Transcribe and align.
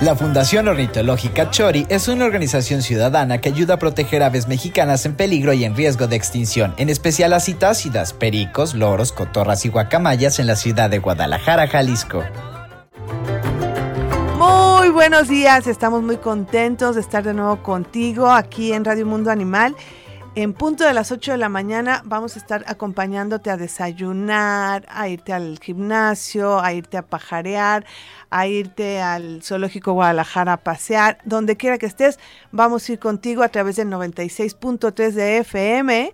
La 0.00 0.16
Fundación 0.16 0.66
Ornitológica 0.66 1.50
Chori 1.50 1.84
es 1.90 2.08
una 2.08 2.24
organización 2.24 2.80
ciudadana 2.80 3.42
que 3.42 3.50
ayuda 3.50 3.74
a 3.74 3.78
proteger 3.78 4.22
aves 4.22 4.48
mexicanas 4.48 5.04
en 5.04 5.14
peligro 5.14 5.52
y 5.52 5.64
en 5.64 5.76
riesgo 5.76 6.06
de 6.06 6.16
extinción, 6.16 6.72
en 6.78 6.88
especial 6.88 7.32
las 7.32 7.44
citácidas, 7.44 8.14
pericos, 8.14 8.74
loros, 8.74 9.12
cotorras 9.12 9.66
y 9.66 9.68
guacamayas 9.68 10.38
en 10.38 10.46
la 10.46 10.56
ciudad 10.56 10.88
de 10.88 11.00
Guadalajara, 11.00 11.68
Jalisco. 11.68 12.24
Muy 14.38 14.88
buenos 14.88 15.28
días, 15.28 15.66
estamos 15.66 16.02
muy 16.02 16.16
contentos 16.16 16.94
de 16.94 17.02
estar 17.02 17.22
de 17.22 17.34
nuevo 17.34 17.62
contigo 17.62 18.30
aquí 18.30 18.72
en 18.72 18.86
Radio 18.86 19.04
Mundo 19.04 19.30
Animal. 19.30 19.76
En 20.36 20.52
punto 20.52 20.84
de 20.84 20.94
las 20.94 21.10
8 21.10 21.32
de 21.32 21.38
la 21.38 21.48
mañana 21.48 22.02
vamos 22.04 22.36
a 22.36 22.38
estar 22.38 22.62
acompañándote 22.68 23.50
a 23.50 23.56
desayunar, 23.56 24.86
a 24.88 25.08
irte 25.08 25.32
al 25.32 25.58
gimnasio, 25.58 26.60
a 26.60 26.72
irte 26.72 26.96
a 26.96 27.02
pajarear, 27.02 27.84
a 28.30 28.46
irte 28.46 29.00
al 29.00 29.42
Zoológico 29.42 29.92
Guadalajara 29.92 30.52
a 30.52 30.56
pasear, 30.58 31.18
donde 31.24 31.56
quiera 31.56 31.78
que 31.78 31.86
estés, 31.86 32.20
vamos 32.52 32.88
a 32.88 32.92
ir 32.92 33.00
contigo 33.00 33.42
a 33.42 33.48
través 33.48 33.74
del 33.74 33.88
96.3 33.88 35.10
de 35.10 35.38
FM 35.38 36.12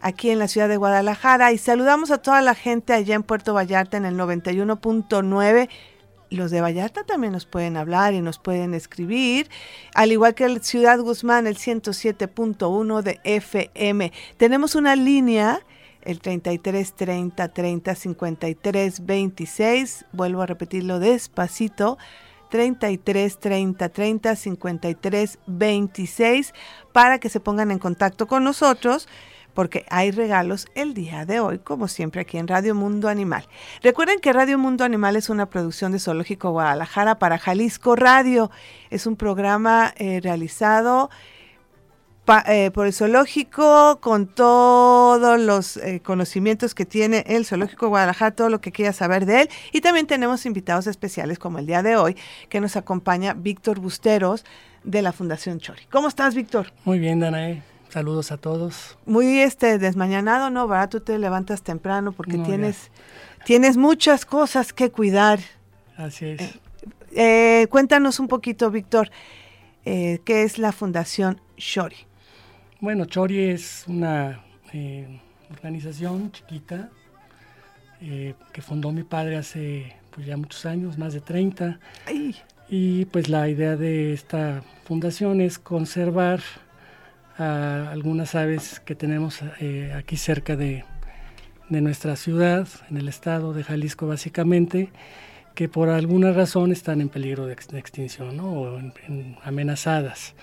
aquí 0.00 0.30
en 0.30 0.38
la 0.38 0.48
ciudad 0.48 0.70
de 0.70 0.78
Guadalajara. 0.78 1.52
Y 1.52 1.58
saludamos 1.58 2.10
a 2.10 2.18
toda 2.18 2.40
la 2.40 2.54
gente 2.54 2.94
allá 2.94 3.16
en 3.16 3.22
Puerto 3.22 3.52
Vallarta 3.52 3.98
en 3.98 4.06
el 4.06 4.16
91.9 4.16 5.68
los 6.30 6.50
de 6.50 6.60
Vallarta 6.60 7.04
también 7.04 7.32
nos 7.32 7.46
pueden 7.46 7.76
hablar 7.76 8.14
y 8.14 8.20
nos 8.20 8.38
pueden 8.38 8.74
escribir, 8.74 9.48
al 9.94 10.12
igual 10.12 10.34
que 10.34 10.44
el 10.44 10.62
Ciudad 10.62 10.98
Guzmán, 11.00 11.46
el 11.46 11.56
107.1 11.56 13.02
de 13.02 13.20
FM. 13.24 14.12
Tenemos 14.36 14.74
una 14.74 14.96
línea, 14.96 15.60
el 16.02 16.20
33 16.20 16.94
30 16.94 17.48
30 17.48 17.94
53 17.94 19.06
26, 19.06 20.04
vuelvo 20.12 20.42
a 20.42 20.46
repetirlo 20.46 20.98
despacito. 20.98 21.98
33 22.50 23.40
30 23.40 23.88
30 23.90 24.36
53 24.36 25.38
26 25.46 26.54
para 26.92 27.18
que 27.18 27.28
se 27.28 27.40
pongan 27.40 27.70
en 27.70 27.78
contacto 27.78 28.26
con 28.26 28.42
nosotros 28.42 29.06
porque 29.58 29.84
hay 29.88 30.12
regalos 30.12 30.68
el 30.76 30.94
día 30.94 31.26
de 31.26 31.40
hoy, 31.40 31.58
como 31.58 31.88
siempre 31.88 32.20
aquí 32.20 32.38
en 32.38 32.46
Radio 32.46 32.76
Mundo 32.76 33.08
Animal. 33.08 33.44
Recuerden 33.82 34.20
que 34.20 34.32
Radio 34.32 34.56
Mundo 34.56 34.84
Animal 34.84 35.16
es 35.16 35.30
una 35.30 35.46
producción 35.50 35.90
de 35.90 35.98
Zoológico 35.98 36.52
Guadalajara 36.52 37.18
para 37.18 37.38
Jalisco 37.38 37.96
Radio. 37.96 38.52
Es 38.90 39.04
un 39.04 39.16
programa 39.16 39.92
eh, 39.96 40.20
realizado 40.22 41.10
eh, 42.46 42.70
por 42.72 42.86
el 42.86 42.92
zoológico, 42.92 43.98
con 44.00 44.28
todos 44.28 45.40
los 45.40 45.76
eh, 45.78 46.02
conocimientos 46.04 46.72
que 46.72 46.86
tiene 46.86 47.24
el 47.26 47.44
zoológico 47.44 47.88
Guadalajara, 47.88 48.36
todo 48.36 48.50
lo 48.50 48.60
que 48.60 48.70
quiera 48.70 48.92
saber 48.92 49.26
de 49.26 49.40
él. 49.40 49.48
Y 49.72 49.80
también 49.80 50.06
tenemos 50.06 50.46
invitados 50.46 50.86
especiales 50.86 51.40
como 51.40 51.58
el 51.58 51.66
día 51.66 51.82
de 51.82 51.96
hoy, 51.96 52.16
que 52.48 52.60
nos 52.60 52.76
acompaña 52.76 53.34
Víctor 53.34 53.80
Busteros 53.80 54.44
de 54.84 55.02
la 55.02 55.10
Fundación 55.10 55.58
Chori. 55.58 55.82
¿Cómo 55.90 56.06
estás, 56.06 56.36
Víctor? 56.36 56.72
Muy 56.84 57.00
bien, 57.00 57.18
Danae. 57.18 57.60
Saludos 57.90 58.32
a 58.32 58.36
todos. 58.36 58.98
Muy 59.06 59.40
este 59.40 59.78
desmañanado, 59.78 60.50
¿no? 60.50 60.68
¿Verdad? 60.68 60.90
Tú 60.90 61.00
te 61.00 61.18
levantas 61.18 61.62
temprano 61.62 62.12
porque 62.12 62.36
tienes, 62.38 62.90
tienes 63.46 63.78
muchas 63.78 64.26
cosas 64.26 64.74
que 64.74 64.90
cuidar. 64.90 65.40
Así 65.96 66.26
es. 66.26 66.40
Eh, 66.40 66.60
eh, 67.12 67.66
cuéntanos 67.70 68.20
un 68.20 68.28
poquito, 68.28 68.70
Víctor, 68.70 69.10
eh, 69.86 70.20
¿qué 70.26 70.42
es 70.42 70.58
la 70.58 70.72
Fundación 70.72 71.40
Chori? 71.56 71.96
Bueno, 72.80 73.06
Chori 73.06 73.44
es 73.44 73.84
una 73.88 74.44
organización 75.50 76.30
chiquita 76.30 76.90
que 78.00 78.62
fundó 78.62 78.92
mi 78.92 79.02
padre 79.02 79.38
hace 79.38 79.96
pues, 80.14 80.26
ya 80.26 80.36
muchos 80.36 80.66
años, 80.66 80.98
más 80.98 81.14
de 81.14 81.20
30. 81.20 81.80
Y 82.68 83.06
pues 83.06 83.30
la 83.30 83.48
idea 83.48 83.76
de 83.76 84.12
esta 84.12 84.62
fundación 84.84 85.40
es 85.40 85.58
conservar 85.58 86.40
a 87.38 87.90
algunas 87.90 88.34
aves 88.34 88.80
que 88.80 88.94
tenemos 88.94 89.40
eh, 89.60 89.94
aquí 89.96 90.16
cerca 90.16 90.56
de, 90.56 90.84
nuestra 91.70 92.16
ciudad, 92.16 92.66
en 92.90 92.96
el 92.96 93.08
estado 93.08 93.52
de 93.52 93.62
Jalisco 93.62 94.06
básicamente, 94.06 94.90
que 95.54 95.68
por 95.68 95.90
alguna 95.90 96.32
razón 96.32 96.72
están 96.72 97.00
en 97.00 97.08
peligro 97.08 97.46
de, 97.46 97.52
extinción 97.52 98.40
o 98.40 98.80
amenazadas. 99.44 100.34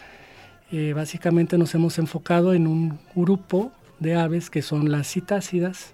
Eh, 0.72 0.94
básicamente 0.94 1.58
nos 1.58 1.74
hemos 1.76 1.98
enfocado 2.00 2.54
en 2.54 2.68
un 2.68 3.00
grupo 3.16 3.72
de 4.00 4.16
aves 4.16 4.50
que 4.50 4.62
son 4.62 4.92
las 4.92 5.08
citácidas, 5.08 5.94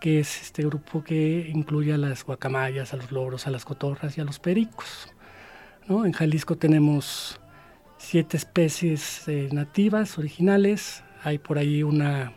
que 0.00 0.20
es 0.20 0.40
este 0.42 0.64
grupo 0.64 1.04
que 1.04 1.50
incluye 1.52 1.92
a 1.92 1.98
las 1.98 2.24
guacamayas, 2.24 2.94
a 2.94 2.96
los 2.96 3.12
loros, 3.12 3.46
a 3.46 3.50
las 3.50 3.64
cotorras 3.64 4.16
y 4.16 4.20
a 4.20 4.24
los 4.24 4.38
pericos. 4.38 5.08
En 5.88 6.12
Jalisco 6.12 6.56
tenemos 6.56 7.39
siete 8.00 8.36
especies 8.36 9.28
eh, 9.28 9.48
nativas, 9.52 10.18
originales. 10.18 11.04
Hay 11.22 11.38
por 11.38 11.58
ahí 11.58 11.82
una 11.82 12.32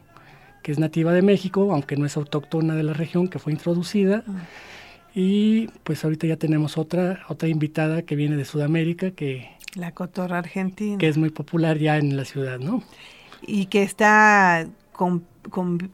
que 0.62 0.72
es 0.72 0.80
nativa 0.80 1.12
de 1.12 1.22
México, 1.22 1.74
aunque 1.74 1.98
no 1.98 2.06
es 2.06 2.16
autóctona 2.16 2.76
de 2.76 2.84
la 2.84 2.94
región, 2.94 3.28
que 3.28 3.40
fue 3.40 3.52
introducida. 3.52 4.24
Ah. 4.28 4.32
Y 5.16 5.68
pues 5.84 6.04
ahorita 6.04 6.28
ya 6.28 6.38
tenemos 6.38 6.78
otra, 6.78 7.24
otra 7.28 7.50
invitada 7.50 8.02
que 8.02 8.16
viene 8.16 8.36
de 8.36 8.46
Sudamérica, 8.46 9.12
que... 9.12 9.50
La 9.76 9.92
cotorra 9.92 10.40
argentina. 10.40 10.98
Que 10.98 11.08
es 11.08 11.18
muy 11.18 11.30
popular 11.30 11.78
ya 11.78 11.98
en 11.98 12.16
la 12.16 12.26
ciudad, 12.26 12.60
¿no? 12.60 12.84
Y 13.42 13.66
que 13.66 13.84
está 13.84 14.68
con, 14.92 15.26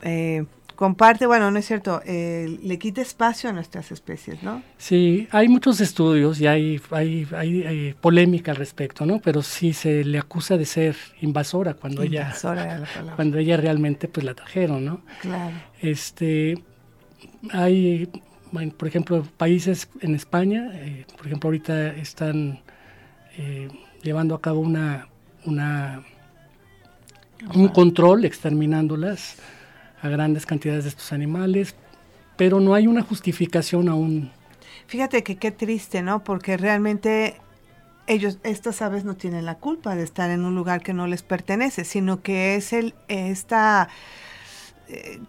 eh, 0.03 0.45
comparte, 0.79 1.25
bueno, 1.25 1.51
no 1.51 1.59
es 1.59 1.65
cierto, 1.65 2.01
eh, 2.05 2.57
le 2.63 2.79
quita 2.79 3.01
espacio 3.01 3.49
a 3.49 3.53
nuestras 3.53 3.91
especies, 3.91 4.41
¿no? 4.43 4.63
Sí, 4.77 5.27
hay 5.29 5.49
muchos 5.49 5.81
estudios 5.81 6.39
y 6.39 6.47
hay, 6.47 6.79
hay, 6.91 7.93
polémica 7.99 8.51
al 8.51 8.57
respecto, 8.57 9.05
¿no? 9.05 9.19
Pero 9.19 9.41
sí 9.41 9.73
se 9.73 10.05
le 10.05 10.17
acusa 10.17 10.55
de 10.55 10.63
ser 10.63 10.95
invasora 11.19 11.73
cuando 11.73 12.01
ella 12.01 12.33
cuando 13.17 13.37
ella 13.39 13.57
realmente 13.57 14.07
pues 14.07 14.25
la 14.25 14.33
trajeron, 14.35 14.85
¿no? 14.85 15.01
Claro. 15.19 15.53
Este, 15.81 16.63
hay, 17.51 18.09
por 18.77 18.87
ejemplo, 18.87 19.27
países 19.35 19.89
en 19.99 20.15
España, 20.15 20.71
eh, 20.75 21.05
por 21.17 21.27
ejemplo, 21.27 21.49
ahorita 21.49 21.89
están 21.97 22.61
eh, 23.37 23.67
llevando 24.01 24.33
a 24.33 24.39
cabo 24.39 24.61
una, 24.61 25.09
una 25.43 26.05
un 27.53 27.67
control 27.67 28.23
exterminándolas 28.23 29.35
a 30.01 30.09
grandes 30.09 30.45
cantidades 30.45 30.83
de 30.83 30.89
estos 30.89 31.11
animales, 31.11 31.75
pero 32.37 32.59
no 32.59 32.73
hay 32.73 32.87
una 32.87 33.01
justificación 33.01 33.89
aún. 33.89 34.31
Fíjate 34.87 35.23
que 35.23 35.37
qué 35.37 35.51
triste, 35.51 36.01
¿no? 36.01 36.23
Porque 36.23 36.57
realmente 36.57 37.35
ellos, 38.07 38.39
estas 38.43 38.81
aves 38.81 39.05
no 39.05 39.15
tienen 39.15 39.45
la 39.45 39.55
culpa 39.55 39.95
de 39.95 40.03
estar 40.03 40.29
en 40.31 40.43
un 40.43 40.55
lugar 40.55 40.81
que 40.81 40.93
no 40.93 41.05
les 41.05 41.21
pertenece, 41.21 41.85
sino 41.85 42.21
que 42.21 42.55
es 42.55 42.73
el, 42.73 42.95
esta 43.07 43.89
eh, 44.87 45.19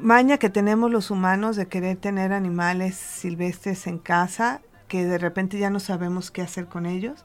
maña 0.00 0.38
que 0.38 0.50
tenemos 0.50 0.90
los 0.90 1.10
humanos 1.10 1.54
de 1.56 1.66
querer 1.66 1.98
tener 1.98 2.32
animales 2.32 2.96
silvestres 2.96 3.86
en 3.86 3.98
casa, 3.98 4.60
que 4.88 5.04
de 5.04 5.18
repente 5.18 5.58
ya 5.58 5.70
no 5.70 5.78
sabemos 5.78 6.32
qué 6.32 6.42
hacer 6.42 6.66
con 6.66 6.84
ellos. 6.84 7.24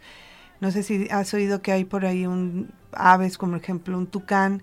No 0.61 0.71
sé 0.71 0.83
si 0.83 1.07
has 1.09 1.33
oído 1.33 1.61
que 1.61 1.71
hay 1.71 1.83
por 1.83 2.05
ahí 2.05 2.27
un 2.27 2.71
aves, 2.91 3.37
como 3.37 3.55
ejemplo 3.55 3.97
un 3.97 4.07
tucán, 4.07 4.61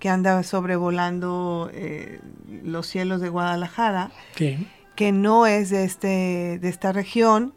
que 0.00 0.08
anda 0.08 0.42
sobrevolando 0.42 1.70
eh, 1.72 2.20
los 2.64 2.88
cielos 2.88 3.20
de 3.20 3.28
Guadalajara, 3.28 4.10
que 4.96 5.12
no 5.12 5.46
es 5.46 5.70
de, 5.70 5.84
este, 5.84 6.58
de 6.58 6.68
esta 6.68 6.90
región, 6.90 7.54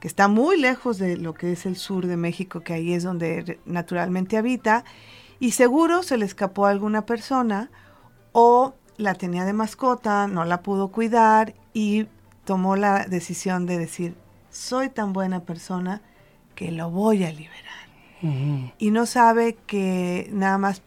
que 0.00 0.08
está 0.08 0.26
muy 0.26 0.58
lejos 0.58 0.98
de 0.98 1.16
lo 1.16 1.34
que 1.34 1.52
es 1.52 1.66
el 1.66 1.76
sur 1.76 2.06
de 2.06 2.16
México, 2.16 2.62
que 2.62 2.72
ahí 2.72 2.92
es 2.94 3.04
donde 3.04 3.60
naturalmente 3.66 4.36
habita, 4.36 4.84
y 5.38 5.52
seguro 5.52 6.02
se 6.02 6.16
le 6.16 6.24
escapó 6.24 6.66
a 6.66 6.70
alguna 6.70 7.04
persona 7.06 7.70
o 8.32 8.74
la 8.96 9.14
tenía 9.14 9.44
de 9.44 9.52
mascota, 9.52 10.26
no 10.26 10.44
la 10.44 10.62
pudo 10.62 10.88
cuidar 10.88 11.54
y 11.74 12.06
tomó 12.44 12.76
la 12.76 13.04
decisión 13.04 13.66
de 13.66 13.78
decir, 13.78 14.14
soy 14.50 14.88
tan 14.88 15.12
buena 15.12 15.40
persona 15.40 16.00
que 16.54 16.70
lo 16.70 16.90
voy 16.90 17.24
a 17.24 17.30
liberar. 17.30 17.62
Y 18.78 18.90
no 18.90 19.04
sabe 19.04 19.54
que 19.66 20.30
nada 20.32 20.56
más 20.56 20.80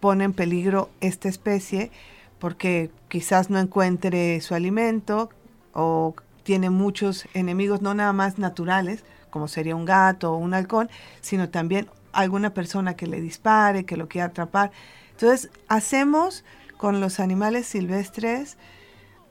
pone 0.00 0.24
en 0.24 0.32
peligro 0.32 0.90
esta 1.00 1.28
especie 1.28 1.90
porque 2.38 2.90
quizás 3.08 3.50
no 3.50 3.58
encuentre 3.58 4.40
su 4.40 4.54
alimento 4.54 5.30
o 5.72 6.14
tiene 6.42 6.70
muchos 6.70 7.26
enemigos, 7.34 7.82
no 7.82 7.94
nada 7.94 8.12
más 8.12 8.38
naturales, 8.38 9.04
como 9.30 9.48
sería 9.48 9.74
un 9.74 9.84
gato 9.84 10.32
o 10.32 10.36
un 10.36 10.54
halcón, 10.54 10.88
sino 11.20 11.48
también 11.48 11.88
alguna 12.12 12.54
persona 12.54 12.94
que 12.94 13.06
le 13.06 13.20
dispare, 13.20 13.84
que 13.84 13.96
lo 13.96 14.08
quiera 14.08 14.28
atrapar. 14.28 14.70
Entonces, 15.10 15.50
hacemos 15.68 16.44
con 16.76 17.00
los 17.00 17.20
animales 17.20 17.66
silvestres 17.66 18.56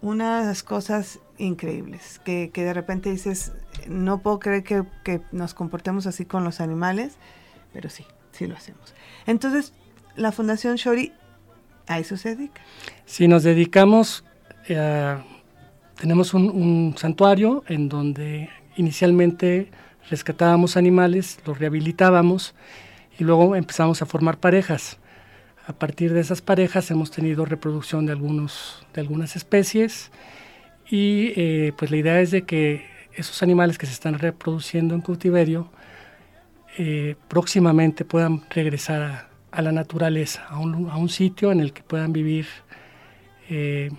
unas 0.02 0.62
cosas 0.62 1.20
increíbles, 1.38 2.20
que, 2.24 2.52
de 2.54 2.74
repente 2.74 3.10
dices, 3.10 3.54
no 3.88 4.20
puedo 4.20 4.40
creer 4.40 4.64
que, 4.64 4.84
que, 5.04 5.22
nos 5.32 5.54
comportemos 5.54 6.06
así 6.06 6.26
con 6.26 6.44
los 6.44 6.60
animales, 6.60 7.16
pero 7.74 7.90
sí, 7.90 8.06
sí 8.32 8.46
lo 8.46 8.56
hacemos. 8.56 8.94
Entonces, 9.26 9.74
la 10.16 10.32
Fundación 10.32 10.76
Shori 10.76 11.12
a 11.88 12.00
eso 12.00 12.18
se 12.18 12.36
dedica. 12.36 12.62
Sí, 13.06 13.28
nos 13.28 13.44
dedicamos, 13.44 14.24
eh, 14.68 15.18
tenemos 16.00 16.34
un, 16.34 16.96
santuario 16.98 17.64
en 17.68 17.90
donde 17.90 18.50
inicialmente 18.76 19.70
rescatábamos 20.10 20.78
animales, 20.78 21.40
los 21.46 21.60
rehabilitábamos 21.60 22.56
y 23.18 23.24
luego 23.24 23.56
empezamos 23.56 24.02
a 24.02 24.06
formar 24.06 24.38
parejas. 24.38 24.98
A 25.68 25.74
partir 25.74 26.14
de 26.14 26.20
esas 26.20 26.42
parejas 26.42 26.92
hemos 26.92 27.12
tenido 27.12 27.46
reproducción 27.46 28.06
de, 28.06 28.12
algunos, 28.12 28.86
de 28.94 29.02
algunas 29.02 29.36
especies 29.36 30.12
y 30.90 31.34
eh, 31.36 31.74
pues 31.78 31.90
la 31.90 31.98
idea 31.98 32.22
es 32.22 32.32
de 32.32 32.44
que 32.44 32.86
esos 33.14 33.42
animales 33.42 33.78
que 33.78 33.86
se 33.86 33.94
están 33.94 34.20
reproduciendo 34.20 34.94
en 34.94 35.02
cautiverio 35.02 35.72
eh, 36.78 37.16
próximamente 37.30 38.06
puedan 38.06 38.44
regresar 38.50 39.02
a, 39.02 39.30
a 39.56 39.62
la 39.62 39.72
naturaleza, 39.72 40.46
a 40.50 40.60
un, 40.60 40.90
a 40.90 40.98
un, 40.98 41.10
sitio 41.10 41.52
en 41.52 41.62
el 41.62 41.72
que 41.72 41.82
puedan 41.82 42.12
vivir 42.12 42.46
eh, 43.50 43.90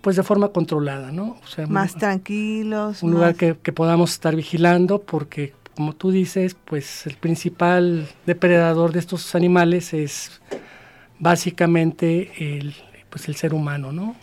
pues 0.00 0.16
de 0.16 0.22
forma 0.22 0.48
controlada, 0.48 1.12
¿no? 1.12 1.36
más 1.68 1.94
tranquilos. 1.94 3.02
Un 3.02 3.12
lugar 3.12 3.34
que, 3.34 3.54
podamos 3.54 4.12
estar 4.12 4.34
vigilando 4.34 5.00
porque, 5.00 5.52
como 5.76 5.92
tú 5.94 6.10
dices, 6.10 6.56
pues 6.64 7.06
el 7.06 7.16
principal 7.16 8.08
depredador 8.26 8.92
de 8.92 9.00
estos 9.00 9.34
animales 9.34 9.94
es 9.94 10.40
básicamente 11.18 12.58
el, 12.58 12.74
pues 13.10 13.28
el 13.28 13.36
ser 13.36 13.54
humano, 13.54 13.92
¿no? 13.92 14.16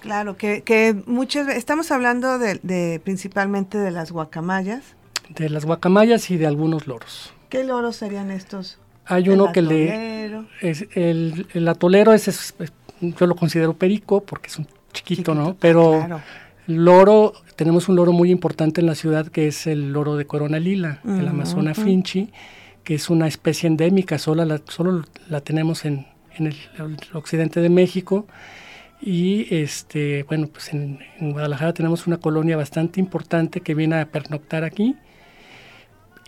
Claro, 0.00 0.36
que, 0.36 0.62
que 0.62 0.94
muchas 1.06 1.48
estamos 1.48 1.90
hablando 1.90 2.38
de, 2.38 2.60
de 2.62 3.00
principalmente 3.02 3.78
de 3.78 3.90
las 3.90 4.12
guacamayas. 4.12 4.94
De 5.28 5.48
las 5.48 5.64
guacamayas 5.64 6.30
y 6.30 6.36
de 6.36 6.46
algunos 6.46 6.86
loros. 6.86 7.32
¿Qué 7.48 7.64
loros 7.64 7.96
serían 7.96 8.30
estos? 8.30 8.78
Hay 9.08 9.28
uno 9.28 9.52
que 9.52 9.62
le... 9.62 10.28
Es, 10.60 10.86
el, 10.94 11.46
el, 11.54 11.68
atolero 11.68 12.12
es, 12.12 12.54
yo 13.00 13.26
lo 13.26 13.36
considero 13.36 13.74
perico 13.74 14.22
porque 14.22 14.48
es 14.48 14.58
un 14.58 14.66
chiquito, 14.92 15.34
¿no? 15.34 15.56
Pero 15.58 16.20
loro, 16.66 17.32
tenemos 17.56 17.88
un 17.88 17.96
loro 17.96 18.12
muy 18.12 18.30
importante 18.30 18.80
en 18.80 18.86
la 18.86 18.94
ciudad 18.94 19.28
que 19.28 19.48
es 19.48 19.66
el 19.66 19.92
loro 19.92 20.16
de 20.16 20.26
corona 20.26 20.58
lila, 20.58 21.00
el 21.04 21.26
Amazona 21.28 21.74
finchi, 21.74 22.30
que 22.84 22.94
es 22.94 23.08
una 23.08 23.26
especie 23.26 23.66
endémica, 23.66 24.18
solo 24.18 24.44
la, 24.44 24.60
solo 24.68 25.04
la 25.28 25.40
tenemos 25.40 25.84
en, 25.84 26.06
en 26.36 26.48
el, 26.48 26.56
occidente 27.14 27.60
de 27.60 27.68
México. 27.68 28.26
Y 29.00 29.46
este, 29.54 30.24
bueno, 30.24 30.48
pues 30.48 30.74
en, 30.74 30.98
en, 31.20 31.30
Guadalajara 31.30 31.72
tenemos 31.72 32.08
una 32.08 32.16
colonia 32.16 32.56
bastante 32.56 32.98
importante 32.98 33.60
que 33.60 33.74
viene 33.74 34.00
a 34.00 34.06
pernoctar 34.06 34.64
aquí 34.64 34.96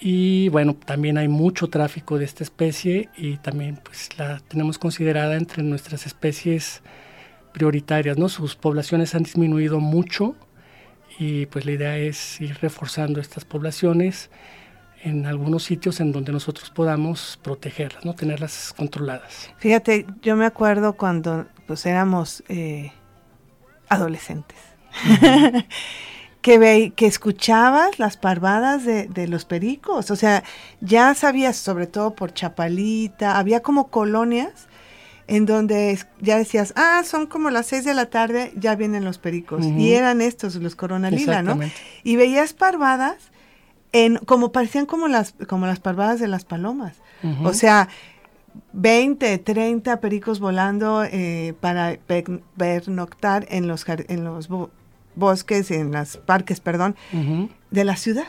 y 0.00 0.48
bueno, 0.48 0.74
también 0.74 1.18
hay 1.18 1.28
mucho 1.28 1.68
tráfico 1.68 2.18
de 2.18 2.24
esta 2.24 2.42
especie 2.42 3.10
y 3.16 3.36
también 3.36 3.78
pues 3.82 4.08
la 4.18 4.40
tenemos 4.40 4.78
considerada 4.78 5.36
entre 5.36 5.62
nuestras 5.62 6.06
especies 6.06 6.82
prioritarias, 7.52 8.16
¿no? 8.16 8.28
Sus 8.30 8.56
poblaciones 8.56 9.14
han 9.14 9.24
disminuido 9.24 9.78
mucho 9.78 10.36
y 11.18 11.44
pues 11.46 11.66
la 11.66 11.72
idea 11.72 11.98
es 11.98 12.40
ir 12.40 12.56
reforzando 12.62 13.20
estas 13.20 13.44
poblaciones 13.44 14.30
en 15.02 15.26
algunos 15.26 15.64
sitios 15.64 16.00
en 16.00 16.12
donde 16.12 16.32
nosotros 16.32 16.70
podamos 16.70 17.38
protegerlas, 17.42 18.04
¿no? 18.04 18.14
Tenerlas 18.14 18.74
controladas. 18.74 19.50
Fíjate, 19.58 20.06
yo 20.22 20.34
me 20.34 20.46
acuerdo 20.46 20.94
cuando 20.94 21.46
pues 21.66 21.84
éramos 21.84 22.42
eh, 22.48 22.92
adolescentes. 23.88 24.58
que, 26.40 26.58
ve, 26.58 26.92
que 26.96 27.06
escuchabas 27.06 27.98
las 27.98 28.16
parvadas 28.16 28.84
de, 28.84 29.06
de, 29.08 29.28
los 29.28 29.44
pericos. 29.44 30.10
O 30.10 30.16
sea, 30.16 30.42
ya 30.80 31.14
sabías, 31.14 31.56
sobre 31.56 31.86
todo 31.86 32.14
por 32.14 32.32
Chapalita, 32.32 33.38
había 33.38 33.60
como 33.60 33.88
colonias 33.88 34.68
en 35.30 35.46
donde 35.46 35.96
ya 36.20 36.38
decías, 36.38 36.72
ah, 36.74 37.02
son 37.04 37.26
como 37.26 37.50
las 37.50 37.66
seis 37.66 37.84
de 37.84 37.94
la 37.94 38.06
tarde, 38.06 38.52
ya 38.56 38.74
vienen 38.74 39.04
los 39.04 39.18
pericos. 39.18 39.64
Y 39.64 39.92
eran 39.92 40.20
estos, 40.20 40.56
los 40.56 40.74
coronalila, 40.74 41.40
¿no? 41.40 41.56
Y 42.02 42.16
veías 42.16 42.52
parvadas 42.52 43.30
en, 43.92 44.16
como 44.16 44.50
parecían 44.50 44.86
como 44.86 45.06
las, 45.06 45.36
como 45.46 45.66
las 45.66 45.78
parvadas 45.78 46.18
de 46.18 46.26
las 46.26 46.44
palomas. 46.44 46.96
O 47.44 47.52
sea, 47.52 47.88
20, 48.72 49.38
30 49.38 50.00
pericos 50.00 50.40
volando 50.40 51.04
eh, 51.04 51.54
para 51.60 51.96
pernoctar 52.56 53.46
en 53.50 53.68
los, 53.68 53.84
en 53.88 54.24
los 54.24 54.48
bosques, 55.20 55.70
en 55.70 55.92
los 55.92 56.16
parques, 56.16 56.58
perdón, 56.58 56.96
de 57.70 57.84
la 57.84 57.94
ciudad. 57.94 58.26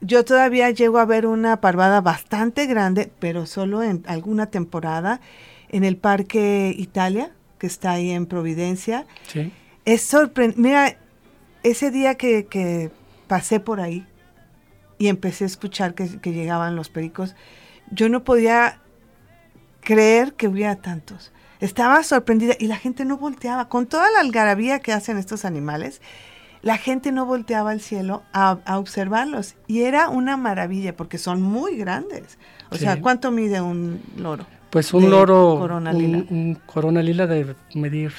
Yo 0.00 0.24
todavía 0.24 0.70
llego 0.70 0.98
a 0.98 1.04
ver 1.04 1.26
una 1.26 1.60
parvada 1.60 2.00
bastante 2.00 2.66
grande, 2.66 3.12
pero 3.18 3.44
solo 3.44 3.82
en 3.82 4.02
alguna 4.06 4.46
temporada, 4.46 5.20
en 5.68 5.84
el 5.84 5.96
Parque 5.96 6.74
Italia, 6.76 7.30
que 7.58 7.66
está 7.66 7.92
ahí 7.92 8.10
en 8.10 8.26
Providencia. 8.26 9.06
Sí. 9.28 9.52
Es 9.84 10.02
sorprendente. 10.02 10.60
Mira, 10.60 10.96
ese 11.62 11.90
día 11.90 12.16
que, 12.16 12.90
pasé 13.28 13.60
por 13.60 13.80
ahí 13.80 14.06
y 14.98 15.08
empecé 15.08 15.44
a 15.44 15.46
escuchar 15.46 15.94
que, 15.94 16.20
que 16.20 16.32
llegaban 16.32 16.76
los 16.76 16.88
pericos, 16.88 17.34
yo 17.90 18.08
no 18.08 18.24
podía 18.24 18.80
creer 19.80 20.34
que 20.34 20.48
hubiera 20.48 20.76
tantos. 20.76 21.32
Estaba 21.62 22.02
sorprendida 22.02 22.54
y 22.58 22.66
la 22.66 22.76
gente 22.76 23.04
no 23.04 23.18
volteaba. 23.18 23.68
Con 23.68 23.86
toda 23.86 24.10
la 24.10 24.18
algarabía 24.18 24.80
que 24.80 24.92
hacen 24.92 25.16
estos 25.16 25.44
animales, 25.44 26.02
la 26.60 26.76
gente 26.76 27.12
no 27.12 27.24
volteaba 27.24 27.70
al 27.70 27.80
cielo 27.80 28.24
a, 28.32 28.58
observarlos. 28.76 29.54
Y 29.68 29.82
era 29.82 30.08
una 30.08 30.36
maravilla 30.36 30.96
porque 30.96 31.18
son 31.18 31.40
muy 31.40 31.76
grandes. 31.76 32.36
O 32.70 32.76
sea, 32.76 33.00
¿cuánto 33.00 33.30
mide 33.30 33.60
un 33.60 34.02
loro? 34.16 34.44
Pues 34.70 34.92
un 34.92 35.08
loro, 35.08 35.56
corona 35.60 35.92
lila. 35.92 36.24
Un, 36.30 36.58
corona 36.66 37.00
lila 37.00 37.28
de 37.28 37.54
medir 37.74 38.12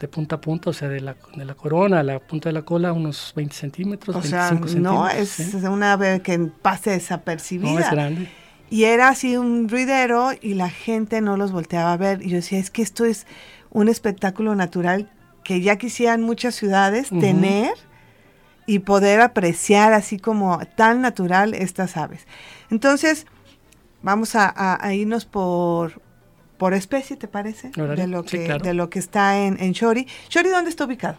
de 0.00 0.08
punta 0.08 0.36
a 0.36 0.40
punta, 0.40 0.70
o 0.70 0.72
sea, 0.72 0.88
de 0.88 1.00
la, 1.00 1.16
de 1.34 1.44
la 1.44 1.54
corona 1.54 2.00
a 2.00 2.02
la 2.02 2.18
punta 2.18 2.48
de 2.48 2.54
la 2.54 2.62
cola, 2.62 2.94
unos 2.94 3.34
20 3.36 3.54
centímetros, 3.54 4.16
o 4.16 4.20
25 4.20 4.30
sea, 4.30 4.48
centímetros. 4.48 4.82
No, 4.82 5.08
es 5.08 5.54
una 5.64 5.92
ave 5.92 6.22
que 6.22 6.38
pase 6.38 6.92
desapercibida. 6.92 7.72
No, 7.72 7.78
es 7.78 7.90
grande. 7.90 8.28
Y 8.68 8.84
era 8.84 9.08
así 9.08 9.36
un 9.36 9.68
ruidero 9.68 10.30
y 10.40 10.54
la 10.54 10.70
gente 10.70 11.20
no 11.20 11.36
los 11.36 11.52
volteaba 11.52 11.92
a 11.92 11.96
ver. 11.96 12.22
Y 12.22 12.30
yo 12.30 12.36
decía, 12.36 12.58
es 12.58 12.70
que 12.70 12.82
esto 12.82 13.04
es 13.04 13.26
un 13.70 13.88
espectáculo 13.88 14.54
natural 14.54 15.10
que 15.44 15.60
ya 15.60 15.76
quisieran 15.76 16.22
muchas 16.22 16.54
ciudades 16.54 17.08
tener 17.08 17.72
y 18.66 18.80
poder 18.80 19.20
apreciar 19.20 19.92
así 19.92 20.18
como 20.18 20.58
tan 20.74 21.00
natural 21.00 21.54
estas 21.54 21.96
aves. 21.96 22.26
Entonces, 22.70 23.26
vamos 24.02 24.32
a, 24.34 24.92
irnos 24.92 25.24
por, 25.24 26.00
por 26.58 26.74
especie, 26.74 27.16
¿te 27.16 27.28
parece? 27.28 27.70
de, 27.70 28.06
lo 28.08 28.24
que, 28.24 28.58
de 28.58 28.74
lo 28.74 28.90
que 28.90 28.98
está 28.98 29.38
en, 29.38 29.56
en 29.60 29.72
Shori. 29.72 30.08
¿Shori 30.28 30.48
dónde 30.48 30.70
está 30.70 30.84
ubicado? 30.84 31.16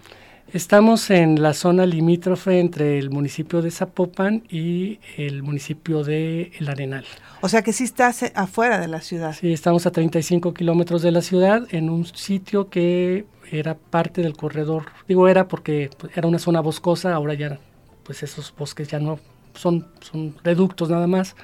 Estamos 0.54 1.10
en 1.10 1.42
la 1.42 1.54
zona 1.54 1.86
limítrofe 1.86 2.62
entre 2.62 2.98
el 3.00 3.10
municipio 3.10 3.62
de 3.62 3.70
Zapopan 3.70 4.44
y 4.50 5.00
el 5.18 5.44
municipio 5.44 6.06
de 6.06 6.54
El 6.58 6.70
Arenal. 6.70 7.04
O 7.42 7.50
sea 7.50 7.64
que 7.64 7.74
sí 7.74 7.84
estás 7.84 8.24
afuera 8.34 8.80
de 8.80 8.88
la 8.88 9.02
ciudad. 9.02 9.36
Sí, 9.38 9.52
estamos 9.52 9.86
a 9.86 9.92
35 9.92 10.54
kilómetros 10.54 11.02
de 11.02 11.12
la 11.12 11.22
ciudad 11.22 11.68
en 11.72 11.90
un 11.90 12.06
sitio 12.06 12.70
que 12.70 13.26
era 13.52 13.76
parte 13.76 14.22
del 14.22 14.38
corredor. 14.38 14.86
Digo 15.06 15.28
era 15.28 15.50
porque 15.50 15.90
pues, 15.98 16.16
era 16.16 16.30
una 16.30 16.40
zona 16.40 16.62
boscosa, 16.62 17.14
ahora 17.14 17.34
ya 17.34 17.60
pues 18.04 18.24
esos 18.24 18.54
bosques 18.58 18.88
ya 18.88 19.00
no 19.00 19.20
son, 19.54 19.86
son 20.00 20.34
reductos 20.46 20.90
nada 20.90 21.08
más, 21.08 21.36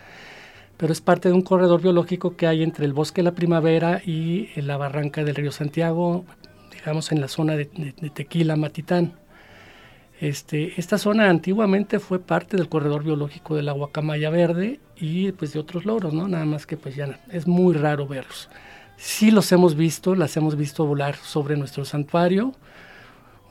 pero 0.77 0.93
es 0.93 1.01
parte 1.01 1.27
de 1.27 1.35
un 1.35 1.41
corredor 1.41 1.81
biológico 1.81 2.37
que 2.37 2.47
hay 2.47 2.63
entre 2.63 2.85
el 2.85 2.93
bosque 2.93 3.19
de 3.19 3.25
la 3.25 3.35
primavera 3.35 4.01
y 4.05 4.49
la 4.61 4.77
barranca 4.77 5.25
del 5.25 5.35
río 5.35 5.51
Santiago, 5.51 6.23
digamos, 6.83 7.13
en 7.13 7.21
la 7.21 7.29
zona 7.29 7.55
de, 7.55 7.65
Tequila, 8.13 8.57
Matitán. 8.57 9.13
Este, 10.19 10.73
esta 10.77 10.97
zona 10.97 11.29
antiguamente 11.29 11.99
fue 11.99 12.19
parte 12.19 12.57
del 12.57 12.67
corredor 12.67 13.03
biológico 13.03 13.55
de 13.55 13.63
la 13.63 13.71
guacamaya 13.71 14.29
verde 14.29 14.81
y 14.97 15.31
pues 15.31 15.53
de 15.53 15.59
otros 15.59 15.85
loros, 15.85 16.13
¿no? 16.13 16.27
Nada 16.27 16.45
más 16.45 16.65
que 16.65 16.75
pues 16.75 16.95
ya 16.95 17.19
es 17.31 17.47
muy 17.47 17.73
raro 17.73 18.05
verlos. 18.05 18.49
Sí 18.97 19.31
los 19.31 19.51
hemos 19.53 19.75
visto, 19.75 20.13
las 20.13 20.35
hemos 20.35 20.57
visto 20.57 20.85
volar 20.85 21.15
sobre 21.15 21.55
nuestro 21.55 21.85
santuario, 21.85 22.53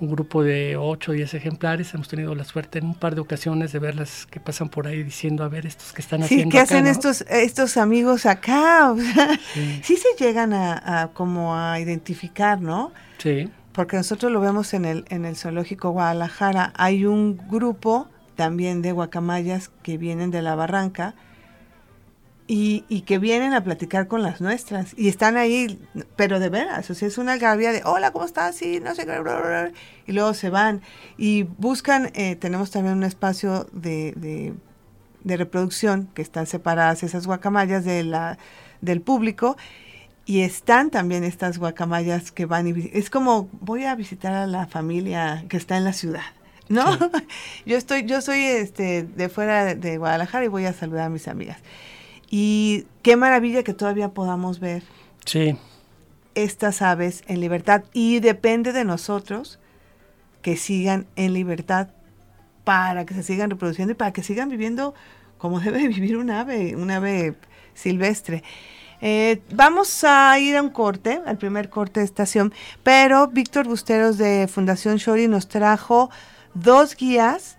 un 0.02 0.10
grupo 0.10 0.42
de 0.42 0.76
8 0.76 1.12
o 1.12 1.14
10 1.14 1.34
ejemplares. 1.34 1.94
Hemos 1.94 2.08
tenido 2.08 2.34
la 2.34 2.44
suerte 2.44 2.80
en 2.80 2.86
un 2.86 2.94
par 2.94 3.14
de 3.14 3.20
ocasiones 3.20 3.70
de 3.72 3.78
verlas 3.78 4.26
que 4.26 4.40
pasan 4.40 4.68
por 4.68 4.88
ahí 4.88 5.02
diciendo, 5.02 5.44
a 5.44 5.48
ver, 5.48 5.64
estos 5.64 5.92
que 5.92 6.02
están 6.02 6.24
haciendo. 6.24 6.46
Sí, 6.46 6.50
¿qué 6.50 6.58
hacen 6.58 6.88
estos, 6.88 7.22
estos 7.30 7.76
amigos 7.76 8.26
acá? 8.26 8.94
sí. 9.82 9.96
se 9.96 10.08
llegan 10.18 10.52
a, 10.52 11.10
como 11.14 11.56
a 11.56 11.78
identificar, 11.78 12.60
¿no? 12.60 12.92
Sí. 13.18 13.48
Porque 13.72 13.96
nosotros 13.96 14.32
lo 14.32 14.40
vemos 14.40 14.74
en 14.74 14.84
el, 14.84 15.04
en 15.08 15.24
el 15.24 15.36
zoológico 15.36 15.90
Guadalajara. 15.90 16.72
Hay 16.76 17.06
un 17.06 17.40
grupo 17.48 18.08
también 18.34 18.82
de 18.82 18.90
guacamayas 18.90 19.70
que 19.84 19.98
vienen 19.98 20.32
de 20.32 20.42
la 20.42 20.56
barranca 20.56 21.14
y, 22.54 23.00
que 23.02 23.18
vienen 23.18 23.54
a 23.54 23.64
platicar 23.64 24.08
con 24.08 24.22
las 24.22 24.42
nuestras 24.42 24.92
y 24.98 25.08
están 25.08 25.38
ahí, 25.38 25.78
pero 26.16 26.38
de 26.38 26.50
veras, 26.50 26.90
o 26.90 26.94
sea, 26.94 27.08
es 27.08 27.16
una 27.16 27.32
algarabía 27.32 27.72
de, 27.72 27.80
hola, 27.82 28.10
¿cómo 28.10 28.26
estás? 28.26 28.56
Sí, 28.56 28.78
no 28.78 28.94
sé 28.94 29.06
qué, 29.06 29.72
y 30.06 30.12
luego 30.12 30.34
se 30.34 30.50
van 30.50 30.82
y 31.16 31.44
buscan, 31.44 32.10
eh, 32.12 32.36
tenemos 32.36 32.70
también 32.70 32.98
un 32.98 33.04
espacio 33.04 33.66
de, 33.72 34.12
de, 35.24 35.36
reproducción 35.36 36.10
que 36.12 36.20
están 36.20 36.46
separadas 36.46 37.02
esas 37.02 37.26
guacamayas 37.26 37.86
de 37.86 38.02
la, 38.02 38.36
del 38.82 39.00
público 39.00 39.56
y 40.26 40.42
están 40.42 40.90
también 40.90 41.24
estas 41.24 41.56
guacamayas 41.56 42.32
que 42.32 42.44
van 42.44 42.68
y 42.68 42.90
es 42.92 43.08
como 43.08 43.48
voy 43.62 43.84
a 43.84 43.94
visitar 43.94 44.34
a 44.34 44.46
la 44.46 44.66
familia 44.66 45.46
que 45.48 45.56
está 45.56 45.78
en 45.78 45.84
la 45.84 45.94
ciudad. 45.94 46.26
¿No? 46.68 46.84
yo 47.66 47.78
estoy, 47.78 48.04
yo 48.04 48.20
soy 48.20 48.40
este 48.40 49.04
de 49.04 49.28
fuera 49.30 49.74
de 49.74 49.96
Guadalajara 49.96 50.44
y 50.44 50.48
voy 50.48 50.66
a 50.66 50.74
saludar 50.74 51.06
a 51.06 51.08
mis 51.08 51.28
amigas. 51.28 51.58
Y 52.34 52.86
qué 53.02 53.16
maravilla 53.16 53.62
que 53.62 53.74
todavía 53.74 54.08
podamos 54.08 54.58
ver 54.58 54.82
sí. 55.26 55.54
estas 56.34 56.80
aves 56.80 57.24
en 57.28 57.40
libertad. 57.40 57.84
Y 57.92 58.20
depende 58.20 58.72
de 58.72 58.86
nosotros 58.86 59.58
que 60.40 60.56
sigan 60.56 61.06
en 61.14 61.34
libertad 61.34 61.88
para 62.64 63.04
que 63.04 63.12
se 63.12 63.22
sigan 63.22 63.50
reproduciendo 63.50 63.92
y 63.92 63.96
para 63.96 64.14
que 64.14 64.22
sigan 64.22 64.48
viviendo 64.48 64.94
como 65.36 65.60
debe 65.60 65.86
vivir 65.88 66.16
un 66.16 66.30
ave, 66.30 66.74
un 66.74 66.90
ave 66.90 67.34
silvestre. 67.74 68.42
Eh, 69.02 69.42
vamos 69.52 70.02
a 70.02 70.38
ir 70.38 70.56
a 70.56 70.62
un 70.62 70.70
corte, 70.70 71.20
al 71.26 71.36
primer 71.36 71.68
corte 71.68 72.00
de 72.00 72.06
estación, 72.06 72.54
pero 72.82 73.26
Víctor 73.28 73.66
Busteros 73.66 74.16
de 74.16 74.48
Fundación 74.48 74.96
Shori 74.96 75.28
nos 75.28 75.48
trajo 75.48 76.08
dos 76.54 76.96
guías 76.96 77.58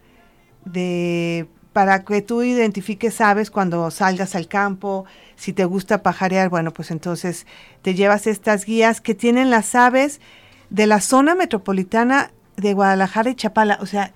de 0.66 1.48
para 1.74 2.06
que 2.06 2.22
tú 2.22 2.44
identifiques 2.44 3.20
aves 3.20 3.50
cuando 3.50 3.90
salgas 3.92 4.36
al 4.36 4.48
campo, 4.48 5.06
si 5.36 5.54
te 5.54 5.66
gusta 5.66 6.04
pajarear, 6.04 6.50
bueno, 6.50 6.72
pues 6.72 6.92
entonces 6.92 7.48
te 7.82 7.96
llevas 7.96 8.28
estas 8.28 8.66
guías 8.66 9.02
que 9.02 9.16
tienen 9.16 9.50
las 9.50 9.74
aves 9.74 10.22
de 10.70 10.88
la 10.88 11.02
zona 11.02 11.36
metropolitana 11.36 12.32
de 12.56 12.74
Guadalajara 12.74 13.32
y 13.32 13.36
Chapala, 13.36 13.80
o 13.82 13.88
sea, 13.88 14.14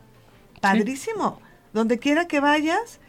padrísimo, 0.61 1.41
donde 1.73 1.97
quiera 1.97 2.27
que 2.27 2.39
vayas. 2.39 2.99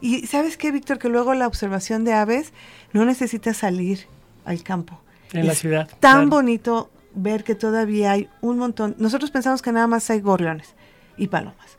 Y 0.00 0.26
sabes 0.26 0.56
qué, 0.56 0.72
Víctor, 0.72 0.98
que 0.98 1.08
luego 1.08 1.34
la 1.34 1.46
observación 1.46 2.04
de 2.04 2.12
aves 2.12 2.52
no 2.92 3.04
necesita 3.04 3.54
salir 3.54 4.06
al 4.44 4.62
campo. 4.64 5.00
En 5.32 5.46
la 5.46 5.54
ciudad. 5.54 5.88
Tan 6.00 6.28
bonito 6.28 6.90
ver 7.14 7.44
que 7.44 7.54
todavía 7.54 8.12
hay 8.12 8.28
un 8.40 8.58
montón. 8.58 8.96
Nosotros 8.98 9.30
pensamos 9.30 9.62
que 9.62 9.70
nada 9.70 9.86
más 9.86 10.10
hay 10.10 10.20
gorriones 10.20 10.74
y 11.16 11.28
palomas. 11.28 11.78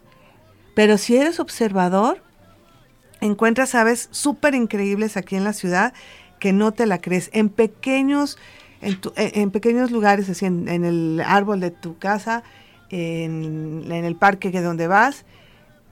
Pero 0.73 0.97
si 0.97 1.17
eres 1.17 1.39
observador, 1.39 2.21
encuentras 3.21 3.75
aves 3.75 4.09
súper 4.11 4.55
increíbles 4.55 5.17
aquí 5.17 5.35
en 5.35 5.43
la 5.43 5.53
ciudad 5.53 5.93
que 6.39 6.51
no 6.51 6.73
te 6.73 6.85
la 6.85 6.99
crees. 6.99 7.29
En 7.33 7.49
pequeños, 7.49 8.37
en, 8.81 9.51
pequeños 9.51 9.91
lugares, 9.91 10.29
así 10.29 10.45
en, 10.45 10.67
el 10.67 11.21
árbol 11.25 11.59
de 11.59 11.71
tu 11.71 11.97
casa, 11.97 12.43
en, 12.89 13.89
el 13.89 14.15
parque 14.15 14.51
que 14.51 14.61
donde 14.61 14.87
vas, 14.87 15.25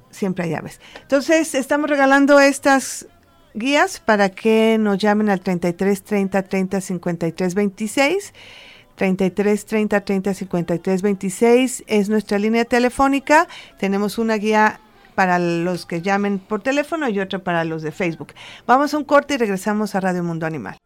siempre 0.09 0.45
hay 0.45 0.55
aves. 0.55 0.81
Entonces, 1.01 1.55
estamos 1.55 1.89
regalando 1.89 2.39
estas 2.39 3.07
guías 3.53 3.99
para 3.99 4.29
que 4.29 4.77
nos 4.79 4.97
llamen 4.97 5.29
al 5.29 5.41
33 5.41 6.03
30 6.03 6.43
30 6.43 6.81
53 6.81 7.55
26. 7.55 8.33
33 9.01 9.65
30 9.65 10.01
30 10.01 10.33
53 10.35 11.01
26 11.01 11.85
es 11.87 12.09
nuestra 12.09 12.37
línea 12.37 12.65
telefónica. 12.65 13.47
Tenemos 13.79 14.19
una 14.19 14.35
guía 14.35 14.79
para 15.15 15.39
los 15.39 15.87
que 15.87 16.03
llamen 16.03 16.37
por 16.37 16.61
teléfono 16.61 17.09
y 17.09 17.19
otra 17.19 17.39
para 17.39 17.63
los 17.63 17.81
de 17.81 17.91
Facebook. 17.91 18.33
Vamos 18.67 18.93
a 18.93 18.99
un 18.99 19.03
corte 19.03 19.33
y 19.33 19.37
regresamos 19.37 19.95
a 19.95 20.01
Radio 20.01 20.23
Mundo 20.23 20.45
Animal. 20.45 20.77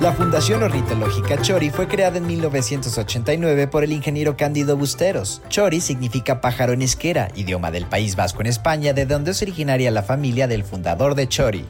La 0.00 0.12
Fundación 0.12 0.62
Ornitológica 0.62 1.42
Chori 1.42 1.70
fue 1.70 1.88
creada 1.88 2.18
en 2.18 2.28
1989 2.28 3.66
por 3.66 3.82
el 3.82 3.90
ingeniero 3.90 4.36
Cándido 4.36 4.76
Busteros. 4.76 5.42
Chori 5.48 5.80
significa 5.80 6.40
pájaro 6.40 6.74
en 6.74 6.82
esquera, 6.82 7.26
idioma 7.34 7.72
del 7.72 7.86
País 7.86 8.14
Vasco 8.14 8.40
en 8.40 8.46
España, 8.46 8.92
de 8.92 9.06
donde 9.06 9.32
es 9.32 9.42
originaria 9.42 9.90
la 9.90 10.04
familia 10.04 10.46
del 10.46 10.62
fundador 10.62 11.16
de 11.16 11.26
Chori. 11.26 11.64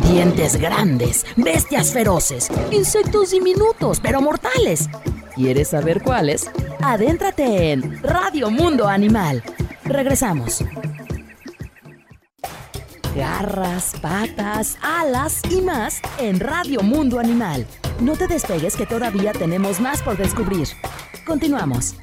Dientes 0.00 0.56
grandes, 0.56 1.26
bestias 1.36 1.92
feroces, 1.92 2.48
insectos 2.70 3.30
diminutos 3.30 4.00
pero 4.00 4.20
mortales. 4.20 4.88
¿Quieres 5.34 5.68
saber 5.68 6.02
cuáles? 6.02 6.50
Adéntrate 6.80 7.72
en 7.72 8.02
Radio 8.02 8.50
Mundo 8.50 8.88
Animal. 8.88 9.42
Regresamos. 9.84 10.64
Garras, 13.14 13.92
patas, 14.00 14.78
alas 14.82 15.42
y 15.50 15.60
más 15.60 16.00
en 16.18 16.40
Radio 16.40 16.80
Mundo 16.80 17.18
Animal. 17.18 17.66
No 18.00 18.16
te 18.16 18.26
despegues 18.26 18.76
que 18.76 18.86
todavía 18.86 19.32
tenemos 19.32 19.80
más 19.80 20.02
por 20.02 20.16
descubrir. 20.16 20.68
Continuamos. 21.26 21.94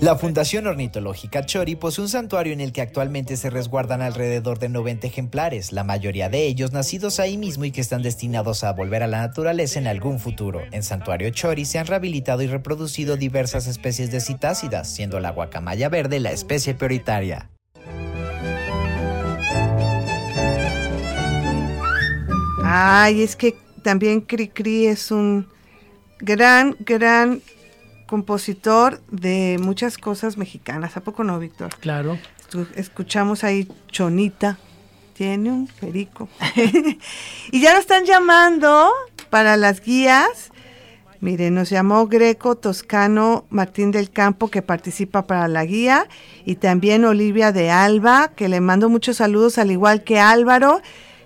La 0.00 0.16
Fundación 0.16 0.66
Ornitológica 0.66 1.46
Chori 1.46 1.76
posee 1.76 2.02
un 2.02 2.08
santuario 2.08 2.52
en 2.52 2.60
el 2.60 2.72
que 2.72 2.82
actualmente 2.82 3.36
se 3.36 3.48
resguardan 3.48 4.02
alrededor 4.02 4.58
de 4.58 4.68
90 4.68 5.06
ejemplares, 5.06 5.72
la 5.72 5.84
mayoría 5.84 6.28
de 6.28 6.46
ellos 6.46 6.72
nacidos 6.72 7.20
ahí 7.20 7.38
mismo 7.38 7.64
y 7.64 7.70
que 7.70 7.80
están 7.80 8.02
destinados 8.02 8.64
a 8.64 8.72
volver 8.72 9.02
a 9.02 9.06
la 9.06 9.20
naturaleza 9.20 9.78
en 9.78 9.86
algún 9.86 10.18
futuro. 10.18 10.60
En 10.72 10.82
Santuario 10.82 11.30
Chori 11.30 11.64
se 11.64 11.78
han 11.78 11.86
rehabilitado 11.86 12.42
y 12.42 12.46
reproducido 12.46 13.16
diversas 13.16 13.66
especies 13.66 14.10
de 14.10 14.20
citácidas, 14.20 14.92
siendo 14.92 15.20
la 15.20 15.30
guacamaya 15.30 15.88
verde 15.88 16.20
la 16.20 16.32
especie 16.32 16.74
prioritaria. 16.74 17.50
Ay, 22.62 23.22
es 23.22 23.36
que 23.36 23.54
también 23.82 24.20
Cricri 24.20 24.86
es 24.86 25.10
un 25.10 25.46
gran, 26.18 26.76
gran 26.80 27.40
compositor 28.06 29.00
de 29.10 29.58
muchas 29.60 29.98
cosas 29.98 30.36
mexicanas. 30.36 30.96
¿A 30.96 31.00
poco 31.00 31.24
no, 31.24 31.38
Víctor? 31.38 31.70
Claro. 31.80 32.18
Escuchamos 32.74 33.44
ahí 33.44 33.68
Chonita, 33.88 34.58
tiene 35.14 35.50
un 35.50 35.66
perico. 35.66 36.28
y 37.52 37.60
ya 37.60 37.74
lo 37.74 37.80
están 37.80 38.04
llamando 38.04 38.90
para 39.30 39.56
las 39.56 39.80
guías. 39.80 40.52
Miren, 41.20 41.54
nos 41.54 41.70
llamó 41.70 42.06
Greco 42.06 42.56
Toscano 42.56 43.46
Martín 43.48 43.90
del 43.90 44.10
Campo 44.10 44.48
que 44.48 44.62
participa 44.62 45.26
para 45.26 45.48
la 45.48 45.64
guía 45.64 46.08
y 46.44 46.56
también 46.56 47.04
Olivia 47.04 47.52
de 47.52 47.70
Alba, 47.70 48.32
que 48.36 48.48
le 48.48 48.60
mando 48.60 48.88
muchos 48.88 49.16
saludos, 49.16 49.58
al 49.58 49.70
igual 49.70 50.04
que 50.04 50.20
Álvaro, 50.20 50.82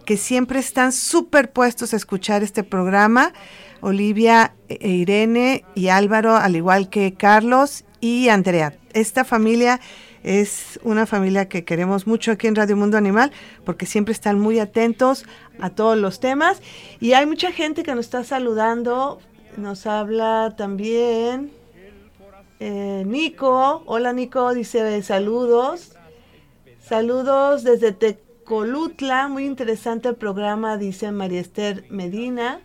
que 0.07 0.17
siempre 0.17 0.61
están 0.61 0.93
súper 0.93 1.53
puestos 1.53 1.93
a 1.93 1.97
escuchar 1.97 2.43
este 2.43 2.63
programa. 2.63 3.33
Olivia, 3.81 4.55
e 4.69 4.89
Irene 4.89 5.65
y 5.75 5.89
Álvaro, 5.89 6.37
al 6.37 6.57
igual 6.57 6.89
que 6.89 7.15
Carlos 7.15 7.85
y 8.01 8.29
Andrea. 8.29 8.75
Esta 8.93 9.25
familia 9.25 9.81
es 10.23 10.79
una 10.83 11.07
familia 11.07 11.49
que 11.49 11.65
queremos 11.65 12.07
mucho 12.07 12.33
aquí 12.33 12.47
en 12.47 12.55
Radio 12.55 12.77
Mundo 12.77 12.97
Animal 12.97 13.33
porque 13.65 13.87
siempre 13.87 14.13
están 14.13 14.39
muy 14.39 14.59
atentos 14.59 15.25
a 15.61 15.71
todos 15.71 15.97
los 15.97 16.21
temas 16.21 16.61
y 17.01 17.15
hay 17.15 17.27
mucha 17.27 17.53
gente 17.53 17.83
que 17.83 17.95
nos 17.95 18.07
está 18.07 18.25
saludando. 18.25 19.21
Nos 19.57 19.87
habla 19.87 20.55
también 20.57 21.51
eh, 22.61 23.05
Nico. 23.07 23.83
Hola 23.87 24.13
Nico, 24.13 24.53
dice 24.55 25.03
saludos. 25.03 25.97
Saludos 26.83 27.65
desde 27.65 27.93
Tecolutla. 27.93 29.29
Muy 29.29 29.47
interesante 29.47 30.09
el 30.09 30.17
programa, 30.17 30.77
dice 30.77 31.11
María 31.13 31.41
Esther 31.41 31.85
Medina. 31.89 32.61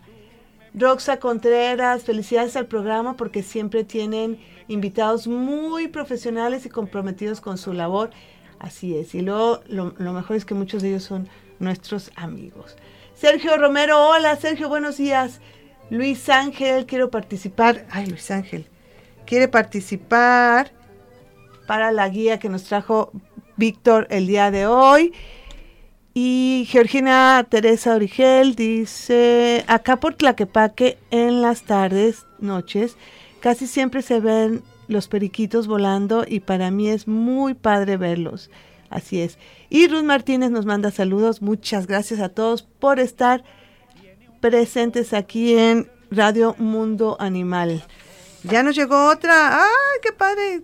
Roxa 0.76 1.18
Contreras, 1.18 2.04
felicidades 2.04 2.54
al 2.54 2.66
programa 2.66 3.16
porque 3.16 3.42
siempre 3.42 3.82
tienen 3.82 4.38
invitados 4.68 5.26
muy 5.26 5.88
profesionales 5.88 6.66
y 6.66 6.68
comprometidos 6.68 7.40
con 7.40 7.56
su 7.56 7.72
labor. 7.72 8.10
Así 8.58 8.94
es. 8.94 9.14
Y 9.14 9.22
luego 9.22 9.60
lo, 9.68 9.94
mejor 10.12 10.36
es 10.36 10.44
que 10.44 10.52
muchos 10.52 10.82
de 10.82 10.90
ellos 10.90 11.04
son 11.04 11.28
nuestros 11.60 12.10
amigos. 12.14 12.76
Sergio 13.14 13.56
Romero, 13.56 14.06
hola 14.06 14.36
Sergio, 14.36 14.68
buenos 14.68 14.98
días. 14.98 15.40
Luis 15.88 16.28
Ángel, 16.28 16.84
quiero 16.84 17.10
participar. 17.10 17.86
Ay, 17.90 18.06
Luis 18.08 18.30
Ángel, 18.30 18.66
quiere 19.24 19.48
participar 19.48 20.72
para 21.66 21.90
la 21.90 22.06
guía 22.10 22.38
que 22.38 22.50
nos 22.50 22.64
trajo 22.64 23.12
Víctor 23.56 24.06
el 24.10 24.26
día 24.26 24.50
de 24.50 24.66
hoy. 24.66 25.14
Y 26.18 26.66
Georgina 26.70 27.46
Teresa 27.46 27.94
Origel 27.94 28.54
dice, 28.54 29.66
acá 29.66 30.00
por 30.00 30.14
Tlaquepaque 30.14 30.96
en 31.10 31.42
las 31.42 31.64
tardes, 31.64 32.24
noches, 32.38 32.96
casi 33.40 33.66
siempre 33.66 34.00
se 34.00 34.20
ven 34.20 34.62
los 34.88 35.08
periquitos 35.08 35.66
volando 35.66 36.24
y 36.26 36.40
para 36.40 36.70
mí 36.70 36.88
es 36.88 37.06
muy 37.06 37.52
padre 37.52 37.98
verlos. 37.98 38.48
Así 38.88 39.20
es. 39.20 39.36
Y 39.68 39.88
Ruth 39.88 40.04
Martínez 40.04 40.50
nos 40.50 40.64
manda 40.64 40.90
saludos. 40.90 41.42
Muchas 41.42 41.86
gracias 41.86 42.20
a 42.20 42.30
todos 42.30 42.62
por 42.62 42.98
estar 42.98 43.44
presentes 44.40 45.12
aquí 45.12 45.58
en 45.58 45.86
Radio 46.10 46.54
Mundo 46.56 47.18
Animal. 47.20 47.84
Ya 48.42 48.62
nos 48.62 48.74
llegó 48.74 49.10
otra. 49.10 49.64
¡Ay, 49.64 50.00
qué 50.02 50.12
padre! 50.12 50.62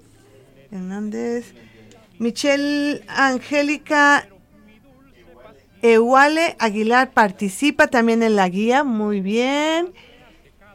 Hernández. 0.71 1.53
Michelle 2.19 3.05
Angélica 3.07 4.27
Ewale 5.83 6.57
Aguilar 6.59 7.13
participa 7.13 7.89
también 7.89 8.23
en 8.23 8.37
la 8.37 8.49
guía, 8.49 8.85
muy 8.85 9.21
bien. 9.21 9.93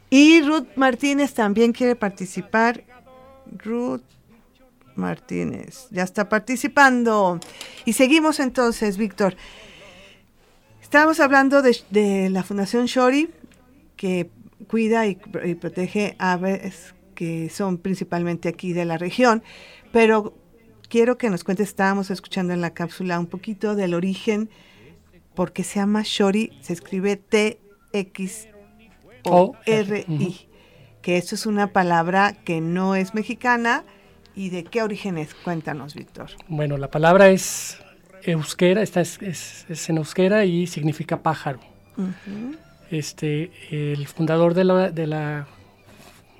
Y 0.10 0.42
Ruth 0.42 0.68
Martínez 0.76 1.34
también 1.34 1.72
quiere 1.72 1.96
participar. 1.96 2.84
Ruth 3.58 4.04
Martínez 4.96 5.88
ya 5.92 6.04
está 6.04 6.28
participando. 6.28 7.40
Y 7.86 7.94
seguimos 7.94 8.40
entonces, 8.40 8.98
Víctor. 8.98 9.36
Estábamos 10.82 11.20
hablando 11.20 11.62
de, 11.62 12.30
la 12.30 12.44
Fundación 12.44 12.86
Shori, 12.86 13.30
que 13.96 14.30
cuida 14.68 15.06
y, 15.06 15.18
y, 15.46 15.56
protege 15.56 16.16
aves 16.18 16.94
que 17.14 17.50
son 17.50 17.78
principalmente 17.78 18.48
aquí 18.48 18.74
de 18.74 18.86
la 18.86 18.98
región, 18.98 19.44
pero 19.92 20.34
quiero 20.88 21.18
que 21.18 21.30
nos 21.30 21.44
cuentes, 21.44 21.70
estábamos 21.70 22.12
escuchando 22.12 22.54
en 22.54 22.62
la 22.62 22.76
cápsula 22.76 23.20
un 23.20 23.26
poquito 23.26 23.76
del 23.76 23.96
origen, 23.96 24.50
porque 25.38 25.64
se 25.64 25.80
llama 25.80 26.02
Shori, 26.04 26.52
se 26.62 26.74
escribe 26.74 27.16
T-X-O-R-I, 27.16 28.50
que 31.04 31.18
esto 31.18 31.36
es 31.36 31.46
una 31.46 31.68
palabra 31.68 32.34
que 32.34 32.60
no 32.60 32.96
es 32.96 33.14
mexicana. 33.14 33.84
¿Y 34.36 34.50
de 34.50 34.64
qué 34.64 34.82
origen 34.82 35.20
es? 35.20 35.36
Cuéntanos, 35.36 35.94
Víctor. 35.94 36.32
Bueno, 36.48 36.78
la 36.78 36.90
palabra 36.90 37.30
es 37.30 37.78
euskera, 38.24 38.82
esta 38.82 39.02
es, 39.02 39.22
es, 39.22 39.90
en 39.90 39.98
euskera 39.98 40.44
y 40.44 40.66
significa 40.66 41.22
pájaro. 41.22 41.60
Este, 42.90 43.52
el 43.70 44.08
fundador 44.08 44.56
de 44.56 44.64
la, 44.64 44.90
de 44.90 45.06
la, 45.06 45.46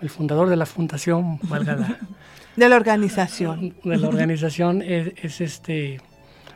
el 0.02 0.10
fundador 0.10 0.50
de 0.50 0.56
la 0.56 0.66
fundación, 0.66 1.38
valga 1.44 1.76
la, 1.76 2.00
de 2.56 2.68
la 2.68 2.76
organización. 2.76 3.76
De 3.84 3.98
la 3.98 4.08
organización 4.08 4.82
es, 4.82 5.40
este, 5.40 6.02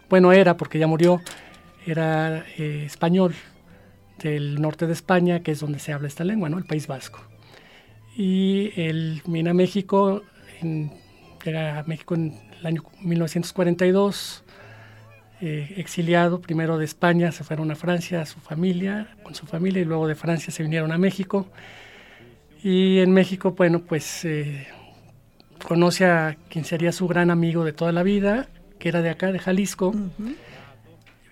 bueno, 0.10 0.32
era 0.32 0.58
porque 0.58 0.80
ya 0.80 0.88
murió, 0.88 1.22
era 1.86 2.46
eh, 2.58 2.84
español 2.86 3.34
del 4.22 4.62
norte 4.62 4.88
de 4.88 4.94
España, 4.94 5.42
que 5.42 5.52
es 5.52 5.60
donde 5.60 5.80
se 5.80 5.94
habla 5.94 6.08
esta 6.08 6.24
lengua, 6.24 6.50
¿no? 6.50 6.58
El 6.58 6.66
País 6.66 6.88
Vasco. 6.88 7.20
Y 8.16 8.72
él 8.76 9.22
vino 9.26 9.52
a 9.52 9.54
México 9.54 10.24
en, 10.62 10.92
llega 11.44 11.80
a 11.80 11.84
México 11.84 12.16
en 12.16 12.40
el 12.60 12.66
año 12.66 12.84
1942, 13.02 14.44
eh, 15.42 15.74
exiliado 15.78 16.40
primero 16.40 16.78
de 16.78 16.86
España, 16.86 17.32
se 17.32 17.44
fueron 17.44 17.72
a 17.72 17.76
Francia, 17.76 18.22
a 18.22 18.26
su 18.26 18.40
familia, 18.40 19.16
con 19.24 19.34
su 19.34 19.48
familia, 19.48 19.82
y 19.82 19.86
luego 19.86 20.08
de 20.08 20.16
Francia 20.16 20.54
se 20.54 20.62
vinieron 20.62 20.92
a 20.92 20.98
México. 20.98 21.48
Y 22.64 23.00
en 23.00 23.12
México, 23.12 23.54
bueno, 23.58 23.82
pues 23.82 24.24
eh, 24.24 24.68
conoce 25.68 26.06
a 26.06 26.38
quien 26.50 26.64
sería 26.64 26.92
su 26.92 27.08
gran 27.08 27.32
amigo 27.32 27.64
de 27.64 27.74
toda 27.74 27.92
la 27.92 28.04
vida, 28.04 28.50
que 28.78 28.90
era 28.90 29.02
de 29.02 29.10
acá, 29.10 29.32
de 29.32 29.40
Jalisco, 29.40 29.94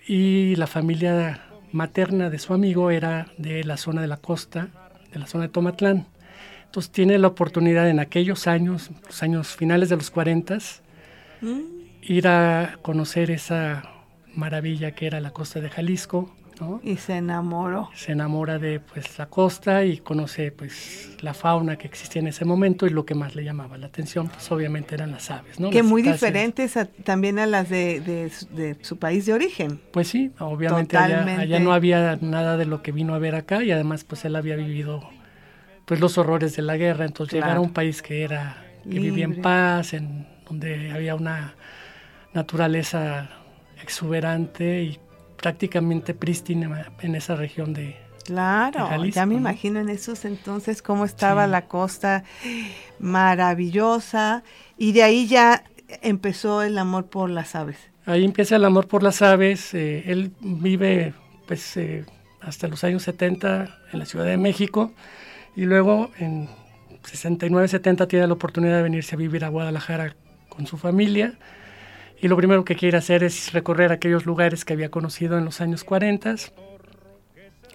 y 0.10 0.56
la 0.56 0.66
familia 0.66 1.39
materna 1.72 2.32
de 2.32 2.39
su 2.39 2.56
amigo 2.56 2.89
era 2.89 3.28
de 3.38 3.63
la 3.63 3.78
zona 3.78 4.01
de 4.01 4.08
la 4.08 4.18
costa, 4.18 4.70
de 5.13 5.20
la 5.20 5.28
zona 5.28 5.44
de 5.44 5.50
Tomatlán. 5.50 6.08
Entonces 6.66 6.92
tiene 6.92 7.20
la 7.20 7.28
oportunidad 7.28 7.88
en 7.88 8.00
aquellos 8.00 8.48
años, 8.48 8.89
los 9.06 9.22
años 9.22 9.56
finales 9.56 9.89
de 9.89 9.98
los 9.98 10.10
40, 10.10 10.58
mm. 11.42 11.60
ir 12.01 12.28
a 12.28 12.80
conocer 12.82 13.30
esa 13.30 13.84
maravilla 14.34 14.96
que 14.96 15.06
era 15.06 15.20
la 15.20 15.30
costa 15.30 15.62
de 15.62 15.70
Jalisco. 15.70 16.36
Y 16.84 16.98
se 16.98 17.18
enamoró. 17.18 17.89
Se 17.94 18.12
enamora 18.12 18.60
de 18.60 18.80
pues 18.80 19.18
la 19.18 19.28
costa 19.28 19.84
y 19.86 19.98
conoce 19.98 20.51
pues 20.51 21.18
la 21.22 21.34
fauna 21.34 21.78
que 21.78 21.88
existía 21.88 22.22
en 22.22 22.28
ese 22.28 22.46
momento 22.46 22.88
y 22.88 22.89
lo 22.89 23.06
que 23.06 23.16
más 23.16 23.36
le 23.36 23.44
llamaba 23.44 23.78
la 23.78 23.88
atención 23.88 24.28
pues 24.28 24.51
obviamente 24.51 24.96
eran 24.96 25.12
las 25.12 25.32
aves, 25.32 25.60
¿no? 25.60 25.70
Que 25.70 25.84
muy 25.84 26.01
diferentes 26.01 26.78
también 27.04 27.39
a 27.39 27.46
las 27.46 27.70
de, 27.70 28.32
su 28.82 28.98
país 28.98 29.25
de 29.25 29.34
origen. 29.34 29.80
Pues 29.92 30.08
sí, 30.08 30.32
obviamente 30.39 30.98
allá, 30.98 31.24
allá, 31.39 31.60
no 31.60 31.74
había 31.74 32.18
nada 32.22 32.58
de 32.58 32.66
lo 32.66 32.82
que 32.82 32.92
vino 32.92 33.13
a 33.16 33.20
ver 33.20 33.36
acá 33.36 33.63
y 33.63 33.72
además 33.72 34.04
pues 34.04 34.25
él 34.25 34.36
había 34.36 34.56
vivido 34.56 35.10
pues 35.86 36.00
los 36.00 36.18
horrores 36.18 36.56
de 36.56 36.62
la 36.62 36.78
guerra, 36.78 37.05
entonces 37.05 37.33
llegar 37.33 37.57
a 37.57 37.60
un 37.60 37.72
país 37.72 38.01
que 38.01 38.24
era 38.24 38.66
que 38.83 39.00
vivía 39.00 39.25
en 39.25 39.42
paz, 39.42 39.94
en 39.94 40.27
donde 40.48 40.92
había 40.92 41.16
una 41.16 41.55
naturaleza 42.33 43.29
exuberante 43.81 44.83
y 44.83 45.00
prácticamente 45.42 46.14
prístina 46.14 46.92
en 47.02 47.16
esa 47.16 47.36
región 47.36 47.74
de 47.74 47.96
Claro, 48.25 49.06
ya 49.06 49.25
me 49.25 49.34
imagino 49.34 49.80
en 49.80 49.90
esos 49.90 50.24
entonces 50.24 50.84
cómo 50.84 51.04
estaba 51.04 51.48
la 51.48 51.66
costa 51.66 52.24
maravillosa 53.00 54.44
y 54.78 54.92
de 54.92 55.02
ahí 55.02 55.25
ya 55.28 55.64
empezó 56.04 56.62
el 56.62 56.78
amor 56.78 57.08
por 57.08 57.32
las 57.32 57.56
aves. 57.56 57.78
Ahí 58.06 58.24
empieza 58.24 58.58
el 58.58 58.66
amor 58.66 58.88
por 58.88 59.02
las 59.02 59.24
aves. 59.24 59.74
Eh, 59.74 60.04
él 60.06 60.32
vive 60.42 61.14
pues 61.48 61.75
eh, 61.78 62.06
hasta 62.40 62.68
los 62.68 62.84
años 62.84 63.02
70 63.02 63.80
en 63.94 64.00
la 64.00 64.06
Ciudad 64.06 64.25
de 64.25 64.38
México 64.38 64.94
y 65.56 65.66
luego 65.66 66.12
en 66.20 66.50
69, 67.06 67.68
70 67.68 68.08
tiene 68.08 68.28
la 68.28 68.34
oportunidad 68.34 68.78
de 68.78 68.84
venirse 68.84 69.16
a 69.16 69.18
vivir 69.18 69.44
a 69.44 69.50
Guadalajara 69.50 70.16
con 70.50 70.68
su 70.68 70.78
familia. 70.78 71.34
Y 72.22 72.27
lo 72.27 72.36
primero 72.36 72.66
que 72.66 72.75
quiere 72.75 72.98
hacer 72.98 73.24
es 73.24 73.53
recorrer 73.53 73.92
aquellos 73.92 74.25
lugares 74.25 74.66
que 74.66 74.74
había 74.74 74.92
conocido 74.92 75.38
en 75.38 75.46
los 75.46 75.62
años 75.62 75.86
40. 75.86 76.36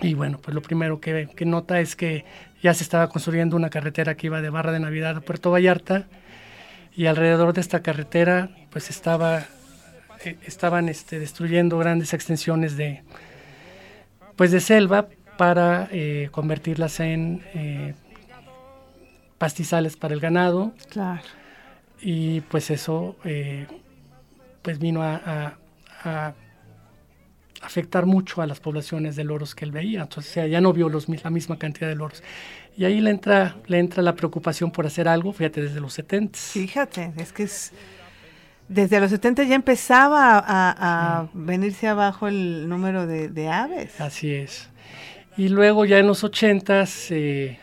Y 0.03 0.15
bueno, 0.15 0.39
pues 0.39 0.55
lo 0.55 0.61
primero 0.61 1.01
que, 1.01 1.29
nota 1.47 1.81
es 1.81 1.97
que 1.97 2.25
ya 2.63 2.75
se 2.75 2.83
estaba 2.83 3.09
construyendo 3.09 3.57
una 3.57 3.71
carretera 3.71 4.17
que 4.17 4.27
iba 4.27 4.43
de 4.43 4.51
Barra 4.51 4.73
de 4.73 4.81
Navidad 4.81 5.17
a 5.17 5.21
Puerto 5.21 5.51
Vallarta. 5.51 6.07
Y 6.95 7.07
alrededor 7.07 7.55
de 7.55 7.63
esta 7.63 7.83
carretera, 7.83 8.51
pues 8.71 8.91
estaba, 8.91 9.47
eh, 10.25 10.37
estaban 10.47 10.89
este, 10.89 11.19
destruyendo 11.19 11.79
grandes 11.79 12.13
extensiones 12.13 12.77
de, 12.77 13.03
pues 14.37 14.51
de 14.53 14.61
selva 14.61 15.09
para 15.39 15.89
eh, 15.91 16.29
convertirlas 16.31 17.01
en 17.01 17.43
eh, 17.55 17.95
pastizales 19.39 19.97
para 19.97 20.13
el 20.13 20.21
ganado. 20.21 20.73
Claro. 20.91 21.23
Y 22.01 22.43
pues 22.43 22.71
eso 22.71 23.17
pues 24.65 24.79
vino 24.79 25.03
a, 25.03 25.59
afectar 27.61 28.05
mucho 28.05 28.43
a 28.43 28.47
las 28.47 28.61
poblaciones 28.61 29.17
de 29.17 29.25
loros 29.25 29.55
que 29.55 29.65
él 29.65 29.73
veía. 29.73 30.03
Entonces 30.03 30.51
ya 30.51 30.61
no 30.61 30.73
vio 30.73 30.89
los, 30.89 31.09
la 31.09 31.31
misma 31.31 31.59
cantidad 31.59 31.89
de 31.89 31.95
loros. 31.95 32.23
Y 32.77 32.85
ahí 32.85 33.01
le 33.01 33.11
entra, 33.11 33.57
le 33.67 33.79
entra 33.79 34.03
la 34.03 34.15
preocupación 34.15 34.71
por 34.71 34.85
hacer 34.85 35.07
algo, 35.07 35.33
fíjate, 35.33 35.63
desde 35.63 35.81
los 35.81 35.93
70. 35.95 36.39
Fíjate, 36.39 37.13
es 37.17 37.33
que 37.33 37.45
es, 37.45 37.73
desde 38.69 39.01
los 39.01 39.11
70 39.11 39.45
ya 39.45 39.55
empezaba 39.55 40.43
a, 40.47 41.29
venirse 41.33 41.87
abajo 41.87 42.27
el 42.27 42.69
número 42.69 43.07
de, 43.07 43.29
de 43.29 43.49
aves. 43.49 44.01
Así 44.01 44.35
es. 44.35 44.69
Y 45.37 45.49
luego 45.49 45.85
ya 45.85 45.99
en 45.99 46.07
los 46.07 46.25
80 46.25 46.85
eh, 47.11 47.59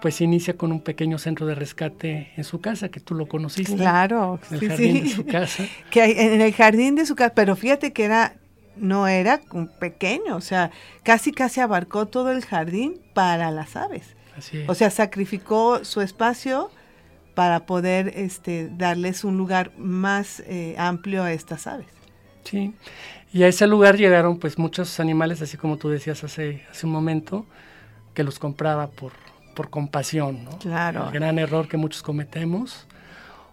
pues 0.00 0.20
inicia 0.20 0.56
con 0.56 0.72
un 0.72 0.80
pequeño 0.80 1.18
centro 1.18 1.46
de 1.46 1.54
rescate 1.54 2.32
en 2.36 2.44
su 2.44 2.60
casa, 2.60 2.88
que 2.88 3.00
tú 3.00 3.14
lo 3.14 3.26
conociste. 3.26 3.76
Claro, 3.76 4.38
en 4.50 4.56
el 4.56 4.68
jardín 4.68 5.04
de 5.04 5.10
su 5.10 5.26
casa. 5.26 5.64
Que 5.90 6.34
en 6.34 6.40
el 6.40 6.52
jardín 6.52 6.94
de 6.94 7.06
su 7.06 7.14
casa, 7.16 7.34
pero 7.34 7.56
fíjate 7.56 7.92
que 7.92 8.04
era 8.04 8.34
no 8.76 9.06
era 9.06 9.40
un 9.52 9.68
pequeño, 9.68 10.36
o 10.36 10.40
sea, 10.40 10.70
casi 11.02 11.32
casi 11.32 11.60
abarcó 11.60 12.06
todo 12.06 12.32
el 12.32 12.44
jardín 12.44 13.00
para 13.14 13.50
las 13.50 13.76
aves. 13.76 14.16
Así 14.36 14.64
O 14.68 14.74
sea, 14.74 14.90
sacrificó 14.90 15.84
su 15.84 16.00
espacio 16.00 16.70
para 17.34 17.66
poder 17.66 18.12
este, 18.16 18.70
darles 18.70 19.24
un 19.24 19.36
lugar 19.36 19.72
más 19.76 20.40
eh, 20.46 20.74
amplio 20.78 21.22
a 21.22 21.32
estas 21.32 21.66
aves. 21.66 21.88
Sí, 22.44 22.74
y 23.32 23.42
a 23.42 23.48
ese 23.48 23.66
lugar 23.66 23.96
llegaron 23.96 24.38
pues 24.38 24.58
muchos 24.58 24.98
animales, 24.98 25.42
así 25.42 25.56
como 25.56 25.76
tú 25.76 25.88
decías 25.88 26.24
hace, 26.24 26.62
hace 26.70 26.86
un 26.86 26.92
momento, 26.92 27.46
que 28.14 28.24
los 28.24 28.38
compraba 28.38 28.88
por, 28.88 29.12
por 29.60 29.68
compasión, 29.68 30.42
¿no? 30.42 30.58
Claro. 30.58 31.04
El 31.04 31.12
gran 31.12 31.38
error 31.38 31.68
que 31.68 31.76
muchos 31.76 32.00
cometemos. 32.02 32.86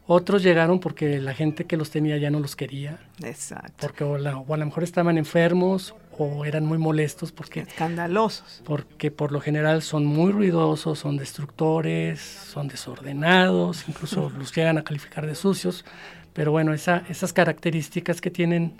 Otros 0.06 0.42
llegaron 0.42 0.80
porque 0.80 1.20
la 1.20 1.34
gente 1.34 1.66
que 1.66 1.76
los 1.76 1.90
tenía 1.90 2.16
ya 2.16 2.30
no 2.30 2.40
los 2.40 2.56
quería. 2.56 2.98
Exacto. 3.22 3.74
Porque 3.82 4.06
o, 4.06 4.12
o 4.14 4.54
a 4.54 4.58
lo 4.58 4.66
mejor 4.66 4.84
estaban 4.86 5.18
enfermos 5.18 5.94
o 6.18 6.46
eran 6.46 6.66
muy 6.66 6.78
molestos 6.78 7.34
porque... 7.34 7.60
Escandalosos. 7.60 8.62
Porque 8.64 9.12
por 9.12 9.34
lo 9.34 9.42
general 9.42 9.82
son 9.82 10.06
muy 10.06 10.32
ruidosos, 10.32 11.00
son 11.00 11.18
destructores, 11.18 12.22
son 12.22 12.70
desordenados, 12.70 13.84
incluso 13.90 14.30
los 14.38 14.56
llegan 14.56 14.78
a 14.78 14.86
calificar 14.86 15.28
de 15.28 15.36
sucios. 15.36 15.84
Pero 16.32 16.54
bueno, 16.54 16.74
esa, 16.74 17.04
esas 17.10 17.34
características 17.34 18.22
que 18.22 18.32
tienen 18.32 18.80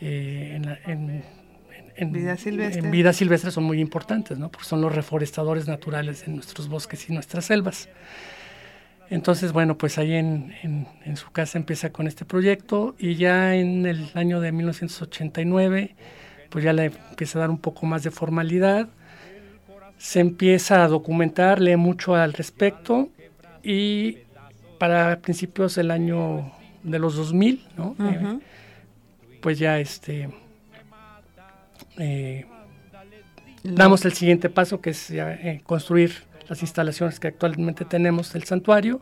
eh, 0.00 0.58
en, 0.86 1.22
vida 2.12 2.36
silvestre. 2.36 2.84
en 2.84 2.90
vida 2.90 3.12
silvestre 3.12 3.50
son 3.50 3.64
muy 3.64 3.80
importantes, 3.80 4.38
¿no? 4.38 4.50
porque 4.50 4.66
son 4.66 4.80
los 4.80 4.94
reforestadores 4.94 5.68
naturales 5.68 6.26
de 6.26 6.32
nuestros 6.32 6.68
bosques 6.68 7.08
y 7.08 7.12
nuestras 7.12 7.46
selvas. 7.46 7.88
Entonces, 9.10 9.52
bueno, 9.52 9.76
pues 9.76 9.98
ahí 9.98 10.14
en, 10.14 10.54
en, 10.62 11.16
su 11.16 11.30
casa 11.32 11.58
empieza 11.58 11.90
con 11.90 12.06
este 12.06 12.24
proyecto 12.24 12.94
y 12.98 13.16
ya 13.16 13.54
en 13.54 13.84
el 13.84 14.08
año 14.14 14.40
de 14.40 14.52
1989, 14.52 15.94
pues 16.48 16.64
ya 16.64 16.72
le 16.72 16.86
empieza 16.86 17.38
a 17.38 17.40
dar 17.40 17.50
un 17.50 17.58
poco 17.58 17.84
más 17.84 18.04
de 18.04 18.10
formalidad, 18.10 18.88
se 19.98 20.20
empieza 20.20 20.82
a 20.82 20.88
documentar, 20.88 21.60
lee 21.60 21.76
mucho 21.76 22.14
al 22.14 22.32
respecto 22.32 23.10
y 23.62 24.18
para 24.78 25.20
principios 25.20 25.74
del 25.74 25.90
año 25.90 26.50
de 26.82 26.98
los 26.98 27.14
2000, 27.14 27.64
¿no? 27.76 27.94
Eh, 28.00 28.38
pues 29.40 29.58
ya 29.58 29.78
este 29.78 30.30
eh, 31.98 32.46
damos 33.62 34.04
el 34.04 34.12
siguiente 34.12 34.50
paso 34.50 34.80
que 34.80 34.90
es 34.90 35.12
construir 35.64 36.12
las 36.48 36.62
instalaciones 36.62 37.20
que 37.20 37.28
actualmente 37.28 37.84
tenemos 37.84 38.32
del 38.32 38.44
santuario. 38.44 39.00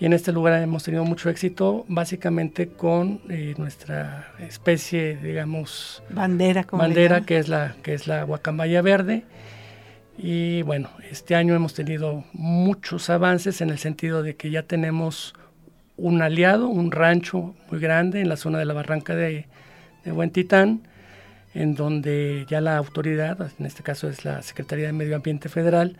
Y 0.00 0.06
en 0.06 0.12
este 0.12 0.32
lugar 0.32 0.60
hemos 0.60 0.82
tenido 0.82 1.04
mucho 1.04 1.30
éxito 1.30 1.84
básicamente 1.88 2.68
con 2.68 3.20
nuestra 3.56 4.32
especie 4.40 5.16
digamos 5.16 6.02
bandera 6.10 6.66
bandera 6.70 7.20
que 7.20 7.38
es 7.38 7.48
la 7.48 7.76
que 7.82 7.94
es 7.94 8.06
la 8.06 8.24
guacamaya 8.24 8.82
verde. 8.82 9.24
Y 10.16 10.62
bueno, 10.62 10.90
este 11.10 11.34
año 11.34 11.54
hemos 11.54 11.74
tenido 11.74 12.24
muchos 12.32 13.10
avances 13.10 13.60
en 13.60 13.70
el 13.70 13.78
sentido 13.78 14.22
de 14.22 14.36
que 14.36 14.50
ya 14.50 14.62
tenemos 14.62 15.34
un 15.96 16.22
aliado, 16.22 16.68
un 16.68 16.92
rancho 16.92 17.54
muy 17.70 17.80
grande 17.80 18.20
en 18.20 18.28
la 18.28 18.36
zona 18.36 18.58
de 18.58 18.64
la 18.64 18.74
barranca 18.74 19.14
de, 19.14 19.46
de 20.04 20.12
Buen 20.12 20.30
Titán, 20.30 20.86
en 21.54 21.74
donde 21.74 22.46
ya 22.48 22.60
la 22.60 22.76
autoridad, 22.76 23.50
en 23.58 23.66
este 23.66 23.82
caso 23.82 24.08
es 24.08 24.24
la 24.24 24.42
Secretaría 24.42 24.86
de 24.86 24.92
Medio 24.92 25.16
Ambiente 25.16 25.48
Federal, 25.48 25.96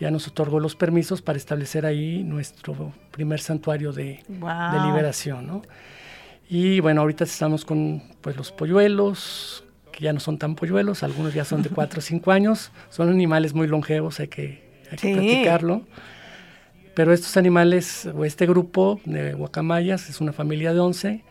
ya 0.00 0.10
nos 0.10 0.26
otorgó 0.26 0.60
los 0.60 0.74
permisos 0.74 1.22
para 1.22 1.38
establecer 1.38 1.86
ahí 1.86 2.24
nuestro 2.24 2.92
primer 3.10 3.40
santuario 3.40 3.92
de, 3.92 4.22
de 4.28 4.86
liberación. 4.86 5.46
¿no? 5.46 5.62
Y 6.48 6.80
bueno, 6.80 7.02
ahorita 7.02 7.24
estamos 7.24 7.64
con 7.64 8.02
pues, 8.20 8.36
los 8.36 8.50
polluelos, 8.50 9.64
que 9.92 10.04
ya 10.04 10.12
no 10.12 10.20
son 10.20 10.38
tan 10.38 10.56
polluelos, 10.56 11.02
algunos 11.02 11.34
ya 11.34 11.44
son 11.44 11.62
de 11.62 11.68
4 11.70 11.98
o 11.98 12.02
5 12.02 12.32
años, 12.32 12.72
son 12.90 13.08
animales 13.10 13.54
muy 13.54 13.66
longevos, 13.66 14.20
hay 14.20 14.28
que, 14.28 14.62
hay 14.90 14.98
que 14.98 15.14
practicarlo. 15.14 15.82
Pero 16.94 17.12
estos 17.12 17.36
animales, 17.36 18.06
o 18.14 18.24
este 18.24 18.46
grupo 18.46 19.00
de 19.04 19.34
guacamayas, 19.34 20.08
es 20.08 20.20
una 20.20 20.32
familia 20.32 20.72
de 20.72 20.80
11, 20.80 21.24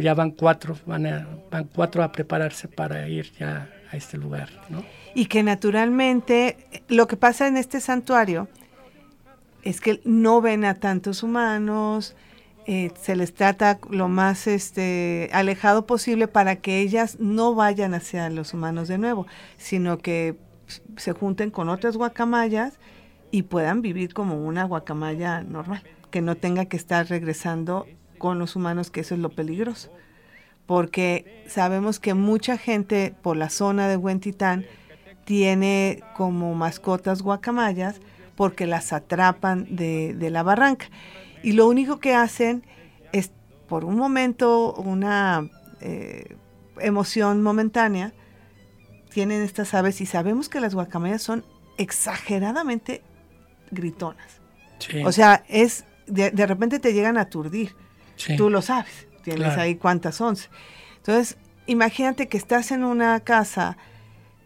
ya 0.00 0.14
van 0.14 0.30
cuatro, 0.30 0.76
van, 0.86 1.06
a, 1.06 1.26
van 1.50 1.64
cuatro 1.64 2.02
a 2.02 2.12
prepararse 2.12 2.68
para 2.68 3.08
ir 3.08 3.32
ya 3.38 3.68
a 3.90 3.96
este 3.96 4.16
lugar. 4.16 4.48
¿no? 4.68 4.84
Y 5.14 5.26
que 5.26 5.42
naturalmente 5.42 6.56
lo 6.88 7.06
que 7.06 7.16
pasa 7.16 7.46
en 7.46 7.56
este 7.56 7.80
santuario 7.80 8.48
es 9.62 9.80
que 9.80 10.00
no 10.04 10.40
ven 10.40 10.64
a 10.64 10.74
tantos 10.74 11.22
humanos, 11.22 12.16
eh, 12.66 12.92
se 13.00 13.16
les 13.16 13.34
trata 13.34 13.80
lo 13.90 14.08
más 14.08 14.46
este, 14.46 15.28
alejado 15.32 15.84
posible 15.84 16.28
para 16.28 16.56
que 16.56 16.80
ellas 16.80 17.18
no 17.18 17.54
vayan 17.54 17.92
hacia 17.92 18.30
los 18.30 18.54
humanos 18.54 18.88
de 18.88 18.98
nuevo, 18.98 19.26
sino 19.56 19.98
que 19.98 20.36
se 20.96 21.12
junten 21.12 21.50
con 21.50 21.68
otras 21.68 21.96
guacamayas 21.96 22.78
y 23.30 23.42
puedan 23.42 23.82
vivir 23.82 24.14
como 24.14 24.36
una 24.46 24.64
guacamaya 24.64 25.42
normal, 25.42 25.82
que 26.10 26.20
no 26.20 26.36
tenga 26.36 26.66
que 26.66 26.76
estar 26.76 27.08
regresando 27.08 27.86
con 28.22 28.38
los 28.38 28.54
humanos, 28.54 28.92
que 28.92 29.00
eso 29.00 29.16
es 29.16 29.20
lo 29.20 29.30
peligroso. 29.30 29.90
Porque 30.64 31.44
sabemos 31.48 31.98
que 31.98 32.14
mucha 32.14 32.56
gente 32.56 33.12
por 33.20 33.36
la 33.36 33.50
zona 33.50 33.88
de 33.88 33.96
Huentitán 33.96 34.64
tiene 35.24 36.04
como 36.14 36.54
mascotas 36.54 37.20
guacamayas 37.20 38.00
porque 38.36 38.68
las 38.68 38.92
atrapan 38.92 39.66
de, 39.74 40.14
de 40.14 40.30
la 40.30 40.44
barranca 40.44 40.86
y 41.42 41.52
lo 41.52 41.66
único 41.66 41.98
que 41.98 42.14
hacen 42.14 42.62
es 43.12 43.32
por 43.68 43.84
un 43.84 43.96
momento 43.96 44.72
una 44.74 45.50
eh, 45.80 46.36
emoción 46.78 47.42
momentánea, 47.42 48.12
tienen 49.10 49.42
estas 49.42 49.74
aves 49.74 50.00
y 50.00 50.06
sabemos 50.06 50.48
que 50.48 50.60
las 50.60 50.76
guacamayas 50.76 51.22
son 51.22 51.44
exageradamente 51.76 53.02
gritonas. 53.72 54.40
O 55.04 55.10
sea, 55.12 55.44
es 55.48 55.84
de, 56.06 56.46
repente 56.46 56.78
te 56.78 56.92
llegan 56.92 57.16
a 57.16 57.22
aturdir. 57.22 57.74
Tú 58.36 58.50
lo 58.50 58.62
sabes, 58.62 59.06
tienes 59.22 59.56
ahí 59.56 59.76
cuántas 59.76 60.20
once. 60.20 60.48
Entonces, 60.98 61.36
imagínate 61.66 62.28
que 62.28 62.36
estás 62.36 62.70
en 62.70 62.84
una 62.84 63.18
casa 63.20 63.76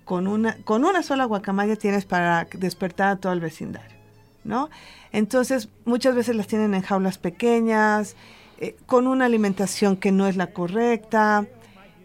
con 0.05 0.29
una, 0.29 0.57
con 0.65 0.85
una 0.85 1.03
sola 1.03 1.25
guacamaya 1.25 1.77
tienes 1.77 2.05
para 2.05 2.47
despertar 2.53 3.09
a 3.09 3.17
todo 3.17 3.33
el 3.33 3.41
vecindario, 3.41 3.97
¿no? 4.45 4.71
Entonces, 5.13 5.69
muchas 5.85 6.15
veces 6.15 6.37
las 6.37 6.47
tienen 6.47 6.75
en 6.75 6.83
jaulas 6.83 7.19
pequeñas, 7.19 8.17
eh, 8.59 8.77
con 8.87 9.07
una 9.07 9.27
alimentación 9.27 9.97
que 9.97 10.13
no 10.13 10.27
es 10.27 10.37
la 10.37 10.49
correcta, 10.49 11.47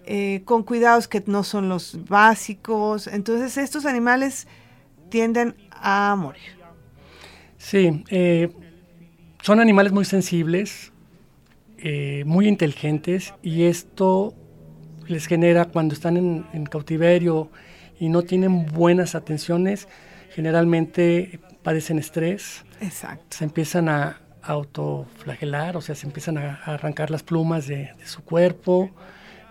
eh, 0.06 0.42
con 0.46 0.64
cuidados 0.64 1.08
que 1.08 1.24
no 1.28 1.44
son 1.44 1.70
los 1.70 2.06
básicos. 2.10 3.08
Entonces, 3.08 3.58
estos 3.58 3.86
animales 3.86 4.48
tienden 5.10 5.56
a 5.72 6.16
morir. 6.18 6.42
Sí, 7.58 8.04
eh, 8.10 8.50
son 9.42 9.60
animales 9.60 9.94
muy 9.94 10.06
sensibles, 10.06 10.91
muy 12.26 12.48
inteligentes, 12.48 13.34
y 13.42 13.64
esto 13.64 14.34
les 15.08 15.26
genera 15.26 15.66
cuando 15.66 15.94
están 15.94 16.18
en 16.18 16.66
cautiverio 16.66 17.50
y 18.00 18.10
no 18.10 18.22
tienen 18.22 18.66
buenas 18.66 19.16
atenciones, 19.16 19.88
generalmente 20.30 21.40
padecen 21.64 22.00
estrés, 22.00 22.64
Exacto. 22.82 23.38
Se 23.38 23.44
empiezan 23.44 23.88
a 23.90 24.20
autoflagelar, 24.42 25.78
o 25.78 25.82
sea, 25.82 25.94
se 25.94 26.08
empiezan 26.08 26.38
a, 26.38 26.56
arrancar 26.66 27.12
las 27.12 27.22
plumas 27.22 27.68
de, 27.68 27.92
su 28.06 28.24
cuerpo, 28.24 28.90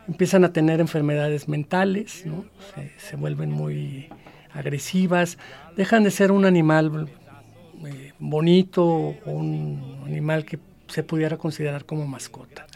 empiezan 0.08 0.44
a 0.44 0.52
tener 0.52 0.80
enfermedades 0.80 1.48
mentales, 1.48 2.26
¿no? 2.26 2.44
se, 2.96 3.16
vuelven 3.16 3.52
muy 3.52 4.08
agresivas, 4.52 5.38
dejan 5.76 6.02
de 6.02 6.10
ser 6.10 6.32
un 6.32 6.44
animal 6.44 7.08
eh, 7.86 8.12
bonito 8.18 8.84
o 8.84 9.30
un 9.30 10.02
animal 10.04 10.44
que 10.44 10.58
se 10.90 11.02
pudiera 11.02 11.36
considerar 11.36 11.84
como 11.84 12.06
mascota. 12.06 12.66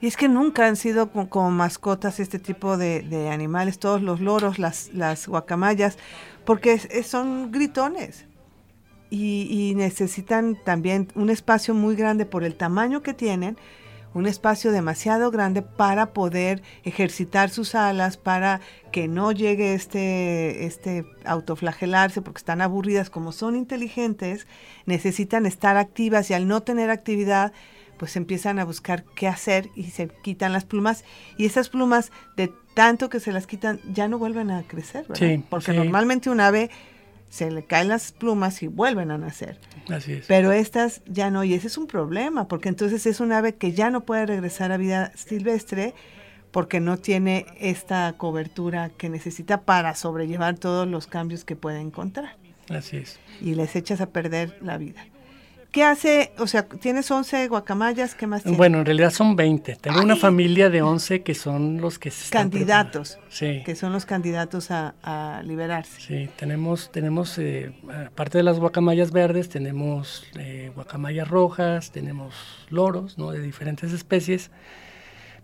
Y 0.00 0.08
es 0.08 0.16
que 0.16 0.28
nunca 0.28 0.66
han 0.66 0.74
sido 0.74 1.10
como, 1.12 1.50
mascotas 1.52 2.18
este 2.18 2.40
tipo 2.40 2.76
de, 2.76 3.28
animales, 3.30 3.78
todos 3.78 4.02
los 4.02 4.20
loros, 4.20 4.58
las, 4.58 5.28
guacamayas, 5.28 5.96
porque 6.44 6.78
son 7.04 7.52
gritones 7.52 8.26
y, 9.10 9.74
necesitan 9.76 10.58
también 10.64 11.08
un 11.14 11.30
espacio 11.30 11.72
muy 11.74 11.94
grande 11.94 12.26
por 12.26 12.42
el 12.42 12.56
tamaño 12.56 13.02
que 13.02 13.14
tienen, 13.14 13.56
un 14.14 14.26
espacio 14.26 14.72
demasiado 14.72 15.30
grande 15.30 15.62
para 15.62 16.12
poder 16.12 16.62
ejercitar 16.84 17.50
sus 17.50 17.74
alas, 17.74 18.16
para 18.16 18.60
que 18.90 19.08
no 19.08 19.32
llegue 19.32 19.74
este, 19.74 20.66
este 20.66 21.04
autoflagelarse, 21.24 22.22
porque 22.22 22.38
están 22.38 22.60
aburridas, 22.60 23.10
como 23.10 23.32
son 23.32 23.56
inteligentes, 23.56 24.46
necesitan 24.86 25.46
estar 25.46 25.76
activas 25.76 26.30
y 26.30 26.34
al 26.34 26.46
no 26.46 26.62
tener 26.62 26.90
actividad, 26.90 27.52
pues 27.96 28.16
empiezan 28.16 28.58
a 28.58 28.64
buscar 28.64 29.04
qué 29.14 29.28
hacer 29.28 29.70
y 29.76 29.84
se 29.84 30.08
quitan 30.08 30.52
las 30.52 30.64
plumas. 30.64 31.04
Y 31.38 31.46
esas 31.46 31.68
plumas, 31.68 32.10
de 32.36 32.52
tanto 32.74 33.08
que 33.08 33.20
se 33.20 33.32
las 33.32 33.46
quitan, 33.46 33.80
ya 33.92 34.08
no 34.08 34.18
vuelven 34.18 34.50
a 34.50 34.62
crecer, 34.62 35.06
¿verdad? 35.08 35.44
porque 35.48 35.72
normalmente 35.72 36.28
un 36.30 36.40
ave 36.40 36.70
se 37.32 37.50
le 37.50 37.64
caen 37.64 37.88
las 37.88 38.12
plumas 38.12 38.62
y 38.62 38.66
vuelven 38.66 39.10
a 39.10 39.16
nacer. 39.16 39.58
Así 39.88 40.12
es. 40.12 40.26
Pero 40.26 40.52
estas 40.52 41.00
ya 41.06 41.30
no, 41.30 41.44
y 41.44 41.54
ese 41.54 41.68
es 41.68 41.78
un 41.78 41.86
problema, 41.86 42.46
porque 42.46 42.68
entonces 42.68 43.06
es 43.06 43.20
un 43.20 43.32
ave 43.32 43.54
que 43.54 43.72
ya 43.72 43.88
no 43.88 44.02
puede 44.02 44.26
regresar 44.26 44.70
a 44.70 44.76
vida 44.76 45.12
silvestre 45.14 45.94
porque 46.50 46.78
no 46.78 46.98
tiene 46.98 47.46
esta 47.58 48.12
cobertura 48.18 48.90
que 48.90 49.08
necesita 49.08 49.62
para 49.62 49.94
sobrellevar 49.94 50.58
todos 50.58 50.86
los 50.86 51.06
cambios 51.06 51.46
que 51.46 51.56
puede 51.56 51.80
encontrar. 51.80 52.36
Así 52.68 52.98
es. 52.98 53.18
Y 53.40 53.54
les 53.54 53.76
echas 53.76 54.02
a 54.02 54.10
perder 54.10 54.58
la 54.60 54.76
vida. 54.76 55.02
¿Qué 55.72 55.84
hace? 55.84 56.32
O 56.36 56.46
sea, 56.46 56.64
tienes 56.66 57.10
11 57.10 57.48
guacamayas, 57.48 58.14
¿qué 58.14 58.26
más 58.26 58.42
tienes? 58.42 58.58
Bueno, 58.58 58.80
en 58.80 58.84
realidad 58.84 59.10
son 59.10 59.36
20. 59.36 59.76
Tengo 59.76 60.02
una 60.02 60.16
familia 60.16 60.68
de 60.68 60.82
11 60.82 61.22
que 61.22 61.34
son 61.34 61.80
los 61.80 61.98
que 61.98 62.10
se 62.10 62.30
Candidatos. 62.30 63.18
Sí. 63.30 63.62
Que 63.64 63.74
son 63.74 63.90
los 63.90 64.04
candidatos 64.04 64.70
a, 64.70 65.42
liberarse. 65.46 65.98
Sí, 65.98 66.28
tenemos, 66.36 66.92
tenemos 66.92 67.38
eh, 67.38 67.72
aparte 68.06 68.36
de 68.36 68.44
las 68.44 68.58
guacamayas 68.58 69.12
verdes, 69.12 69.48
tenemos 69.48 70.26
eh, 70.38 70.70
guacamayas 70.74 71.26
rojas, 71.26 71.90
tenemos 71.90 72.34
loros, 72.68 73.16
¿no? 73.16 73.30
De 73.30 73.40
diferentes 73.40 73.94
especies. 73.94 74.50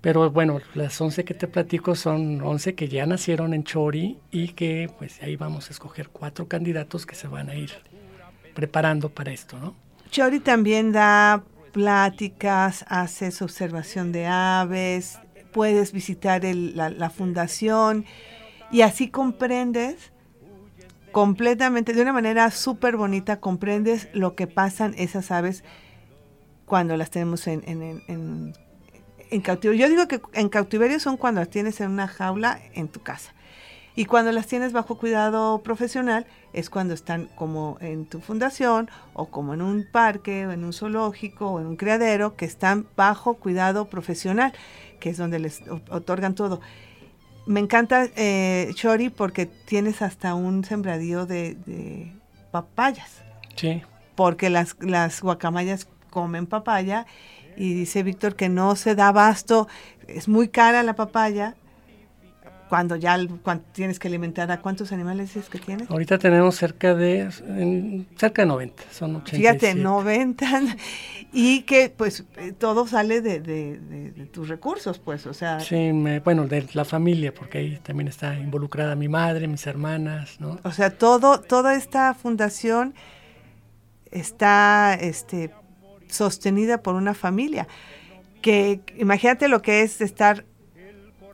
Pero 0.02 0.30
bueno, 0.30 0.60
las 0.74 1.00
11 1.00 1.24
que 1.24 1.32
te 1.32 1.48
platico 1.48 1.94
son 1.94 2.42
11 2.42 2.74
que 2.74 2.88
ya 2.88 3.06
nacieron 3.06 3.54
en 3.54 3.64
Chori 3.64 4.18
y 4.30 4.48
que 4.48 4.90
pues 4.98 5.22
ahí 5.22 5.36
vamos 5.36 5.68
a 5.68 5.70
escoger 5.70 6.10
cuatro 6.10 6.48
candidatos 6.48 7.06
que 7.06 7.14
se 7.14 7.28
van 7.28 7.48
a 7.48 7.54
ir 7.54 7.70
preparando 8.54 9.08
para 9.08 9.32
esto, 9.32 9.58
¿no? 9.58 9.87
Chori 10.10 10.40
también 10.40 10.92
da 10.92 11.42
pláticas, 11.72 12.84
haces 12.88 13.42
observación 13.42 14.12
de 14.12 14.26
aves, 14.26 15.18
puedes 15.52 15.92
visitar 15.92 16.42
la, 16.44 17.10
fundación 17.10 18.04
y 18.70 18.82
así 18.82 19.08
comprendes 19.08 20.12
completamente, 21.12 21.92
de 21.92 22.02
una 22.02 22.12
manera 22.12 22.50
súper 22.50 22.96
bonita, 22.96 23.40
comprendes 23.40 24.08
lo 24.12 24.34
que 24.34 24.46
pasan 24.46 24.94
esas 24.98 25.30
aves 25.30 25.64
cuando 26.64 26.96
las 26.96 27.10
tenemos 27.10 27.46
en, 27.46 27.62
en, 27.66 29.40
cautiverio. 29.42 29.86
Yo 29.86 29.90
digo 29.90 30.06
que 30.06 30.20
en 30.34 30.48
cautiverio 30.48 31.00
son 31.00 31.16
cuando 31.16 31.40
las 31.40 31.50
tienes 31.50 31.80
en 31.80 31.90
una 31.90 32.08
jaula 32.08 32.60
en 32.74 32.88
tu 32.88 33.00
casa. 33.00 33.34
Y 33.98 34.04
cuando 34.04 34.30
las 34.30 34.46
tienes 34.46 34.72
bajo 34.72 34.96
cuidado 34.96 35.58
profesional 35.64 36.24
es 36.52 36.70
cuando 36.70 36.94
están 36.94 37.28
como 37.34 37.78
en 37.80 38.06
tu 38.06 38.20
fundación 38.20 38.88
o 39.12 39.26
como 39.26 39.54
en 39.54 39.60
un 39.60 39.88
parque 39.90 40.46
o 40.46 40.52
en 40.52 40.62
un 40.62 40.72
zoológico 40.72 41.48
o 41.48 41.60
en 41.60 41.66
un 41.66 41.74
criadero 41.74 42.36
que 42.36 42.44
están 42.44 42.86
bajo 42.94 43.34
cuidado 43.34 43.86
profesional, 43.86 44.52
que 45.00 45.10
es 45.10 45.16
donde 45.16 45.40
les 45.40 45.62
otorgan 45.90 46.36
todo. 46.36 46.60
Me 47.44 47.58
encanta 47.58 48.06
eh, 48.14 48.70
Chori 48.74 49.10
porque 49.10 49.46
tienes 49.46 50.00
hasta 50.00 50.36
un 50.36 50.62
sembradío 50.62 51.26
de, 51.26 52.14
papayas. 52.52 53.24
Sí. 53.56 53.82
Porque 54.14 54.48
las, 54.48 54.76
las 54.78 55.20
guacamayas 55.20 55.88
comen 56.10 56.46
papaya 56.46 57.04
y 57.56 57.74
dice 57.74 58.04
Víctor 58.04 58.36
que 58.36 58.48
no 58.48 58.76
se 58.76 58.94
da 58.94 59.08
abasto, 59.08 59.66
es 60.06 60.28
muy 60.28 60.46
cara 60.46 60.84
la 60.84 60.94
papaya, 60.94 61.56
cuando 62.68 62.96
ya 62.96 63.18
tienes 63.72 63.98
que 63.98 64.08
alimentar 64.08 64.50
a 64.50 64.60
cuántos 64.60 64.92
animales 64.92 65.36
es 65.36 65.48
que 65.48 65.58
tienes? 65.58 65.90
Ahorita 65.90 66.18
tenemos 66.18 66.56
cerca 66.56 66.94
de 66.94 67.30
cerca 68.16 68.42
de 68.42 68.46
90, 68.46 68.82
son 68.92 69.16
87. 69.16 69.58
Fíjate, 69.58 69.74
90 69.80 70.46
y 71.32 71.62
que 71.62 71.92
pues 71.94 72.24
eh, 72.36 72.52
todo 72.52 72.86
sale 72.86 73.20
de, 73.20 74.28
tus 74.32 74.48
recursos, 74.48 74.98
pues, 74.98 75.26
o 75.26 75.34
sea. 75.34 75.60
Sí, 75.60 75.90
bueno, 76.24 76.46
de 76.46 76.66
la 76.72 76.84
familia, 76.84 77.32
porque 77.34 77.58
ahí 77.58 77.80
también 77.82 78.08
está 78.08 78.34
involucrada 78.38 78.94
mi 78.94 79.08
madre, 79.08 79.48
mis 79.48 79.66
hermanas, 79.66 80.40
¿no? 80.40 80.58
O 80.64 80.72
sea, 80.72 80.90
todo 80.90 81.40
toda 81.40 81.74
esta 81.74 82.14
fundación 82.14 82.94
está 84.10 84.94
este 84.94 85.50
sostenida 86.08 86.82
por 86.82 86.94
una 86.94 87.14
familia 87.14 87.68
que 88.40 88.80
imagínate 88.96 89.48
lo 89.48 89.62
que 89.62 89.82
es 89.82 90.00
estar 90.00 90.44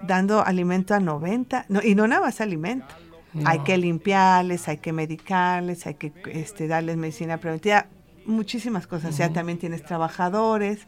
dando 0.07 0.45
alimento 0.45 0.95
a 0.95 1.01
90, 1.01 1.67
no, 1.69 1.81
y 1.83 1.95
no 1.95 2.07
nada 2.07 2.23
más 2.23 2.41
alimento. 2.41 2.95
Hay 3.45 3.59
que 3.61 3.77
limpiarles, 3.77 4.69
hay 4.69 4.79
que 4.79 4.93
medicarles, 4.93 5.89
hay 5.89 5.95
que 5.95 6.13
este, 6.27 6.69
darles 6.69 6.97
medicina 6.97 7.39
preventiva, 7.39 7.87
muchísimas 8.27 8.87
cosas. 8.87 9.13
O 9.13 9.17
sea, 9.17 9.33
también 9.33 9.59
tienes 9.59 9.83
trabajadores 9.83 10.87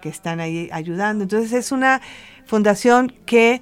que 0.00 0.08
están 0.08 0.40
ahí 0.40 0.70
ayudando. 0.72 1.24
Entonces 1.24 1.52
es 1.52 1.72
una 1.72 2.00
fundación 2.46 3.12
que 3.26 3.60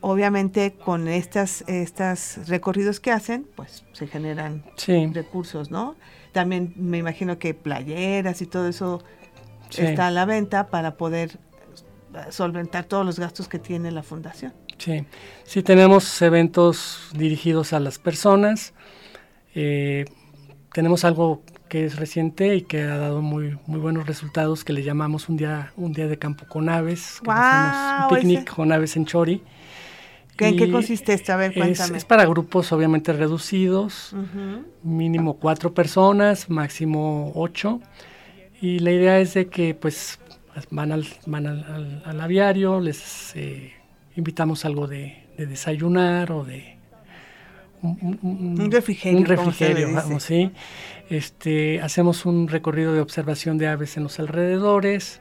obviamente 0.00 0.72
con 0.72 1.08
estas, 1.08 1.62
estas 1.66 2.48
recorridos 2.48 3.00
que 3.00 3.10
hacen, 3.10 3.46
pues 3.54 3.84
se 3.92 4.06
generan 4.06 4.64
recursos, 5.12 5.70
¿no? 5.70 5.96
También 6.32 6.74
me 6.76 6.98
imagino 6.98 7.38
que 7.38 7.54
playeras 7.54 8.40
y 8.42 8.46
todo 8.46 8.68
eso 8.68 9.02
está 9.76 10.06
a 10.08 10.10
la 10.10 10.24
venta 10.24 10.68
para 10.68 10.96
poder 10.96 11.38
solventar 12.30 12.84
todos 12.84 13.04
los 13.04 13.18
gastos 13.18 13.48
que 13.48 13.58
tiene 13.58 13.90
la 13.90 14.02
fundación. 14.02 14.52
Sí, 14.78 15.04
sí 15.44 15.62
tenemos 15.62 16.20
eventos 16.22 17.10
dirigidos 17.14 17.72
a 17.72 17.80
las 17.80 17.98
personas. 17.98 18.74
Eh, 19.54 20.04
tenemos 20.72 21.04
algo 21.04 21.42
que 21.68 21.84
es 21.84 21.96
reciente 21.96 22.54
y 22.54 22.62
que 22.62 22.82
ha 22.82 22.96
dado 22.98 23.22
muy 23.22 23.58
muy 23.66 23.80
buenos 23.80 24.06
resultados 24.06 24.62
que 24.62 24.72
le 24.72 24.82
llamamos 24.82 25.28
un 25.28 25.36
día 25.36 25.72
un 25.76 25.92
día 25.92 26.06
de 26.06 26.18
campo 26.18 26.44
con 26.46 26.68
aves, 26.68 27.20
que 27.24 27.30
un 27.30 28.16
picnic 28.16 28.54
con 28.54 28.70
aves 28.72 28.96
en 28.96 29.06
Chori. 29.06 29.42
¿En 30.38 30.56
qué 30.56 30.70
consiste 30.70 31.14
esto? 31.14 31.32
A 31.32 31.36
ver, 31.36 31.54
cuéntame. 31.54 31.96
Es, 31.96 32.04
para 32.04 32.26
grupos 32.26 32.70
obviamente 32.72 33.12
reducidos, 33.12 34.14
mínimo 34.82 35.38
cuatro 35.38 35.72
personas, 35.72 36.50
máximo 36.50 37.32
ocho. 37.34 37.80
Y 38.60 38.78
la 38.80 38.90
idea 38.90 39.18
es 39.18 39.34
de 39.34 39.48
que 39.48 39.74
pues 39.74 40.18
van 40.70 40.92
al, 40.92 41.06
van 41.26 41.46
al, 41.46 42.20
aviario, 42.20 42.80
les 42.80 43.34
eh, 43.36 43.72
invitamos 44.16 44.64
algo 44.64 44.86
de, 44.86 45.24
desayunar 45.36 46.32
o 46.32 46.44
de 46.44 46.76
un, 47.82 48.70
refrigerio, 48.70 49.18
un 49.18 49.26
refrigerio 49.26 49.92
vamos, 49.92 50.22
¿sí? 50.22 50.50
Este, 51.10 51.80
hacemos 51.82 52.24
un 52.24 52.48
recorrido 52.48 52.94
de 52.94 53.00
observación 53.00 53.58
de 53.58 53.68
aves 53.68 53.96
en 53.96 54.02
los 54.02 54.18
alrededores, 54.18 55.20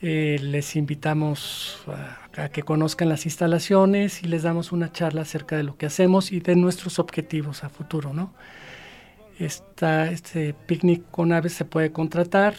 eh, 0.00 0.38
les 0.40 0.76
invitamos 0.76 1.82
a, 1.88 2.44
a, 2.44 2.48
que 2.50 2.62
conozcan 2.62 3.08
las 3.08 3.24
instalaciones 3.24 4.22
y 4.22 4.28
les 4.28 4.42
damos 4.42 4.70
una 4.70 4.92
charla 4.92 5.22
acerca 5.22 5.56
de 5.56 5.64
lo 5.64 5.76
que 5.76 5.86
hacemos 5.86 6.32
y 6.32 6.40
de 6.40 6.54
nuestros 6.54 6.98
objetivos 6.98 7.64
a 7.64 7.68
futuro, 7.68 8.12
¿no? 8.14 8.32
Esta, 9.38 10.10
este 10.10 10.54
picnic 10.54 11.10
con 11.10 11.32
aves 11.32 11.52
se 11.52 11.66
puede 11.66 11.92
contratar 11.92 12.54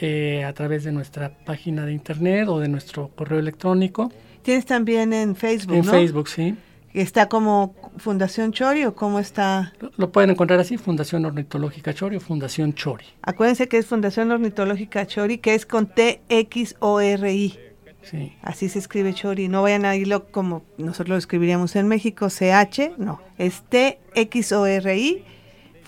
eh, 0.00 0.44
a 0.44 0.52
través 0.52 0.84
de 0.84 0.92
nuestra 0.92 1.36
página 1.44 1.84
de 1.86 1.92
internet 1.92 2.48
o 2.48 2.58
de 2.58 2.68
nuestro 2.68 3.08
correo 3.08 3.38
electrónico. 3.38 4.10
Tienes 4.42 4.66
también 4.66 5.12
en 5.12 5.36
Facebook, 5.36 5.76
En 5.76 5.84
Facebook, 5.84 6.28
sí. 6.28 6.56
¿Está 6.94 7.28
como 7.28 7.74
Fundación 7.96 8.52
Chori 8.52 8.84
o 8.84 8.94
cómo 8.94 9.18
está? 9.18 9.72
Lo, 9.96 10.12
pueden 10.12 10.30
encontrar 10.30 10.60
así, 10.60 10.76
Fundación 10.76 11.24
Ornitológica 11.24 11.94
Chori 11.94 12.16
o 12.16 12.20
Fundación 12.20 12.74
Chori. 12.74 13.06
Acuérdense 13.22 13.66
que 13.66 13.78
es 13.78 13.86
Fundación 13.86 14.30
Ornitológica 14.30 15.06
Chori, 15.06 15.38
que 15.38 15.54
es 15.54 15.64
con 15.64 15.86
T-X-O-R-I. 15.86 17.58
Sí. 18.02 18.32
Así 18.42 18.68
se 18.68 18.78
escribe 18.78 19.14
Chori. 19.14 19.48
No 19.48 19.62
vayan 19.62 19.86
a 19.86 19.96
irlo 19.96 20.30
como 20.30 20.64
nosotros 20.76 21.08
lo 21.08 21.16
escribiríamos 21.16 21.76
en 21.76 21.88
México, 21.88 22.28
C-H, 22.28 22.94
no. 22.98 23.22
Es 23.38 23.62
T-X-O-R-I, 23.62 25.24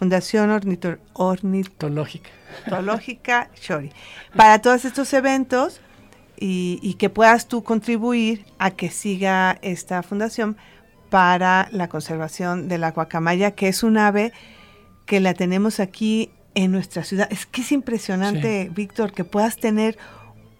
Fundación 0.05 0.51
Ornitológica. 1.15 2.29
Zoológica 2.69 3.49
Shori. 3.59 3.91
Para 4.37 4.61
todos 4.61 4.85
estos 4.85 5.11
eventos 5.15 5.81
y, 6.39 6.95
que 6.99 7.09
puedas 7.09 7.49
tú 7.49 7.65
contribuir 7.65 8.45
a 8.59 8.71
que 8.71 8.91
siga 8.91 9.57
esta 9.63 10.03
fundación 10.03 10.59
para 11.09 11.69
la 11.73 11.89
conservación 11.89 12.69
de 12.69 12.77
la 12.77 12.91
guacamaya, 12.91 13.53
que 13.53 13.69
es 13.69 13.83
un 13.83 13.97
ave 13.97 14.35
que 15.07 15.21
la 15.21 15.33
tenemos 15.33 15.81
aquí 15.81 16.31
en 16.55 16.71
nuestra 16.71 17.03
ciudad. 17.03 17.27
Es 17.31 17.47
que 17.47 17.63
es 17.63 17.73
impresionante, 17.73 18.71
Víctor, 18.75 19.11
que 19.15 19.25
puedas 19.25 19.57
tener 19.57 19.97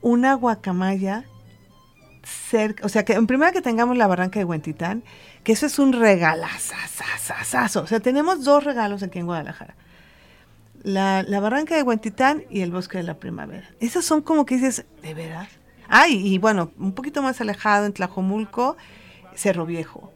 una 0.01 0.33
guacamaya 0.33 1.27
o 2.83 2.89
sea, 2.89 3.05
que 3.05 3.15
en 3.15 3.27
primera 3.27 3.53
que 3.53 3.63
tengamos 3.63 3.97
la 3.97 4.07
barranca 4.07 4.39
de 4.39 4.45
Huentitán, 4.45 5.03
que 5.43 5.53
eso 5.53 5.67
es 5.67 5.79
un 5.79 5.93
regalazo, 5.93 6.75
o 7.83 7.87
sea, 7.87 8.01
tenemos 8.01 8.45
dos 8.45 8.65
regalos 8.65 9.03
aquí 9.03 9.19
en 9.19 9.27
Guadalajara 9.27 9.75
la, 10.85 11.41
barranca 11.41 11.75
de 11.75 11.83
Huentitán 11.83 12.45
y 12.51 12.61
el 12.61 12.71
bosque 12.71 12.99
de 12.99 13.05
la 13.05 13.15
primavera. 13.15 13.69
Esas 13.81 14.05
son 14.05 14.23
como 14.23 14.47
que 14.47 14.57
dices, 14.57 14.85
¿de 15.03 15.15
verdad? 15.15 15.49
Ah, 15.89 16.09
y, 16.09 16.39
bueno, 16.39 16.71
un 16.79 16.93
poquito 16.93 17.23
más 17.23 17.41
alejado 17.41 17.87
en 17.87 17.93
Tlajomulco, 17.93 18.77
Cerro 19.35 19.67
Viejo. 19.67 20.13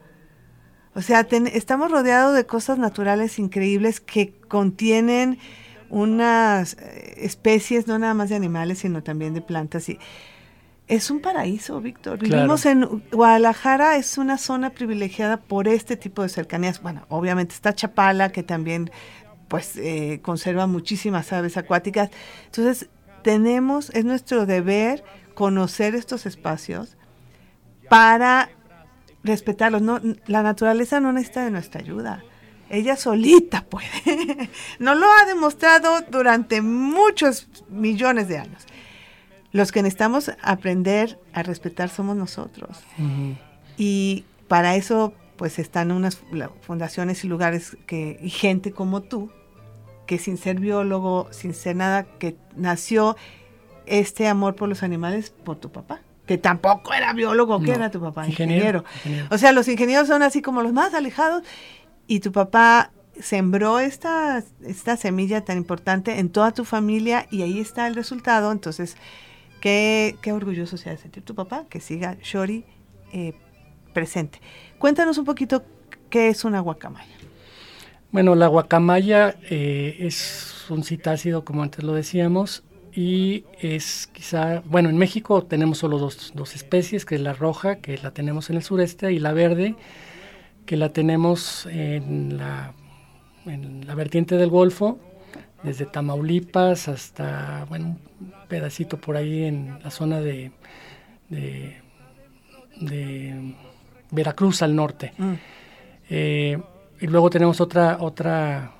O 0.94 1.02
sea, 1.02 1.26
estamos 1.30 1.90
rodeados 1.90 2.34
de 2.34 2.46
cosas 2.46 2.78
naturales 2.78 3.38
increíbles 3.38 4.00
que 4.00 4.34
contienen 4.48 5.38
unas 5.90 6.74
eh, 6.74 7.14
especies, 7.18 7.86
no 7.86 7.98
nada 7.98 8.14
más 8.14 8.28
de 8.28 8.36
animales, 8.36 8.78
sino 8.78 9.02
también 9.02 9.34
de 9.34 9.40
plantas. 9.40 9.88
Y 9.88 9.98
es 10.88 11.10
un 11.10 11.20
paraíso, 11.20 11.80
Víctor. 11.80 12.18
Vivimos 12.18 12.64
en 12.64 13.02
Guadalajara, 13.12 13.96
es 13.96 14.16
una 14.16 14.38
zona 14.38 14.70
privilegiada 14.70 15.36
por 15.36 15.68
este 15.68 15.96
tipo 15.96 16.22
de 16.22 16.30
cercanías. 16.30 16.80
Bueno, 16.80 17.04
obviamente 17.08 17.54
está 17.54 17.74
Chapala, 17.74 18.32
que 18.32 18.42
también 18.42 18.90
pues 19.48 19.76
eh, 19.76 20.20
conserva 20.22 20.66
muchísimas 20.66 21.32
aves 21.32 21.58
acuáticas. 21.58 22.10
Entonces, 22.46 22.88
tenemos, 23.22 23.90
es 23.90 24.06
nuestro 24.06 24.46
deber 24.46 25.04
conocer 25.34 25.94
estos 25.94 26.24
espacios 26.24 26.96
para 27.90 28.48
respetarlos. 29.22 29.82
No, 29.82 30.00
la 30.26 30.42
naturaleza 30.42 31.00
no 31.00 31.12
necesita 31.12 31.44
de 31.44 31.50
nuestra 31.50 31.82
ayuda. 31.82 32.24
Ella 32.70 32.96
solita 32.96 33.64
puede. 33.64 34.50
no 34.78 34.94
lo 34.94 35.06
ha 35.06 35.26
demostrado 35.26 36.00
durante 36.10 36.62
muchos 36.62 37.46
millones 37.68 38.28
de 38.28 38.38
años. 38.38 38.66
Los 39.52 39.72
que 39.72 39.82
necesitamos 39.82 40.32
aprender 40.42 41.18
a 41.32 41.42
respetar 41.42 41.88
somos 41.88 42.16
nosotros. 42.16 42.78
Y 43.76 44.24
para 44.48 44.76
eso 44.76 45.14
pues 45.36 45.60
están 45.60 45.92
unas 45.92 46.20
fundaciones 46.62 47.24
y 47.24 47.28
lugares 47.28 47.76
que, 47.86 48.18
y 48.20 48.28
gente 48.28 48.72
como 48.72 49.02
tú 49.02 49.30
que 50.08 50.18
sin 50.18 50.38
ser 50.38 50.58
biólogo, 50.58 51.28
sin 51.30 51.54
ser 51.54 51.76
nada, 51.76 52.04
que 52.18 52.34
nació 52.56 53.16
este 53.86 54.26
amor 54.26 54.56
por 54.56 54.68
los 54.68 54.82
animales 54.82 55.30
por 55.44 55.56
tu 55.56 55.70
papá, 55.70 56.00
que 56.26 56.38
tampoco 56.38 56.94
era 56.94 57.12
biólogo, 57.12 57.60
¿qué 57.60 57.72
era 57.72 57.90
tu 57.90 58.00
papá? 58.00 58.26
Ingeniero. 58.26 58.84
O 59.30 59.38
sea, 59.38 59.52
los 59.52 59.68
ingenieros 59.68 60.08
son 60.08 60.22
así 60.22 60.42
como 60.42 60.62
los 60.62 60.72
más 60.72 60.94
alejados 60.94 61.42
y 62.06 62.20
tu 62.20 62.32
papá 62.32 62.90
sembró 63.20 63.80
esta, 63.80 64.42
esta 64.64 64.96
semilla 64.96 65.44
tan 65.44 65.58
importante 65.58 66.18
en 66.18 66.30
toda 66.30 66.52
tu 66.52 66.64
familia 66.64 67.26
y 67.30 67.42
ahí 67.42 67.60
está 67.60 67.86
el 67.86 67.94
resultado. 67.94 68.50
Entonces, 68.50 68.96
qué, 69.60 70.16
qué 70.22 70.32
orgulloso 70.32 70.76
se 70.76 70.88
ha 70.88 70.92
de 70.92 70.98
sentir 70.98 71.22
tu 71.22 71.34
papá 71.34 71.66
que 71.68 71.80
siga 71.80 72.16
Shori 72.22 72.64
eh, 73.12 73.34
presente. 73.92 74.40
Cuéntanos 74.78 75.18
un 75.18 75.24
poquito 75.24 75.64
qué 76.10 76.28
es 76.28 76.44
una 76.44 76.60
guacamaya. 76.60 77.14
Bueno, 78.10 78.34
la 78.34 78.46
guacamaya 78.46 79.36
eh, 79.50 79.96
es 80.00 80.66
un 80.70 80.82
citácido, 80.82 81.44
como 81.44 81.62
antes 81.62 81.84
lo 81.84 81.92
decíamos, 81.92 82.64
y 82.92 83.44
es 83.60 84.08
quizá, 84.12 84.62
bueno, 84.64 84.88
en 84.88 84.96
México 84.96 85.44
tenemos 85.44 85.78
solo 85.78 85.98
dos, 85.98 86.32
dos, 86.34 86.54
especies, 86.54 87.04
que 87.04 87.16
es 87.16 87.20
la 87.20 87.34
roja, 87.34 87.76
que 87.76 87.98
la 87.98 88.12
tenemos 88.12 88.48
en 88.48 88.56
el 88.56 88.62
sureste, 88.62 89.12
y 89.12 89.18
la 89.18 89.32
verde, 89.32 89.74
que 90.64 90.76
la 90.76 90.88
tenemos 90.88 91.66
en 91.66 92.38
la, 92.38 92.72
en 93.44 93.86
la 93.86 93.94
vertiente 93.94 94.36
del 94.36 94.48
Golfo, 94.48 94.98
desde 95.62 95.84
Tamaulipas 95.84 96.88
hasta, 96.88 97.66
bueno, 97.68 97.98
pedacito 98.48 98.96
por 98.98 99.16
ahí 99.16 99.44
en 99.44 99.78
la 99.82 99.90
zona 99.90 100.20
de, 100.20 100.52
de, 101.28 101.76
Veracruz 104.10 104.62
al 104.62 104.74
norte. 104.74 105.12
Mm. 105.18 105.32
Eh, 106.10 106.58
y 107.00 107.06
luego 107.06 107.30
tenemos 107.30 107.60
otra, 107.60 107.98
otra, 108.00 108.72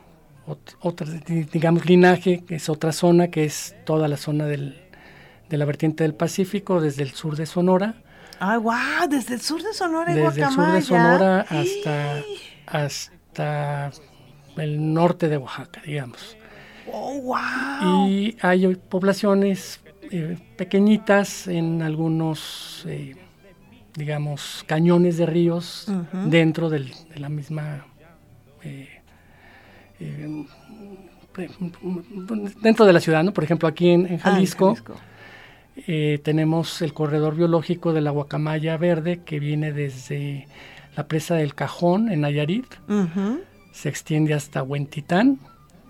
otra, 0.81 1.07
digamos, 1.53 1.87
linaje, 1.87 2.45
que 2.45 2.57
es 2.57 2.69
otra 2.69 2.93
zona, 2.93 3.29
que 3.29 3.45
es 3.45 3.77
toda 3.85 4.09
la 4.09 4.17
zona 4.17 4.47
del, 4.47 4.81
de 5.49 5.57
la 5.57 5.65
vertiente 5.65 6.05
del 6.05 6.15
Pacífico, 6.15 6.81
desde 6.81 7.03
el 7.03 7.11
sur 7.11 7.37
de 7.37 7.47
Sonora 7.47 8.03
¡Ay, 8.41 8.59
wow! 8.59 9.09
Desde 9.09 9.35
el 9.35 9.41
sur 9.41 9.63
de 9.63 9.75
Sonora, 9.75 10.15
Desde 10.15 10.43
el 10.43 10.51
sur 10.51 10.73
de 10.73 10.83
Sonora 10.83 11.41
hasta, 11.49 12.23
hasta 12.67 13.91
el 14.57 14.95
norte 14.95 15.29
de 15.29 15.37
Oaxaca, 15.39 15.83
digamos. 15.85 16.37
¡Oh, 16.93 17.21
wow! 17.23 18.09
Y 18.09 18.37
hay 18.41 18.75
poblaciones 18.75 19.81
eh, 20.11 20.39
pequeñitas 20.57 21.49
en 21.49 21.83
algunos, 21.83 22.85
eh, 22.89 23.15
digamos, 23.95 24.65
cañones 24.67 25.19
de 25.19 25.27
ríos 25.27 25.87
dentro 26.25 26.71
de 26.71 26.91
la 27.17 27.29
misma... 27.29 27.87
Eh, 28.63 28.89
dentro 32.63 32.87
de 32.87 32.93
la 32.93 33.01
ciudad, 33.01 33.23
¿no? 33.23 33.33
Por 33.33 33.45
ejemplo, 33.45 33.69
aquí 33.69 33.91
en, 33.91 34.15
ah, 34.15 34.19
Jalisco 34.19 34.77
tenemos 36.25 36.83
el 36.83 36.93
corredor 36.93 37.37
biológico 37.37 37.93
de 37.93 38.01
la 38.01 38.11
guacamaya 38.11 38.77
verde 38.77 39.21
que 39.25 39.39
viene 39.39 39.73
desde 39.73 40.49
la 40.97 41.07
presa 41.07 41.37
del 41.37 41.55
Cajón 41.55 42.11
en 42.11 42.23
Nayarit. 42.23 42.67
Se 43.73 43.89
extiende 43.89 44.35
hasta 44.35 44.63
Huentitán. 44.63 45.39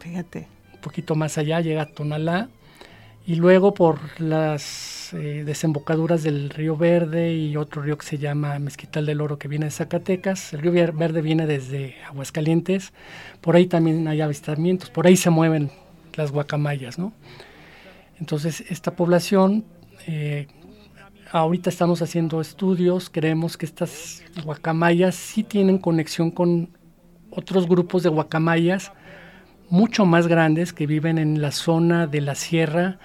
Fíjate. 0.00 0.57
Poquito 0.80 1.14
más 1.14 1.38
allá 1.38 1.60
llega 1.60 1.82
a 1.82 1.86
Tonalá. 1.86 2.48
Y 3.26 3.34
luego 3.34 3.74
por 3.74 3.98
las 4.20 5.12
eh, 5.12 5.42
desembocaduras 5.44 6.22
del 6.22 6.48
río 6.48 6.78
Verde 6.78 7.34
y 7.34 7.56
otro 7.58 7.82
río 7.82 7.98
que 7.98 8.06
se 8.06 8.16
llama 8.16 8.58
Mezquital 8.58 9.04
del 9.04 9.20
Oro 9.20 9.38
que 9.38 9.48
viene 9.48 9.66
de 9.66 9.70
Zacatecas. 9.70 10.54
El 10.54 10.60
río 10.60 10.72
Verde 10.72 11.20
viene 11.20 11.46
desde 11.46 11.96
Aguascalientes. 12.06 12.92
Por 13.42 13.54
ahí 13.54 13.66
también 13.66 14.08
hay 14.08 14.22
avistamientos. 14.22 14.88
Por 14.88 15.06
ahí 15.06 15.16
se 15.16 15.28
mueven 15.28 15.70
las 16.14 16.32
guacamayas, 16.32 16.98
¿no? 16.98 17.12
Entonces, 18.18 18.64
esta 18.70 18.96
población 18.96 19.64
eh, 20.06 20.46
ahorita 21.30 21.70
estamos 21.70 22.02
haciendo 22.02 22.40
estudios, 22.40 23.10
creemos 23.10 23.56
que 23.56 23.66
estas 23.66 24.22
guacamayas 24.44 25.14
sí 25.14 25.44
tienen 25.44 25.78
conexión 25.78 26.30
con 26.30 26.70
otros 27.30 27.68
grupos 27.68 28.02
de 28.02 28.08
guacamayas 28.08 28.92
mucho 29.70 30.04
más 30.04 30.26
grandes 30.26 30.72
que 30.72 30.86
viven 30.86 31.18
en 31.18 31.40
la 31.40 31.50
zona 31.50 32.06
de 32.06 32.20
la 32.20 32.34
sierra 32.34 32.98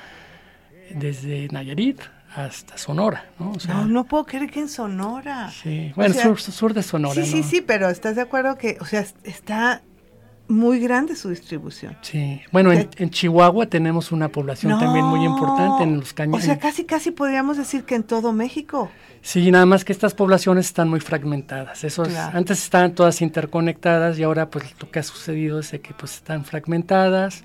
desde 0.92 1.48
Nayarit 1.50 2.02
hasta 2.36 2.78
Sonora. 2.78 3.26
¿no? 3.40 3.54
no, 3.86 4.04
puedo 4.06 4.26
creer 4.26 4.50
que 4.50 4.60
en 4.60 4.70
Sonora. 4.70 5.52
Sí, 5.52 5.92
bueno, 5.96 6.14
sur, 6.14 6.40
sur, 6.40 6.74
de 6.74 6.84
Sonora. 6.84 7.24
Sí, 7.24 7.26
sí, 7.26 7.44
sí, 7.44 7.62
pero 7.62 7.90
estás 7.90 8.16
de 8.16 8.22
acuerdo 8.22 8.58
que, 8.58 8.78
o 8.82 8.86
sea, 8.86 9.06
está 9.24 9.82
muy 10.54 10.80
grande 10.80 11.16
su 11.16 11.30
distribución. 11.30 11.98
Sí, 12.02 12.42
bueno, 12.52 12.72
en, 12.72 13.10
Chihuahua 13.10 13.66
tenemos 13.66 14.12
una 14.12 14.30
población 14.30 14.80
también 14.80 15.06
muy 15.06 15.26
importante 15.26 15.84
en 15.84 16.00
los 16.00 16.14
cañones. 16.14 16.44
O 16.44 16.46
sea, 16.46 16.60
casi, 16.60 16.86
casi 16.86 17.12
podríamos 17.12 17.58
decir 17.58 17.84
que 17.84 17.96
en 17.96 18.04
todo 18.04 18.32
México. 18.32 18.90
Sí, 19.22 19.52
nada 19.52 19.66
más 19.66 19.84
que 19.86 19.94
estas 19.94 20.14
poblaciones 20.14 20.68
están 20.68 20.90
muy 20.90 21.00
fragmentadas. 21.00 21.84
Antes 22.34 22.64
estaban 22.64 22.94
todas 22.94 23.22
interconectadas 23.22 24.20
y 24.20 24.24
ahora 24.24 24.50
pues 24.50 24.66
lo 24.80 24.92
que 24.92 25.00
ha 25.00 25.04
sucedido 25.04 25.60
es 25.60 25.72
que 25.72 25.94
pues 25.98 26.16
están 26.16 26.46
fragmentadas 26.46 27.44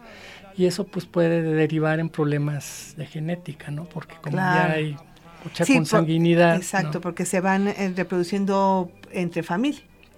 y 0.56 0.66
eso 0.66 0.84
pues 0.84 1.06
puede 1.06 1.42
derivar 1.42 2.00
en 2.00 2.08
problemas 2.08 2.94
de 2.96 3.06
genética, 3.06 3.70
¿no? 3.70 3.84
Porque 3.84 4.16
como 4.20 4.38
ya 4.38 4.72
hay 4.72 4.96
mucha 5.44 5.64
consanguinidad. 5.64 6.56
exacto, 6.56 7.00
porque 7.00 7.24
se 7.24 7.40
van 7.40 7.68
eh, 7.68 7.92
reproduciendo 7.96 8.90
entre 9.12 9.44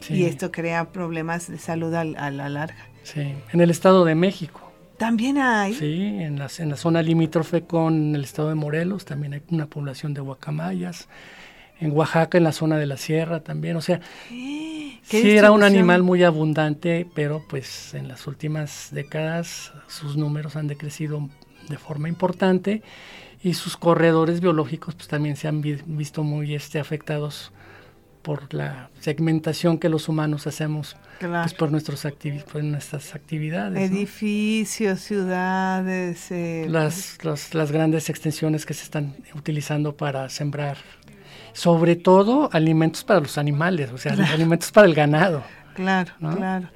familias. 0.00 0.30
Y 0.30 0.32
esto 0.32 0.50
crea 0.50 0.90
problemas 0.90 1.48
de 1.48 1.58
salud 1.58 1.94
a, 1.94 2.04
la 2.04 2.48
larga. 2.48 2.86
Sí, 3.02 3.34
en 3.52 3.60
el 3.60 3.70
Estado 3.70 4.04
de 4.04 4.14
México. 4.14 4.70
También 4.96 5.38
hay. 5.38 5.72
Sí, 5.74 6.04
en 6.20 6.38
la, 6.38 6.50
en 6.58 6.68
la 6.68 6.76
zona 6.76 7.02
limítrofe 7.02 7.62
con 7.62 8.14
el 8.14 8.24
estado 8.24 8.50
de 8.50 8.54
Morelos 8.54 9.06
también 9.06 9.32
hay 9.32 9.42
una 9.48 9.66
población 9.66 10.12
de 10.12 10.20
guacamayas. 10.20 11.08
En 11.80 11.92
Oaxaca, 11.92 12.36
en 12.36 12.44
la 12.44 12.52
zona 12.52 12.76
de 12.76 12.84
la 12.84 12.98
sierra 12.98 13.40
también. 13.40 13.76
O 13.76 13.80
sea, 13.80 14.02
sí 14.28 15.30
era 15.30 15.52
un 15.52 15.62
animal 15.62 16.02
muy 16.02 16.22
abundante, 16.22 17.08
pero 17.14 17.42
pues 17.48 17.94
en 17.94 18.08
las 18.08 18.26
últimas 18.26 18.90
décadas 18.92 19.72
sus 19.86 20.18
números 20.18 20.56
han 20.56 20.66
decrecido 20.66 21.30
de 21.70 21.78
forma 21.78 22.10
importante 22.10 22.82
y 23.42 23.54
sus 23.54 23.76
corredores 23.76 24.40
biológicos 24.40 24.94
pues 24.94 25.08
también 25.08 25.36
se 25.36 25.48
han 25.48 25.62
visto 25.62 26.22
muy 26.22 26.54
este, 26.54 26.78
afectados 26.78 27.52
por 28.22 28.52
la 28.52 28.90
segmentación 29.00 29.78
que 29.78 29.88
los 29.88 30.09
humanos 30.09 30.46
hacemos 30.46 30.96
pues, 31.20 31.54
por, 31.54 31.70
nuestros 31.70 32.06
por 32.52 32.62
nuestras 32.64 33.14
actividades. 33.14 33.90
Edificios, 33.90 35.00
ciudades. 35.00 36.30
Eh, 36.30 36.66
las, 36.68 37.18
las, 37.24 37.72
grandes 37.72 38.09
extensiones 38.11 38.66
que 38.66 38.74
se 38.74 38.85
están 38.85 39.14
utilizando 39.35 39.96
para 39.96 40.28
sembrar, 40.28 40.78
sobre 41.52 41.96
todo 41.96 42.50
alimentos 42.52 43.04
para 43.04 43.20
los 43.20 43.38
animales, 43.38 43.90
o 43.92 43.98
sea, 43.98 44.12
alimentos 44.33 44.70
para 44.70 44.87
el 44.87 44.94
ganado. 44.94 45.42
Claro, 45.74 46.12
claro. 46.18 46.68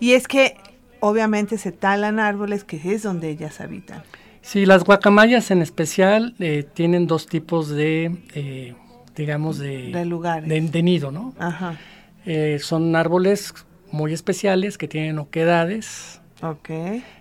Y 0.00 0.12
es 0.12 0.26
que 0.26 0.56
obviamente 1.00 1.58
se 1.58 1.72
talan 1.72 2.18
árboles 2.18 2.64
que 2.64 2.80
es 2.92 3.02
donde 3.02 3.30
ellas 3.30 3.60
habitan. 3.60 4.02
Sí, 4.42 4.66
las 4.66 4.84
guacamayas 4.84 5.50
en 5.52 5.62
especial 5.62 6.34
eh, 6.38 6.64
tienen 6.74 7.06
dos 7.06 7.26
tipos 7.26 7.68
de... 7.68 8.18
Eh, 8.34 8.74
digamos, 9.14 9.58
de, 9.58 9.92
de, 9.92 10.82
nido, 10.82 11.10
¿no? 11.10 11.34
Ajá. 11.38 11.76
Eh, 12.24 12.58
son 12.60 12.94
árboles 12.96 13.54
muy 13.90 14.12
especiales 14.12 14.78
que 14.78 14.88
tienen 14.88 15.18
oquedades. 15.18 16.20
Ok. 16.42 16.70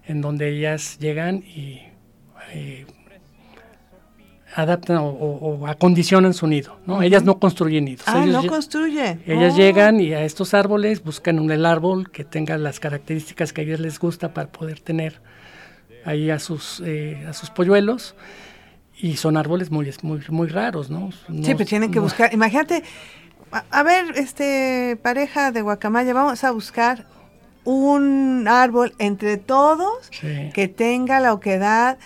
En 0.06 0.22
donde 0.22 0.50
ellas 0.50 0.98
llegan 1.00 1.38
y 1.38 1.82
eh, 2.54 2.86
adaptan 4.56 4.98
o, 5.02 5.66
acondicionan 5.68 6.34
su 6.34 6.48
nido, 6.48 6.78
¿no? 6.86 7.02
Ellas 7.02 7.24
no 7.24 7.40
construyen 7.40 7.86
nidos. 7.86 8.04
Ah, 8.08 8.26
no 8.26 8.46
construyen. 8.48 9.22
Ellas 9.26 9.54
oh. 9.54 9.58
llegan 9.58 10.00
y 10.00 10.14
a 10.14 10.24
estos 10.24 10.54
árboles 10.54 11.04
buscan 11.04 11.40
un 11.40 11.52
el 11.52 11.66
árbol 11.66 12.12
que 12.12 12.24
tenga 12.24 12.58
las 12.58 12.80
características 12.80 13.54
que 13.54 13.62
a 13.62 13.64
ellas 13.64 13.80
les 13.80 14.00
gusta 14.00 14.34
para 14.34 14.52
poder 14.52 14.80
tener 14.80 15.22
ahí 16.04 16.30
a 16.30 16.40
sus, 16.40 16.82
eh, 16.86 17.26
a 17.28 17.34
sus 17.34 17.50
polluelos 17.50 18.16
y 19.02 19.18
son 19.18 19.36
árboles 19.36 19.72
muy, 19.72 19.92
muy, 20.04 20.22
muy 20.30 20.48
raros, 20.48 20.90
¿no? 20.90 21.10
sí, 21.12 21.56
pero 21.56 21.66
tienen 21.66 21.92
que 21.92 22.00
buscar, 22.00 22.32
imagínate, 22.34 22.84
a, 23.72 23.84
ver, 23.84 24.14
este 24.16 24.98
pareja 25.02 25.52
de 25.52 25.62
guacamaya, 25.62 26.14
vamos 26.14 26.44
a 26.44 26.52
buscar 26.52 27.08
un 27.64 28.48
árbol 28.48 28.94
entre 29.00 29.38
todos 29.38 30.10
que 30.54 30.68
tenga 30.68 31.20
la 31.20 31.34
oquedad 31.34 31.98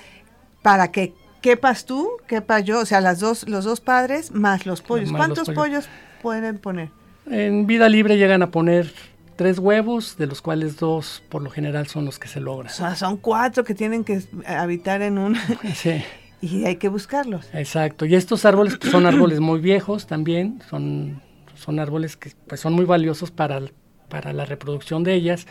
para 0.61 0.91
que 0.91 1.13
quepas 1.41 1.85
tú, 1.85 2.09
quepa 2.27 2.61
yo, 2.61 2.79
o 2.79 2.85
sea, 2.85 3.01
las 3.01 3.19
dos, 3.19 3.47
los 3.47 3.65
dos 3.65 3.81
padres 3.81 4.31
más 4.31 4.65
los 4.65 4.81
pollos. 4.81 5.11
¿Cuántos 5.11 5.49
pollos. 5.49 5.87
pueden 6.21 6.57
poner? 6.57 6.89
En 7.29 7.67
vida 7.67 7.89
libre 7.89 8.17
llegan 8.17 8.41
a 8.41 8.51
poner 8.51 8.91
tres 9.35 9.59
huevos, 9.59 10.17
de 10.17 10.27
los 10.27 10.41
cuales 10.41 10.77
dos 10.77 11.21
por 11.29 11.43
lo 11.43 11.49
general 11.49 11.87
son 11.87 12.05
los 12.05 12.19
que 12.19 12.27
se 12.27 12.39
logran. 12.39 12.71
O 12.71 12.75
sea, 12.75 12.95
son 12.95 13.17
cuatro 13.17 13.63
que 13.63 13.75
tienen 13.75 14.03
que 14.03 14.23
habitar 14.47 15.01
en 15.01 15.17
un... 15.17 15.37
Sí. 15.75 16.03
Y 16.45 16.65
hay 16.65 16.75
que 16.75 16.89
buscarlos. 16.89 17.49
Exacto. 17.53 18.05
Y 18.05 18.13
estos 18.13 18.45
árboles 18.45 18.77
pues, 18.77 18.91
son 18.91 19.07
árboles 19.07 19.39
muy 19.39 19.59
viejos 19.59 20.05
también, 20.05 20.61
son, 20.69 21.19
son 21.55 21.79
árboles 21.79 22.17
que 22.17 22.33
pues, 22.45 22.61
son 22.61 22.73
muy 22.73 22.85
valiosos 22.85 23.31
para, 23.31 23.61
para 24.09 24.31
la 24.31 24.45
reproducción 24.45 25.03
de 25.03 25.15
ellas. 25.15 25.47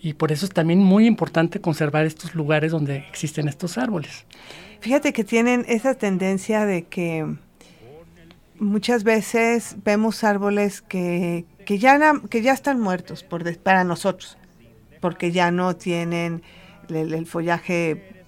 Y 0.00 0.14
por 0.14 0.30
eso 0.30 0.46
es 0.46 0.52
también 0.52 0.78
muy 0.78 1.06
importante 1.06 1.60
conservar 1.60 2.06
estos 2.06 2.36
lugares 2.36 2.70
donde 2.70 2.98
existen 2.98 3.48
estos 3.48 3.78
árboles. 3.78 4.24
Fíjate 4.78 5.12
que 5.12 5.24
tienen 5.24 5.64
esa 5.66 5.94
tendencia 5.94 6.66
de 6.66 6.84
que 6.84 7.26
muchas 8.60 9.02
veces 9.02 9.74
vemos 9.82 10.22
árboles 10.22 10.82
que, 10.82 11.46
que, 11.66 11.78
ya, 11.78 11.98
que 12.30 12.42
ya 12.42 12.52
están 12.52 12.78
muertos 12.78 13.24
por 13.24 13.58
para 13.58 13.82
nosotros, 13.82 14.38
porque 15.00 15.32
ya 15.32 15.50
no 15.50 15.74
tienen 15.74 16.42
el 16.88 17.26
follaje 17.26 18.24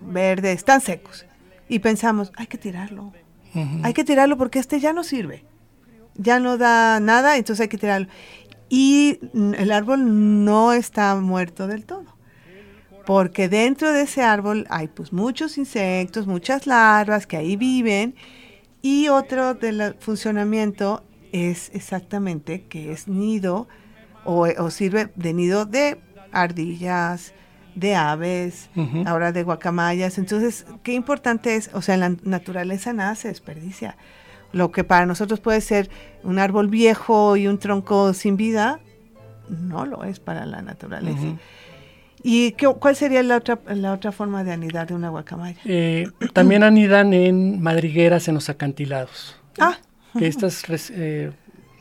verde, 0.00 0.52
están 0.52 0.82
secos 0.82 1.24
y 1.68 1.78
pensamos, 1.80 2.32
hay 2.36 2.46
que 2.46 2.58
tirarlo. 2.58 3.12
Hay 3.82 3.92
que 3.92 4.04
tirarlo 4.04 4.36
porque 4.36 4.58
este 4.58 4.78
ya 4.78 4.92
no 4.92 5.02
sirve. 5.02 5.44
Ya 6.14 6.38
no 6.38 6.58
da 6.58 7.00
nada, 7.00 7.36
entonces 7.36 7.62
hay 7.62 7.68
que 7.68 7.78
tirarlo. 7.78 8.08
Y 8.68 9.18
el 9.34 9.72
árbol 9.72 10.44
no 10.44 10.72
está 10.72 11.14
muerto 11.16 11.66
del 11.66 11.84
todo. 11.84 12.06
Porque 13.06 13.48
dentro 13.48 13.92
de 13.92 14.02
ese 14.02 14.22
árbol 14.22 14.66
hay 14.68 14.88
pues 14.88 15.12
muchos 15.12 15.56
insectos, 15.56 16.26
muchas 16.26 16.66
larvas 16.66 17.26
que 17.26 17.38
ahí 17.38 17.56
viven. 17.56 18.14
Y 18.82 19.08
otro 19.08 19.54
del 19.54 19.96
funcionamiento 19.98 21.02
es 21.32 21.70
exactamente 21.74 22.64
que 22.68 22.92
es 22.92 23.08
nido 23.08 23.66
o, 24.24 24.70
sirve 24.70 25.10
de 25.16 25.32
nido 25.32 25.64
de 25.64 26.00
ardillas, 26.32 27.32
de 27.78 27.94
aves, 27.94 28.70
ahora 29.06 29.32
de 29.32 29.42
guacamayas. 29.42 30.18
Entonces, 30.18 30.66
qué 30.82 30.92
importante 30.92 31.54
es, 31.54 31.70
o 31.72 31.82
sea, 31.82 31.96
la 31.96 32.14
naturaleza 32.22 32.92
nada 32.92 33.14
se 33.14 33.28
desperdicia. 33.28 33.96
Lo 34.52 34.72
que 34.72 34.84
para 34.84 35.06
nosotros 35.06 35.40
puede 35.40 35.60
ser 35.60 35.90
un 36.22 36.38
árbol 36.38 36.68
viejo 36.68 37.36
y 37.36 37.46
un 37.46 37.58
tronco 37.58 38.14
sin 38.14 38.36
vida, 38.36 38.80
no 39.48 39.86
lo 39.86 40.04
es 40.04 40.20
para 40.20 40.46
la 40.46 40.62
naturaleza. 40.62 41.36
¿Y 42.22 42.52
qué, 42.52 42.66
cuál 42.66 42.96
sería 42.96 43.22
la 43.22 43.36
otra, 43.36 43.60
la 43.68 43.92
otra 43.92 44.10
forma 44.10 44.42
de 44.42 44.52
anidar 44.52 44.88
de 44.88 44.94
una 44.94 45.08
guacamaya? 45.10 45.58
Eh, 45.64 46.08
también 46.32 46.62
anidan 46.62 47.12
en 47.12 47.60
madrigueras 47.60 48.26
en 48.28 48.34
los 48.34 48.48
acantilados. 48.48 49.36
Ah. 49.58 49.76
Que 50.18 50.26
estas 50.26 50.64
eh, 50.90 51.30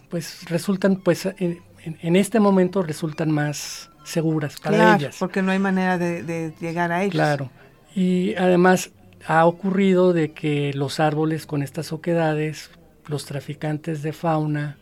pues 0.10 0.48
resultan, 0.50 0.98
pues 0.98 1.26
en, 1.26 1.60
en, 1.84 2.16
este 2.16 2.40
momento 2.40 2.84
resultan 2.84 3.32
más 3.32 3.90
seguras 4.08 4.60
para 4.60 4.78
claro, 4.78 5.00
ellas. 5.00 5.16
porque 5.20 5.42
no 5.42 5.52
hay 5.52 5.60
manera 5.60 5.98
de, 5.98 6.24
de 6.24 6.54
llegar 6.60 6.92
a 6.92 7.04
ellos. 7.04 7.14
Claro. 7.14 7.50
Y 7.96 8.36
además 8.36 8.92
ha 9.26 9.46
ocurrido 9.46 10.14
de 10.14 10.32
que 10.32 10.74
los 10.74 11.00
árboles 11.00 11.46
con 11.46 11.64
estas 11.64 11.92
oquedades, 11.92 12.70
los 13.08 13.26
traficantes 13.26 14.02
de 14.04 14.14
fauna, 14.14 14.78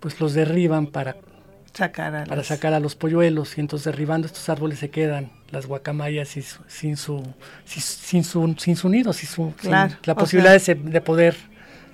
pues 0.00 0.20
los 0.20 0.34
derriban 0.34 0.86
para 0.86 1.16
sacar 1.72 2.14
a, 2.14 2.24
para 2.24 2.44
sacar 2.44 2.74
a 2.74 2.80
los 2.80 2.94
polluelos 2.94 3.56
y 3.56 3.60
entonces 3.60 3.86
derribando 3.86 4.26
estos 4.26 4.48
árboles 4.48 4.78
se 4.78 4.90
quedan 4.90 5.30
las 5.50 5.66
guacamayas 5.66 6.28
sin 6.28 6.42
su 6.42 6.62
sin 6.66 6.96
su 6.96 7.22
sin, 7.64 8.24
su, 8.24 8.54
sin 8.58 8.76
su 8.76 8.88
nido, 8.88 9.12
sin, 9.12 9.28
su, 9.28 9.54
la 9.62 10.14
posibilidad 10.14 10.60
de, 10.60 11.00
poder 11.00 11.36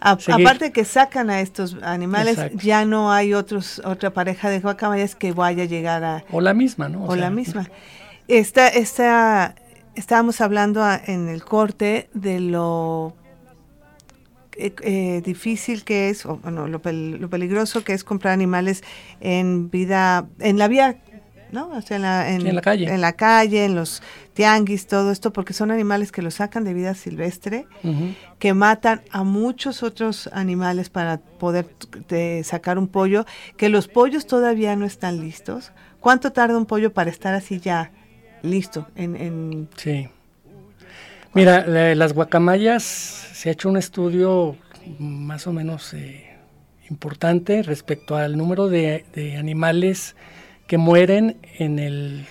aparte 0.00 0.72
que 0.72 0.84
sacan 0.84 1.30
a 1.30 1.40
estos 1.40 1.76
animales, 1.82 2.38
ya 2.54 2.84
no 2.84 3.12
hay 3.12 3.34
otros 3.34 3.80
otra 3.84 4.12
pareja 4.12 4.50
de 4.50 4.60
guacamayas 4.60 5.14
que 5.14 5.32
vaya 5.32 5.64
a 5.64 5.66
llegar 5.66 6.04
a 6.04 6.24
o 6.30 6.40
la 6.40 6.54
misma, 6.54 6.88
¿no? 6.88 7.04
O, 7.04 7.16
la 7.16 7.30
misma. 7.30 7.68
Esta 8.28 8.68
esta 8.68 9.54
estábamos 9.94 10.40
hablando 10.40 10.86
en 11.06 11.28
el 11.28 11.42
corte 11.44 12.10
de 12.12 12.40
lo 12.40 13.14
eh, 14.60 14.74
eh, 14.82 15.22
difícil 15.24 15.84
que 15.84 16.08
es, 16.08 16.26
o 16.26 16.38
bueno, 16.38 16.66
lo, 16.66 16.80
peligroso 16.80 17.84
que 17.84 17.92
es 17.92 18.02
comprar 18.02 18.34
animales 18.34 18.82
en 19.20 19.70
vida, 19.70 20.26
en 20.40 20.58
la 20.58 20.66
vía, 20.66 20.98
¿no? 21.52 21.70
O 21.70 21.80
sea, 21.82 21.96
en 21.96 22.02
la, 22.02 22.30
en, 22.30 22.54
la 22.54 22.60
calle. 22.60 22.92
En 22.92 23.00
la 23.00 23.12
calle, 23.12 23.64
en 23.64 23.74
los 23.74 24.02
tianguis, 24.34 24.86
todo 24.86 25.10
esto, 25.10 25.32
porque 25.32 25.52
son 25.52 25.70
animales 25.70 26.12
que 26.12 26.22
los 26.22 26.34
sacan 26.34 26.64
de 26.64 26.74
vida 26.74 26.94
silvestre, 26.94 27.66
que 28.38 28.54
matan 28.54 29.02
a 29.10 29.24
muchos 29.24 29.82
otros 29.82 30.28
animales 30.32 30.90
para 30.90 31.18
poder 31.18 31.66
sacar 32.44 32.78
un 32.78 32.88
pollo, 32.88 33.26
que 33.56 33.68
los 33.68 33.88
pollos 33.88 34.26
todavía 34.26 34.76
no 34.76 34.86
están 34.86 35.20
listos. 35.20 35.72
¿Cuánto 36.00 36.32
tarda 36.32 36.56
un 36.56 36.66
pollo 36.66 36.92
para 36.92 37.10
estar 37.10 37.34
así 37.34 37.60
ya 37.60 37.90
listo? 38.42 38.86
En, 38.94 39.16
en 39.16 39.68
sí. 39.76 40.08
Mira, 41.34 41.66
las 41.94 42.12
guacamayas 42.14 42.82
se 42.82 43.48
ha 43.48 43.52
hecho 43.52 43.68
un 43.68 43.76
estudio 43.76 44.56
más 44.98 45.46
o 45.46 45.52
menos 45.52 45.92
eh, 45.94 46.36
importante 46.90 47.62
respecto 47.62 48.16
al 48.16 48.36
número 48.36 48.68
de, 48.68 49.04
animales 49.38 50.16
que 50.68 50.78
mueren 50.78 51.38
en 51.58 51.80
el 51.80 52.26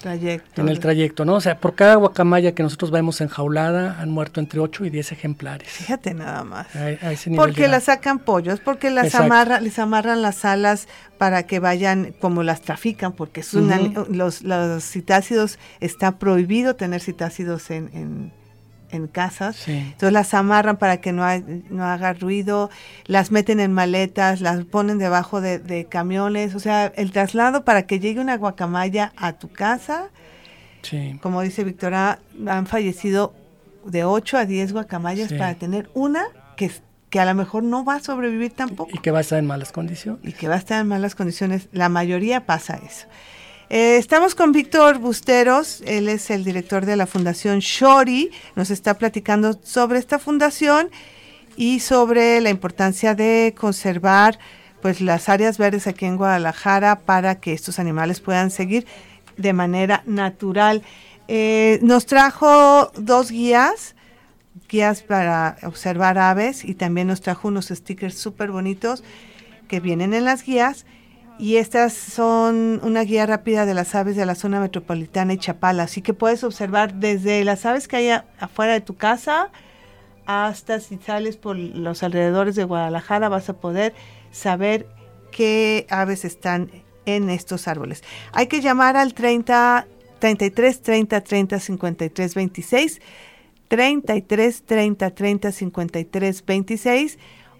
trayecto. 0.00 0.62
En 0.62 0.68
el 0.68 0.80
trayecto, 0.80 1.24
¿no? 1.26 1.34
O 1.34 1.40
sea, 1.40 1.58
por 1.58 1.74
cada 1.74 1.96
guacamaya 1.96 2.54
que 2.54 2.62
nosotros 2.62 2.90
vemos 2.90 3.20
enjaulada 3.20 4.00
han 4.00 4.10
muerto 4.10 4.40
entre 4.40 4.60
8 4.60 4.86
y 4.86 4.90
10 4.90 5.12
ejemplares. 5.12 5.68
Fíjate 5.68 6.14
nada 6.14 6.44
más. 6.44 6.68
porque 7.36 7.68
las 7.68 7.84
sacan 7.84 8.20
pollos, 8.20 8.60
porque 8.60 8.90
las 8.90 9.14
amarran, 9.14 9.62
les 9.62 9.78
amarran 9.78 10.22
las 10.22 10.46
alas 10.46 10.88
para 11.18 11.42
que 11.42 11.58
vayan, 11.58 12.14
como 12.18 12.42
las 12.42 12.62
trafican, 12.62 13.12
porque 13.12 13.40
es 13.40 13.52
los, 13.52 14.42
los 14.42 14.84
citácidos, 14.84 15.58
está 15.80 16.18
prohibido 16.18 16.76
tener 16.76 17.02
citácidos 17.02 17.70
en 17.70 17.90
en 17.92 18.32
casas. 19.08 19.68
Entonces 19.68 20.12
las 20.12 20.34
amarran 20.34 20.76
para 20.76 21.00
que 21.00 21.12
no, 21.12 21.24
no 21.70 21.84
haga 21.84 22.12
ruido, 22.12 22.70
las 23.06 23.30
meten 23.30 23.60
en 23.60 23.72
maletas, 23.72 24.40
las 24.40 24.64
ponen 24.64 24.98
debajo 24.98 25.40
de, 25.40 25.86
camiones. 25.88 26.54
O 26.54 26.60
sea, 26.60 26.86
el 26.96 27.12
traslado 27.12 27.64
para 27.64 27.86
que 27.86 28.00
llegue 28.00 28.20
una 28.20 28.36
guacamaya 28.36 29.12
a 29.16 29.34
tu 29.34 29.48
casa, 29.48 30.10
como 31.20 31.42
dice 31.42 31.64
Victoria, 31.64 32.20
han 32.46 32.66
fallecido 32.66 33.34
de 33.84 34.04
8 34.04 34.38
a 34.38 34.44
10 34.46 34.72
guacamayas 34.72 35.32
para 35.32 35.54
tener 35.54 35.90
una 35.94 36.24
que, 36.56 36.70
que 37.08 37.20
a 37.20 37.24
lo 37.24 37.34
mejor 37.34 37.62
no 37.62 37.84
va 37.84 37.96
a 37.96 38.00
sobrevivir 38.00 38.52
tampoco. 38.52 38.90
Y 38.92 38.98
que 38.98 39.10
va 39.10 39.18
a 39.18 39.20
estar 39.22 39.38
en 39.38 39.46
malas 39.46 39.72
condiciones. 39.72 40.20
Y 40.24 40.32
que 40.32 40.48
va 40.48 40.54
a 40.54 40.58
estar 40.58 40.80
en 40.80 40.88
malas 40.88 41.14
condiciones. 41.14 41.68
La 41.72 41.88
mayoría 41.88 42.46
pasa 42.46 42.78
eso. 42.86 43.06
Eh, 43.72 43.98
estamos 43.98 44.34
con 44.34 44.50
Víctor 44.50 44.98
Busteros, 44.98 45.80
él 45.86 46.08
es 46.08 46.30
el 46.30 46.42
director 46.42 46.84
de 46.86 46.96
la 46.96 47.06
Fundación 47.06 47.60
Shori, 47.60 48.32
nos 48.56 48.68
está 48.68 48.94
platicando 48.98 49.60
sobre 49.62 50.00
esta 50.00 50.18
fundación 50.18 50.90
y 51.56 51.78
sobre 51.78 52.40
la 52.40 52.50
importancia 52.50 53.14
de 53.14 53.54
conservar 53.56 54.40
pues 54.82 55.00
las 55.00 55.28
áreas 55.28 55.56
verdes 55.56 55.86
aquí 55.86 56.04
en 56.04 56.16
Guadalajara 56.16 56.98
para 57.02 57.38
que 57.38 57.52
estos 57.52 57.78
animales 57.78 58.18
puedan 58.18 58.50
seguir 58.50 58.88
de 59.36 59.52
manera 59.52 60.02
natural. 60.04 60.82
Eh, 61.28 61.78
nos 61.80 62.06
trajo 62.06 62.90
dos 62.96 63.30
guías, 63.30 63.94
guías 64.68 65.02
para 65.04 65.58
observar 65.62 66.18
aves 66.18 66.64
y 66.64 66.74
también 66.74 67.06
nos 67.06 67.20
trajo 67.20 67.46
unos 67.46 67.68
stickers 67.68 68.18
súper 68.18 68.50
bonitos 68.50 69.04
que 69.68 69.78
vienen 69.78 70.12
en 70.12 70.24
las 70.24 70.42
guías 70.42 70.86
y 71.40 71.56
estas 71.56 71.94
son 71.94 72.80
una 72.82 73.02
guía 73.02 73.24
rápida 73.24 73.64
de 73.64 73.72
las 73.72 73.94
aves 73.94 74.14
de 74.14 74.26
la 74.26 74.34
zona 74.34 74.60
metropolitana 74.60 75.32
y 75.32 75.38
Chapala, 75.38 75.84
así 75.84 76.02
que 76.02 76.12
puedes 76.12 76.44
observar 76.44 76.94
desde 76.94 77.42
las 77.44 77.64
aves 77.64 77.88
que 77.88 77.96
hay 77.96 78.10
afuera 78.38 78.74
de 78.74 78.82
tu 78.82 78.96
casa 78.96 79.50
hasta 80.26 80.80
si 80.80 80.98
sales 80.98 81.38
por 81.38 81.56
los 81.56 82.02
alrededores 82.02 82.56
de 82.56 82.64
Guadalajara 82.64 83.30
vas 83.30 83.48
a 83.48 83.54
poder 83.54 83.94
saber 84.30 84.86
qué 85.32 85.86
aves 85.88 86.26
están 86.26 86.70
en 87.06 87.30
estos 87.30 87.68
árboles. 87.68 88.04
Hay 88.32 88.46
que 88.46 88.60
llamar 88.60 88.98
al 88.98 89.14
30 89.14 89.86
33 90.18 90.82
30 90.82 91.20
30 91.22 91.58
53 91.58 92.34
26 92.34 93.00
33 93.68 94.62
30 94.62 95.10
30 95.10 95.52
53 95.52 96.44
26 96.44 97.18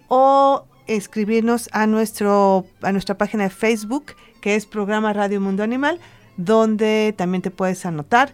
o 0.09 0.67
escribirnos 0.97 1.69
a, 1.73 1.87
nuestro, 1.87 2.67
a 2.83 2.93
nuestra 2.93 3.17
página 3.17 3.45
de 3.45 3.51
Facebook, 3.51 4.15
que 4.41 4.57
es 4.57 4.67
Programa 4.67 5.13
Radio 5.13 5.41
Mundo 5.41 5.63
Animal, 5.63 6.01
donde 6.37 7.15
también 7.17 7.43
te 7.43 7.51
puedes 7.51 7.87
anotar. 7.87 8.33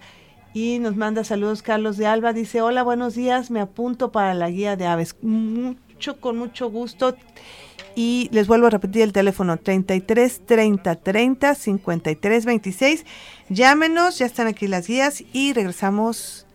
Y 0.55 0.79
nos 0.79 0.97
manda 0.97 1.23
saludos 1.23 1.63
Carlos 1.63 1.99
de 1.99 2.07
Alba, 2.07 2.33
dice, 2.33 2.63
hola, 2.63 2.83
buenos 2.83 3.15
días, 3.15 3.51
me 3.51 3.61
apunto 3.61 4.11
para 4.11 4.33
la 4.33 4.49
guía 4.49 4.77
de 4.77 4.87
aves. 4.87 5.17
Mucho, 5.21 6.19
con 6.19 6.39
mucho 6.39 6.71
gusto. 6.71 7.15
Y 7.95 8.29
les 8.33 8.47
vuelvo 8.47 8.67
a 8.67 8.71
repetir 8.71 9.03
el 9.03 9.13
teléfono 9.13 9.59
33 9.59 10.47
30 10.47 10.95
30 10.97 11.55
53 11.55 12.45
26. 12.47 13.05
Llámenos, 13.51 14.19
ya 14.19 14.27
están 14.27 14.47
aquí 14.47 14.67
las 14.67 14.87
guías 14.87 15.25
y 15.33 15.53
regresamos 15.53 16.46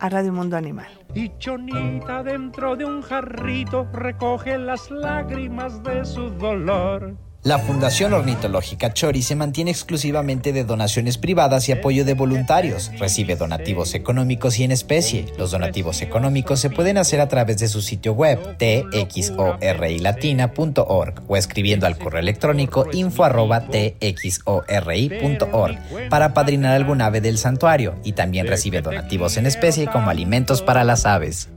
a 0.00 0.08
Radio 0.08 0.32
Mundo 0.32 0.56
Animal. 0.56 0.88
Y 1.14 1.30
Chonita 1.38 2.22
dentro 2.22 2.74
de 2.74 2.84
un 2.84 3.02
jarrito 3.02 3.86
recoge 3.92 4.58
las 4.58 4.90
lágrimas 4.90 5.82
de 5.82 6.04
su 6.04 6.30
dolor. 6.30 7.16
La 7.42 7.58
Fundación 7.58 8.12
Ornitológica 8.12 8.92
Chori 8.92 9.22
se 9.22 9.34
mantiene 9.34 9.70
exclusivamente 9.70 10.52
de 10.52 10.64
donaciones 10.64 11.16
privadas 11.16 11.70
y 11.70 11.72
apoyo 11.72 12.04
de 12.04 12.12
voluntarios. 12.12 12.90
Recibe 12.98 13.34
donativos 13.34 13.94
económicos 13.94 14.58
y 14.58 14.64
en 14.64 14.72
especie. 14.72 15.24
Los 15.38 15.52
donativos 15.52 16.02
económicos 16.02 16.60
se 16.60 16.68
pueden 16.68 16.98
hacer 16.98 17.18
a 17.18 17.28
través 17.28 17.56
de 17.56 17.68
su 17.68 17.80
sitio 17.80 18.12
web 18.12 18.58
txorilatina.org 18.58 21.22
o 21.28 21.36
escribiendo 21.38 21.86
al 21.86 21.96
correo 21.96 22.20
electrónico 22.20 22.84
info 22.92 23.26
txori.org 23.70 25.78
para 26.10 26.34
padrinar 26.34 26.74
algún 26.74 27.00
ave 27.00 27.22
del 27.22 27.38
santuario 27.38 27.94
y 28.04 28.12
también 28.12 28.48
recibe 28.48 28.82
donativos 28.82 29.38
en 29.38 29.46
especie 29.46 29.86
como 29.86 30.10
alimentos 30.10 30.60
para 30.60 30.84
las 30.84 31.06
aves. 31.06 31.48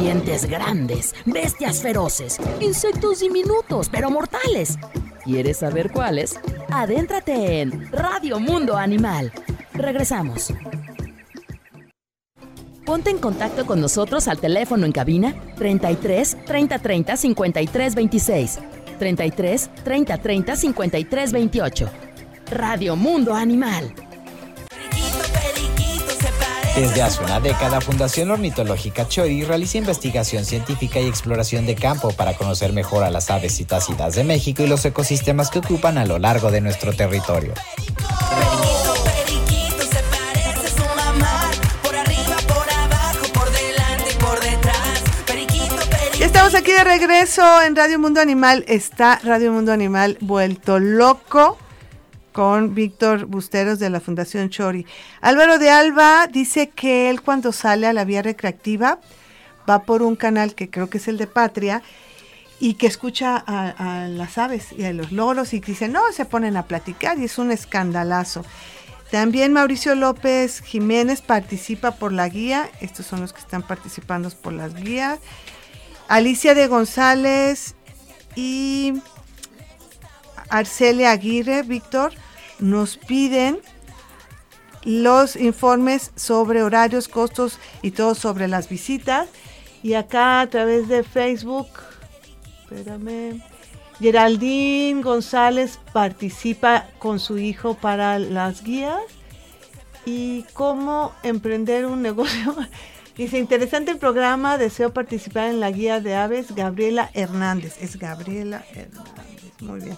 Dientes 0.00 0.46
grandes, 0.46 1.12
bestias 1.24 1.82
feroces, 1.82 2.38
insectos 2.60 3.18
diminutos 3.18 3.88
pero 3.88 4.10
mortales. 4.10 4.78
¿Quieres 5.24 5.56
saber 5.56 5.90
cuáles? 5.90 6.38
Adéntrate 6.70 7.62
en 7.62 7.90
Radio 7.90 8.38
Mundo 8.38 8.76
Animal. 8.76 9.32
Regresamos. 9.72 10.54
Ponte 12.84 13.10
en 13.10 13.18
contacto 13.18 13.66
con 13.66 13.80
nosotros 13.80 14.28
al 14.28 14.38
teléfono 14.38 14.86
en 14.86 14.92
cabina 14.92 15.34
33 15.56 16.44
30 16.46 16.78
30 16.78 17.16
53 17.16 17.94
26, 17.96 18.58
33 19.00 19.70
30 19.82 20.18
30 20.18 20.56
53 20.56 21.32
28. 21.32 21.90
Radio 22.52 22.94
Mundo 22.94 23.34
Animal. 23.34 24.05
Desde 26.76 27.00
hace 27.00 27.24
una 27.24 27.40
década, 27.40 27.80
Fundación 27.80 28.30
Ornitológica 28.30 29.08
Chori 29.08 29.44
realiza 29.44 29.78
investigación 29.78 30.44
científica 30.44 31.00
y 31.00 31.06
exploración 31.06 31.64
de 31.64 31.74
campo 31.74 32.10
para 32.10 32.34
conocer 32.34 32.74
mejor 32.74 33.02
a 33.02 33.10
las 33.10 33.30
aves 33.30 33.56
citácidas 33.56 34.14
de 34.14 34.24
México 34.24 34.62
y 34.62 34.66
los 34.66 34.84
ecosistemas 34.84 35.48
que 35.48 35.60
ocupan 35.60 35.96
a 35.96 36.04
lo 36.04 36.18
largo 36.18 36.50
de 36.50 36.60
nuestro 36.60 36.92
territorio. 36.92 37.54
Estamos 46.20 46.54
aquí 46.54 46.72
de 46.72 46.84
regreso 46.84 47.62
en 47.62 47.74
Radio 47.74 47.98
Mundo 47.98 48.20
Animal. 48.20 48.66
Está 48.68 49.18
Radio 49.24 49.50
Mundo 49.50 49.72
Animal 49.72 50.18
vuelto 50.20 50.78
loco 50.78 51.56
con 52.36 52.74
Víctor 52.74 53.24
Busteros 53.24 53.78
de 53.78 53.88
la 53.88 53.98
Fundación 53.98 54.50
Chori. 54.50 54.84
Álvaro 55.22 55.58
de 55.58 55.70
Alba 55.70 56.26
dice 56.26 56.68
que 56.68 57.08
él 57.08 57.22
cuando 57.22 57.50
sale 57.50 57.86
a 57.86 57.94
la 57.94 58.04
vía 58.04 58.20
recreativa 58.20 59.00
va 59.66 59.84
por 59.84 60.02
un 60.02 60.16
canal 60.16 60.54
que 60.54 60.68
creo 60.68 60.90
que 60.90 60.98
es 60.98 61.08
el 61.08 61.16
de 61.16 61.28
Patria 61.28 61.82
y 62.60 62.74
que 62.74 62.88
escucha 62.88 63.42
a, 63.46 64.06
las 64.08 64.36
aves 64.36 64.74
y 64.76 64.84
a 64.84 64.92
los 64.92 65.12
loros 65.12 65.54
y 65.54 65.60
dice, 65.60 65.88
no, 65.88 66.12
se 66.12 66.26
ponen 66.26 66.58
a 66.58 66.64
platicar 66.64 67.18
y 67.18 67.24
es 67.24 67.38
un 67.38 67.50
escandalazo. 67.52 68.44
También 69.10 69.54
Mauricio 69.54 69.94
López 69.94 70.60
Jiménez 70.60 71.22
participa 71.22 71.92
por 71.92 72.12
la 72.12 72.28
guía, 72.28 72.68
estos 72.82 73.06
son 73.06 73.22
los 73.22 73.32
que 73.32 73.40
están 73.40 73.62
participando 73.62 74.28
por 74.28 74.52
las 74.52 74.74
guías. 74.74 75.20
Alicia 76.06 76.54
de 76.54 76.66
González 76.66 77.76
y 78.34 78.92
Arcelia 80.50 81.12
Aguirre, 81.12 81.62
Víctor, 81.62 82.12
nos 82.58 82.96
piden 82.96 83.58
los 84.84 85.34
informes 85.36 86.12
sobre 86.14 86.62
horarios, 86.62 87.08
costos 87.08 87.58
y 87.82 87.90
todo 87.90 88.14
sobre 88.14 88.48
las 88.48 88.68
visitas. 88.68 89.28
Y 89.82 89.94
acá 89.94 90.40
a 90.40 90.46
través 90.48 90.88
de 90.88 91.02
Facebook, 91.02 91.68
espérame, 92.62 93.42
Geraldine 93.98 95.02
González 95.02 95.78
participa 95.92 96.86
con 96.98 97.18
su 97.18 97.38
hijo 97.38 97.74
para 97.74 98.18
las 98.18 98.62
guías 98.62 99.00
y 100.04 100.44
cómo 100.52 101.12
emprender 101.22 101.86
un 101.86 102.02
negocio. 102.10 102.54
Dice, 103.16 103.38
interesante 103.38 103.90
el 103.90 103.98
programa, 103.98 104.58
deseo 104.58 104.92
participar 104.92 105.48
en 105.48 105.58
la 105.58 105.70
guía 105.70 106.00
de 106.00 106.14
aves, 106.14 106.54
Gabriela 106.54 107.10
Hernández. 107.14 107.76
Es 107.80 107.96
Gabriela 107.98 108.64
Hernández, 108.72 109.52
muy 109.60 109.80
bien. 109.80 109.96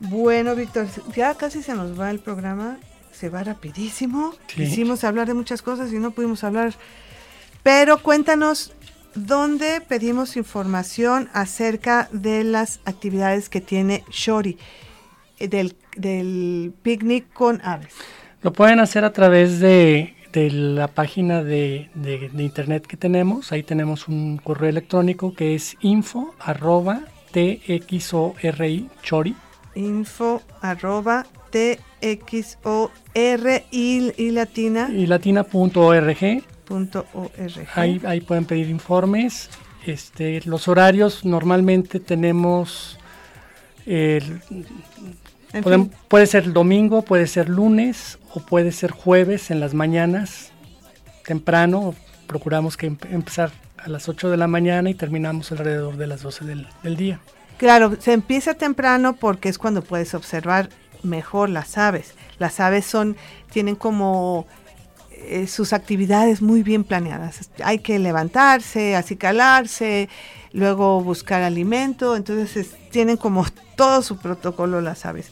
Bueno, 0.00 0.56
Víctor, 0.56 0.86
ya 1.14 1.34
casi 1.34 1.62
se 1.62 1.74
nos 1.74 1.98
va 1.98 2.10
el 2.10 2.18
programa, 2.20 2.78
se 3.12 3.28
va 3.28 3.44
rapidísimo. 3.44 4.34
Quisimos 4.46 5.04
hablar 5.04 5.28
de 5.28 5.34
muchas 5.34 5.60
cosas 5.60 5.92
y 5.92 5.98
no 5.98 6.10
pudimos 6.12 6.42
hablar. 6.42 6.72
Pero 7.62 8.02
cuéntanos 8.02 8.72
dónde 9.14 9.82
pedimos 9.86 10.36
información 10.36 11.28
acerca 11.34 12.08
de 12.12 12.44
las 12.44 12.80
actividades 12.86 13.50
que 13.50 13.60
tiene 13.60 14.04
Shori, 14.10 14.56
eh, 15.38 15.48
del, 15.48 15.76
del 15.96 16.72
picnic 16.82 17.30
con 17.32 17.60
aves. 17.62 17.94
Lo 18.42 18.54
pueden 18.54 18.80
hacer 18.80 19.04
a 19.04 19.12
través 19.12 19.60
de, 19.60 20.14
la 20.32 20.88
página 20.88 21.42
de, 21.42 21.90
internet 22.38 22.86
que 22.86 22.96
tenemos. 22.96 23.52
Ahí 23.52 23.62
tenemos 23.62 24.08
un 24.08 24.38
correo 24.38 24.70
electrónico 24.70 25.34
que 25.34 25.54
es 25.54 25.76
info 25.80 26.34
arroba 26.38 27.02
txori, 27.32 28.88
chori, 29.02 29.36
info 29.74 30.42
arroba 30.60 31.26
txor 31.50 32.90
y, 33.70 34.12
y 34.16 34.30
latina. 34.30 34.88
Y 34.90 35.06
latina.org 35.06 36.42
punto 36.70 37.04
ahí, 37.74 38.00
ahí 38.04 38.20
pueden 38.20 38.44
pedir 38.44 38.68
informes. 38.68 39.50
Este 39.84 40.40
los 40.44 40.68
horarios 40.68 41.24
normalmente 41.24 41.98
tenemos 41.98 42.96
puede 46.08 46.26
ser 46.26 46.44
el 46.44 46.52
domingo 46.52 47.02
puede 47.02 47.26
ser 47.26 47.48
lunes 47.48 48.18
o 48.32 48.40
puede 48.40 48.70
ser 48.70 48.92
jueves 48.92 49.50
en 49.50 49.58
las 49.58 49.74
mañanas 49.74 50.52
temprano. 51.26 51.94
Procuramos 52.28 52.76
que 52.76 52.86
empezar 52.86 53.50
a 53.76 53.88
las 53.88 54.08
8 54.08 54.30
de 54.30 54.36
la 54.36 54.46
mañana 54.46 54.90
y 54.90 54.94
terminamos 54.94 55.50
alrededor 55.50 55.96
de 55.96 56.06
las 56.06 56.22
12 56.22 56.44
del, 56.44 56.68
del 56.84 56.96
día 56.96 57.20
Claro, 57.60 57.94
se 58.00 58.14
empieza 58.14 58.54
temprano 58.54 59.16
porque 59.16 59.50
es 59.50 59.58
cuando 59.58 59.82
puedes 59.82 60.14
observar 60.14 60.70
mejor 61.02 61.50
las 61.50 61.76
aves. 61.76 62.14
Las 62.38 62.58
aves 62.58 62.86
son, 62.86 63.18
tienen 63.52 63.76
como 63.76 64.46
eh, 65.10 65.46
sus 65.46 65.74
actividades 65.74 66.40
muy 66.40 66.62
bien 66.62 66.84
planeadas. 66.84 67.50
Hay 67.62 67.80
que 67.80 67.98
levantarse, 67.98 68.96
acicalarse, 68.96 70.08
luego 70.54 71.02
buscar 71.02 71.42
alimento, 71.42 72.16
entonces 72.16 72.76
tienen 72.90 73.18
como 73.18 73.44
todo 73.76 74.00
su 74.00 74.16
protocolo 74.16 74.80
las 74.80 75.04
aves. 75.04 75.30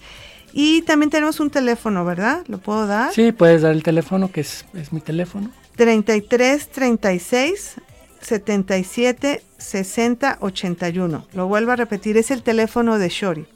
Y 0.52 0.82
también 0.82 1.08
tenemos 1.08 1.40
un 1.40 1.48
teléfono, 1.48 2.04
¿verdad? 2.04 2.44
¿Lo 2.46 2.58
puedo 2.58 2.86
dar? 2.86 3.10
Sí, 3.14 3.32
puedes 3.32 3.62
dar 3.62 3.72
el 3.72 3.82
teléfono, 3.82 4.30
que 4.30 4.42
es, 4.42 4.66
es 4.74 4.92
mi 4.92 5.00
teléfono. 5.00 5.50
33 5.76 6.68
36 6.68 7.76
77 8.20 9.42
60 9.58 10.38
81. 10.40 11.26
Lo 11.32 11.46
vuelvo 11.46 11.72
a 11.72 11.76
repetir, 11.76 12.16
es 12.16 12.30
el 12.30 12.42
teléfono 12.42 12.98
de 12.98 13.08
Shori. 13.08 13.46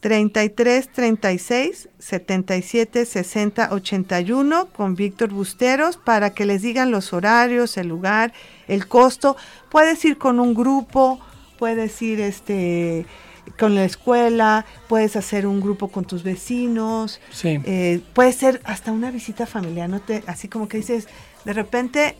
33 0.00 0.92
36 0.92 1.88
77 1.98 3.04
60 3.04 3.68
81 3.72 4.68
con 4.72 4.94
Víctor 4.94 5.28
Busteros 5.28 5.98
para 5.98 6.30
que 6.30 6.46
les 6.46 6.62
digan 6.62 6.90
los 6.90 7.12
horarios, 7.12 7.76
el 7.76 7.88
lugar, 7.88 8.32
el 8.66 8.88
costo. 8.88 9.36
Puedes 9.70 10.02
ir 10.06 10.16
con 10.16 10.40
un 10.40 10.54
grupo, 10.54 11.20
puedes 11.58 12.00
ir 12.00 12.20
este 12.20 13.04
con 13.58 13.74
la 13.74 13.84
escuela, 13.84 14.64
puedes 14.88 15.16
hacer 15.16 15.46
un 15.46 15.60
grupo 15.60 15.88
con 15.88 16.04
tus 16.04 16.22
vecinos, 16.22 17.20
sí. 17.30 17.60
eh, 17.64 18.00
puede 18.14 18.32
ser 18.32 18.60
hasta 18.64 18.92
una 18.92 19.10
visita 19.10 19.44
familiar, 19.44 19.88
no 19.88 20.00
te, 20.00 20.22
así 20.26 20.46
como 20.46 20.68
que 20.68 20.76
dices, 20.76 21.08
de 21.44 21.52
repente 21.52 22.16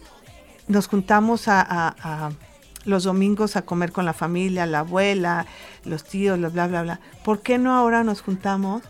nos 0.71 0.89
juntamos 0.89 1.45
a, 1.49 2.31
los 2.85 3.05
domingos 3.05 3.57
a 3.57 3.63
comer 3.63 3.93
con 3.93 4.07
la 4.07 4.15
familia, 4.15 4.65
la 4.65 4.81
abuela, 4.81 5.47
los 5.85 6.05
tíos, 6.05 6.39
bla, 6.39 6.67
bla, 6.67 6.83
bla. 6.83 7.01
¿Por 7.25 7.41
qué 7.43 7.59
no 7.59 7.75
ahora 7.75 8.05
nos 8.05 8.23
juntamos 8.23 8.83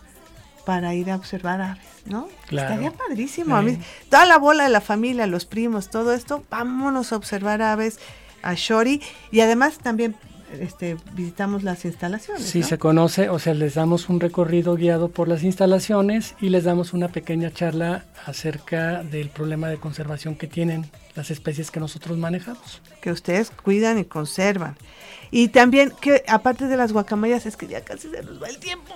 para 0.65 0.95
ir 0.95 1.11
a 1.11 1.17
observar 1.17 1.61
aves? 1.61 1.85
¿No? 2.07 2.29
Claro. 2.47 2.69
Estaría 2.69 2.93
padrísimo. 2.93 3.57
A 3.57 3.63
mí, 3.63 3.79
toda 4.09 4.27
la 4.27 4.39
bola 4.39 4.65
de 4.65 4.71
la 4.71 4.81
familia, 4.81 5.27
los 5.27 5.45
primos, 5.45 5.91
todo 5.91 6.13
esto, 6.13 6.45
vámonos 6.51 7.13
a 7.13 7.17
observar 7.17 7.63
aves 7.63 7.99
a 8.43 8.55
Shori 8.55 9.03
y 9.31 9.41
además 9.41 9.79
también 9.79 10.17
este, 10.59 10.97
visitamos 11.13 11.63
las 11.63 11.85
instalaciones. 11.85 12.45
Sí, 12.45 12.63
se 12.63 12.79
conoce, 12.79 13.29
o 13.29 13.39
sea, 13.39 13.55
les 13.55 13.75
damos 13.75 14.09
un 14.09 14.21
recorrido 14.21 14.75
guiado 14.75 15.09
por 15.09 15.29
las 15.29 15.43
instalaciones 15.43 16.35
y 16.41 16.49
les 16.49 16.65
damos 16.65 16.93
una 16.93 17.09
pequeña 17.09 17.53
charla 17.53 18.05
acerca 18.27 19.03
del 19.03 19.29
problema 19.29 19.69
de 19.69 19.77
conservación 19.77 20.35
que 20.35 20.47
tienen 20.47 20.91
las 21.15 21.31
especies 21.31 21.71
que 21.71 21.81
nosotros 21.81 22.19
manejamos. 22.19 22.83
Que 23.01 23.13
ustedes 23.13 23.51
cuidan 23.51 23.99
y 23.99 24.05
conservan. 24.05 24.77
Y 25.31 25.49
también 25.49 25.93
que 26.01 26.25
aparte 26.27 26.67
de 26.67 26.77
las 26.77 26.93
guacamayas, 26.93 27.47
es 27.47 27.57
que 27.57 27.67
ya 27.67 27.83
casi 27.83 28.11
se 28.11 28.23
nos 28.23 28.43
va 28.43 28.49
el 28.49 28.59
tiempo. 28.59 28.95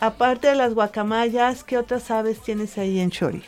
Aparte 0.00 0.48
de 0.48 0.54
las 0.54 0.74
guacamayas, 0.74 1.64
¿qué 1.64 1.76
otras 1.76 2.10
aves 2.10 2.40
tienes 2.40 2.78
ahí 2.78 3.00
en 3.00 3.10
Chori? 3.10 3.42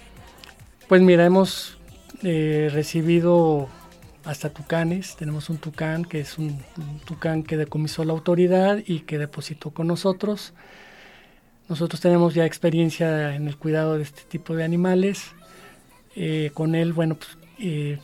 Pues 0.89 1.01
mira, 1.01 1.25
hemos 1.25 1.79
eh, 2.25 2.69
recibido 2.73 3.69
hasta 4.25 4.51
tucanes. 4.51 5.17
Tenemos 5.17 5.51
un 5.51 5.59
tucán 5.59 6.05
que 6.05 6.21
es 6.21 6.39
un, 6.39 6.63
tucán 7.05 7.43
que 7.43 7.57
decomisó 7.57 8.05
la 8.05 8.13
autoridad 8.13 8.79
y 8.87 9.01
que 9.01 9.19
depositó 9.19 9.71
con 9.71 9.87
nosotros. 9.87 10.53
Nosotros 11.69 12.01
tenemos 12.01 12.35
ya 12.35 12.45
experiencia 12.45 13.35
en 13.35 13.47
el 13.47 13.57
cuidado 13.57 13.97
de 13.97 14.03
este 14.03 14.23
tipo 14.23 14.55
de 14.55 14.65
animales. 14.65 15.33
Eh, 16.17 16.51
con 16.55 16.75
él, 16.75 16.93
bueno, 16.93 17.15
pues, 17.15 17.39
eh, 17.59 17.99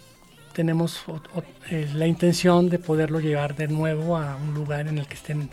tenemos 0.53 1.05
eh, 1.71 1.89
la 1.95 2.07
intención 2.07 2.71
de 2.71 2.79
poderlo 2.79 3.21
llevar 3.21 3.57
de 3.57 3.69
nuevo 3.69 4.17
a 4.17 4.37
un 4.37 4.55
lugar 4.55 4.87
en 4.87 4.99
el 4.99 5.07
que 5.07 5.15
estén 5.15 5.43
en 5.43 5.51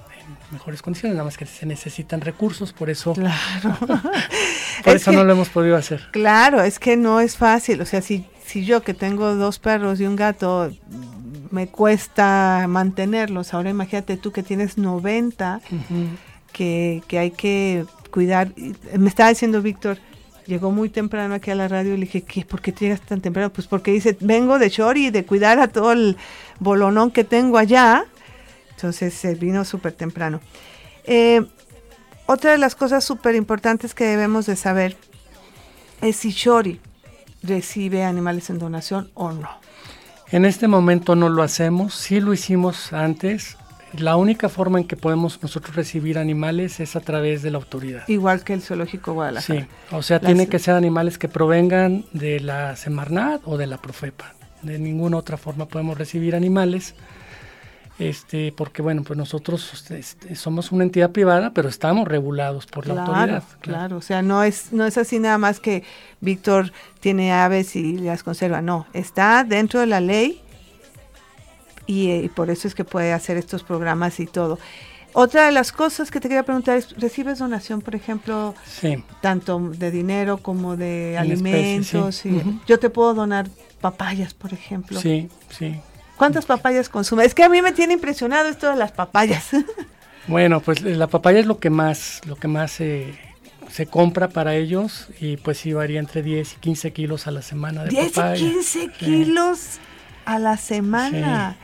mejores 0.51 0.82
condiciones, 0.82 1.16
nada 1.16 1.26
más 1.26 1.38
que 1.38 1.45
se 1.45 1.66
necesitan 1.66 2.22
recursos, 2.22 2.72
por 2.72 2.89
eso, 2.89 3.14
claro. 3.14 3.78
por 4.84 4.95
eso 4.95 5.11
no 5.11 5.24
lo 5.24 5.34
hemos 5.34 5.49
podido 5.49 5.76
hacer. 5.76 6.07
Claro, 6.11 6.61
es 6.61 6.80
que 6.80 6.95
no 6.95 7.20
es 7.20 7.36
fácil, 7.36 7.82
o 7.82 7.86
sea, 7.86 8.01
si 8.01 8.26
si 8.45 8.65
yo 8.65 8.83
que 8.83 8.93
tengo 8.93 9.35
dos 9.35 9.59
perros 9.59 9.99
y 9.99 10.05
un 10.05 10.15
gato 10.15 10.71
me 11.51 11.67
cuesta 11.67 12.65
mantenerlos, 12.67 13.53
ahora 13.53 13.69
imagínate 13.69 14.17
tú 14.17 14.31
que 14.31 14.43
tienes 14.43 14.77
90, 14.77 15.61
que, 16.51 17.01
hay 17.11 17.31
que 17.31 17.85
cuidar. 18.11 18.51
Me 18.97 19.09
estaba 19.09 19.29
diciendo 19.29 19.61
Víctor, 19.61 19.97
llegó 20.45 20.71
muy 20.71 20.89
temprano 20.89 21.35
aquí 21.35 21.51
a 21.51 21.55
la 21.55 21.67
radio 21.67 21.93
y 21.93 21.97
le 21.97 22.05
dije, 22.05 22.21
¿qué? 22.21 22.43
¿por 22.45 22.61
qué 22.61 22.71
llegas 22.71 23.01
tan 23.01 23.21
temprano? 23.21 23.51
Pues 23.51 23.67
porque 23.67 23.91
dice, 23.91 24.17
vengo 24.19 24.59
de 24.59 24.69
Chori, 24.69 25.09
de 25.09 25.25
cuidar 25.25 25.59
a 25.59 25.67
todo 25.67 25.91
el 25.91 26.17
bolonón 26.59 27.11
que 27.11 27.23
tengo 27.23 27.57
allá. 27.57 28.05
Entonces 28.71 29.13
se 29.13 29.35
vino 29.35 29.63
súper 29.63 29.93
temprano. 29.93 30.41
Eh, 31.05 31.45
otra 32.25 32.51
de 32.51 32.57
las 32.57 32.75
cosas 32.75 33.03
súper 33.03 33.35
importantes 33.35 33.93
que 33.93 34.05
debemos 34.05 34.45
de 34.45 34.55
saber 34.55 34.97
es 36.01 36.17
si 36.17 36.33
Chori 36.33 36.79
recibe 37.43 38.03
animales 38.03 38.49
en 38.49 38.59
donación 38.59 39.11
o 39.13 39.31
no. 39.31 39.49
En 40.31 40.45
este 40.45 40.67
momento 40.67 41.15
no 41.15 41.29
lo 41.29 41.43
hacemos, 41.43 41.93
sí 41.93 42.19
lo 42.19 42.33
hicimos 42.33 42.93
antes. 42.93 43.57
La 43.97 44.15
única 44.15 44.49
forma 44.49 44.79
en 44.79 44.87
que 44.87 44.97
podemos 44.97 45.39
nosotros 45.43 45.75
recibir 45.75 46.17
animales 46.17 46.79
es 46.79 46.95
a 46.95 46.99
través 46.99 47.43
de 47.43 47.51
la 47.51 47.59
autoridad. 47.59 48.07
Igual 48.07 48.43
que 48.43 48.53
el 48.53 48.63
zoológico 48.63 49.13
Guadalajara. 49.13 49.61
Sí, 49.61 49.67
o 49.91 50.01
sea, 50.01 50.19
tiene 50.19 50.47
que 50.47 50.57
ser 50.57 50.73
animales 50.73 51.19
que 51.19 51.27
provengan 51.27 52.05
de 52.11 52.39
la 52.39 52.75
Semarnat 52.75 53.41
o 53.45 53.57
de 53.57 53.67
la 53.67 53.77
Profepa. 53.77 54.33
De 54.63 54.79
ninguna 54.79 55.17
otra 55.17 55.37
forma 55.37 55.67
podemos 55.67 55.97
recibir 55.97 56.35
animales 56.35 56.95
este, 57.99 58.51
porque 58.51 58.81
bueno, 58.81 59.03
pues 59.03 59.17
nosotros 59.17 59.91
este, 59.91 60.35
somos 60.35 60.71
una 60.71 60.83
entidad 60.83 61.11
privada, 61.11 61.51
pero 61.53 61.69
estamos 61.69 62.07
regulados 62.07 62.65
por 62.65 62.87
la 62.87 63.01
autoridad. 63.01 63.25
Claro, 63.25 63.45
claro, 63.61 63.97
o 63.97 64.01
sea, 64.01 64.21
no 64.21 64.43
es, 64.43 64.73
no 64.73 64.85
es 64.85 64.97
así 64.97 65.19
nada 65.19 65.37
más 65.37 65.59
que 65.59 65.83
Víctor 66.19 66.71
tiene 66.99 67.31
aves 67.31 67.75
y 67.75 67.97
las 67.97 68.23
conserva, 68.23 68.61
no, 68.61 68.87
está 68.93 69.43
dentro 69.43 69.79
de 69.79 69.85
la 69.85 70.01
ley 70.01 70.41
y, 71.85 72.09
eh, 72.09 72.31
por 72.33 72.49
eso 72.49 72.67
es 72.67 72.75
que 72.75 72.83
puede 72.83 73.13
hacer 73.13 73.37
estos 73.37 73.63
programas 73.63 74.19
y 74.19 74.25
todo. 74.25 74.57
Otra 75.15 75.45
de 75.45 75.51
las 75.51 75.71
cosas 75.71 76.09
que 76.09 76.19
te 76.19 76.27
quería 76.27 76.43
preguntar 76.43 76.75
es, 76.77 76.99
¿recibes 76.99 77.37
donación, 77.37 77.81
por 77.81 77.93
ejemplo, 77.93 78.55
sí. 78.65 79.03
tanto 79.21 79.59
de 79.59 79.91
dinero 79.91 80.37
como 80.37 80.75
de 80.75 81.17
alimentos? 81.19 82.23
Yo 82.65 82.79
te 82.79 82.89
puedo 82.89 83.13
donar 83.13 83.47
papayas, 83.79 84.33
por 84.33 84.53
ejemplo. 84.53 84.99
Sí, 84.99 85.29
sí, 85.49 85.79
¿Cuántas 86.18 86.45
papayas 86.45 86.89
consume? 86.89 87.26
Es 87.26 87.34
que 87.34 87.43
a 87.43 87.49
mí 87.49 87.61
me 87.61 87.72
tiene 87.72 87.93
impresionado 87.93 88.49
esto 88.49 88.70
de 88.70 88.76
las 88.76 88.91
papayas. 88.91 89.49
bueno, 90.28 90.59
pues 90.59 90.82
eh, 90.84 90.95
la 90.95 91.07
papaya 91.07 91.39
es 91.39 91.45
lo 91.45 91.59
que 91.59 91.70
más, 91.70 92.22
lo 92.26 92.36
que 92.36 92.47
más 92.47 92.72
se 92.72 93.18
compra 93.89 94.30
para 94.30 94.55
ellos 94.55 95.07
y 95.20 95.38
pues 95.38 95.57
sí 95.57 95.74
varía 95.74 95.99
entre 95.99 96.22
10 96.22 96.53
y 96.53 96.55
15 96.57 96.93
kilos 96.93 97.28
a 97.28 97.32
la 97.32 97.41
semana 97.41 97.84
de 97.84 97.89
10 97.89 98.11
papaya. 98.11 98.36
10 98.36 98.76
y 98.76 98.80
15 98.80 98.91
kilos 98.97 99.80
a 100.26 100.39
la 100.39 100.57
semana. 100.57 101.57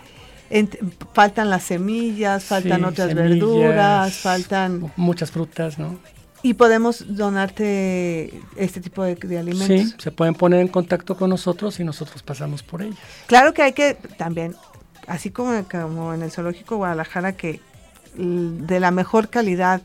faltan 1.13 1.49
las 1.49 1.63
semillas, 1.63 2.43
faltan 2.45 2.83
otras 2.85 3.13
verduras, 3.13 4.17
faltan... 4.17 4.91
Muchas 4.95 5.31
frutas, 5.31 5.77
¿no? 5.77 5.99
Y 6.41 6.53
podemos 6.53 7.15
donarte 7.15 8.33
este 8.55 8.79
tipo 8.79 9.03
de, 9.03 9.37
alimentos. 9.37 9.91
Sí, 9.91 9.95
se 9.97 10.11
pueden 10.11 10.33
poner 10.33 10.61
en 10.61 10.69
contacto 10.69 11.17
con 11.17 11.29
nosotros 11.29 11.79
y 11.79 11.83
nosotros 11.83 12.23
pasamos 12.23 12.63
por 12.63 12.81
ellas. 12.81 12.97
Claro 13.27 13.53
que 13.53 13.61
hay 13.61 13.73
que 13.73 13.95
también, 14.17 14.55
así 15.07 15.31
como, 15.31 15.51
como 15.69 16.13
en 16.13 16.21
el 16.21 16.31
zoológico 16.31 16.77
Guadalajara, 16.77 17.33
que 17.33 17.59
de 18.15 18.79
la 18.79 18.91
mejor 18.91 19.29
calidad 19.29 19.81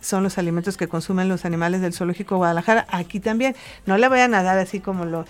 son 0.00 0.22
los 0.22 0.38
alimentos 0.38 0.76
que 0.76 0.88
consumen 0.88 1.28
los 1.28 1.44
animales 1.44 1.80
del 1.80 1.92
zoológico 1.92 2.36
Guadalajara, 2.36 2.86
aquí 2.90 3.20
también. 3.20 3.56
No 3.86 3.98
le 3.98 4.08
vayan 4.08 4.34
a 4.34 4.42
dar 4.42 4.58
así 4.58 4.80
como 4.80 5.04
lo 5.04 5.24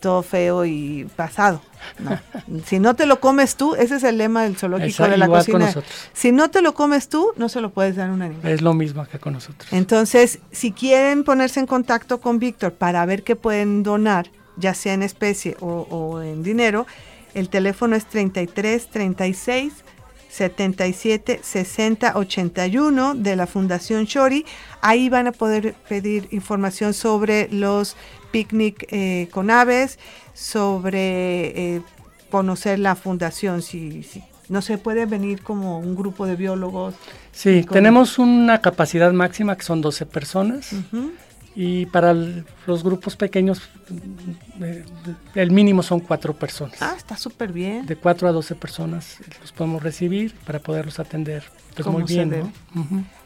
todo 0.00 0.22
feo 0.22 0.64
y 0.64 1.06
pasado. 1.16 1.60
si 2.66 2.78
no 2.78 2.94
te 2.96 3.06
lo 3.06 3.20
comes 3.20 3.56
tú, 3.56 3.74
ese 3.74 3.96
es 3.96 4.04
el 4.04 4.18
lema 4.18 4.42
del 4.42 4.56
zoológico 4.56 5.04
de 5.04 5.16
la 5.16 5.28
cocina. 5.28 5.72
Si 6.12 6.32
no 6.32 6.50
te 6.50 6.62
lo 6.62 6.74
comes 6.74 7.08
tú, 7.08 7.32
no 7.36 7.48
se 7.48 7.60
lo 7.60 7.70
puedes 7.70 7.96
dar 7.96 8.10
a 8.10 8.12
un 8.12 8.22
animal. 8.22 8.50
Es 8.50 8.62
lo 8.62 8.74
mismo 8.74 9.06
que 9.06 9.18
con 9.18 9.34
nosotros. 9.34 9.72
Entonces, 9.72 10.40
si 10.50 10.72
quieren 10.72 11.24
ponerse 11.24 11.60
en 11.60 11.66
contacto 11.66 12.20
con 12.20 12.38
Víctor 12.38 12.72
para 12.72 13.04
ver 13.06 13.22
qué 13.22 13.36
pueden 13.36 13.82
donar, 13.82 14.30
ya 14.56 14.74
sea 14.74 14.94
en 14.94 15.02
especie 15.02 15.56
o, 15.60 15.86
o 15.90 16.20
en 16.22 16.42
dinero, 16.42 16.86
el 17.34 17.48
teléfono 17.48 17.96
es 17.96 18.06
33 18.06 18.90
36 18.90 19.72
77 20.30 21.40
60 21.42 22.12
81 22.16 23.14
de 23.16 23.36
la 23.36 23.46
Fundación 23.46 24.06
Chori. 24.06 24.46
Ahí 24.80 25.08
van 25.08 25.26
a 25.26 25.32
poder 25.32 25.74
pedir 25.88 26.28
información 26.30 26.94
sobre 26.94 27.48
los 27.50 27.96
picnic 28.30 28.86
eh, 28.90 29.28
con 29.30 29.50
aves, 29.50 29.98
sobre 30.34 31.76
eh, 31.76 31.82
conocer 32.30 32.78
la 32.78 32.94
fundación, 32.94 33.62
si, 33.62 34.04
no 34.48 34.62
se 34.62 34.78
puede 34.78 35.06
venir 35.06 35.42
como 35.42 35.78
un 35.78 35.94
grupo 35.94 36.26
de 36.26 36.36
biólogos. 36.36 36.94
Sí, 37.32 37.64
tenemos 37.70 38.18
una 38.18 38.60
capacidad 38.60 39.12
máxima 39.12 39.56
que 39.56 39.62
son 39.62 39.80
12 39.80 40.06
personas. 40.06 40.72
Y 41.56 41.86
para 41.86 42.14
los 42.14 42.84
grupos 42.84 43.16
pequeños, 43.16 43.60
eh, 44.60 44.84
el 45.34 45.50
mínimo 45.50 45.82
son 45.82 46.00
cuatro 46.00 46.32
personas. 46.32 46.80
Ah, 46.80 46.94
está 46.96 47.16
súper 47.16 47.52
bien. 47.52 47.86
De 47.86 47.96
cuatro 47.96 48.28
a 48.28 48.32
doce 48.32 48.54
personas 48.54 49.18
los 49.40 49.50
podemos 49.52 49.82
recibir 49.82 50.34
para 50.46 50.60
poderlos 50.60 51.00
atender 51.00 51.42
pues, 51.74 51.86
muy 51.88 52.04
bien. 52.04 52.52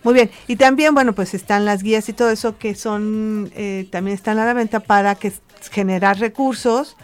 Muy 0.03 0.15
bien. 0.15 0.31
Y 0.47 0.57
también, 0.57 0.95
bueno, 0.95 1.15
pues 1.15 1.35
están 1.35 1.65
las 1.65 1.83
guías 1.83 2.09
y 2.09 2.13
todo 2.13 2.31
eso 2.31 2.57
que 2.57 2.75
son, 2.75 3.51
eh, 3.55 3.89
también 3.91 4.15
están 4.15 4.39
a 4.39 4.47
la 4.47 4.55
venta 4.55 4.81
para 4.81 5.15
que 5.17 5.33
generar 5.71 6.19
recursos 6.19 6.97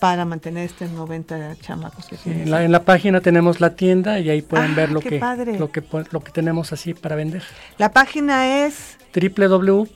para 0.00 0.24
mantener 0.24 0.64
estos 0.64 0.90
90 0.90 1.56
chamacos 1.60 2.06
que 2.06 2.16
en, 2.24 2.50
la, 2.50 2.64
en, 2.64 2.72
la, 2.72 2.84
página 2.84 3.20
tenemos 3.20 3.60
la 3.60 3.76
tienda 3.76 4.18
y 4.18 4.30
ahí 4.30 4.40
pueden 4.42 4.72
ah, 4.72 4.74
ver 4.74 4.90
lo 4.90 5.00
que, 5.00 5.20
lo 5.58 5.70
que 5.70 5.84
lo 6.10 6.20
que 6.20 6.32
tenemos 6.32 6.72
así 6.72 6.94
para 6.94 7.14
vender. 7.16 7.42
La 7.76 7.92
página 7.92 8.64
es 8.64 8.96
www.chori.org. 9.14 9.92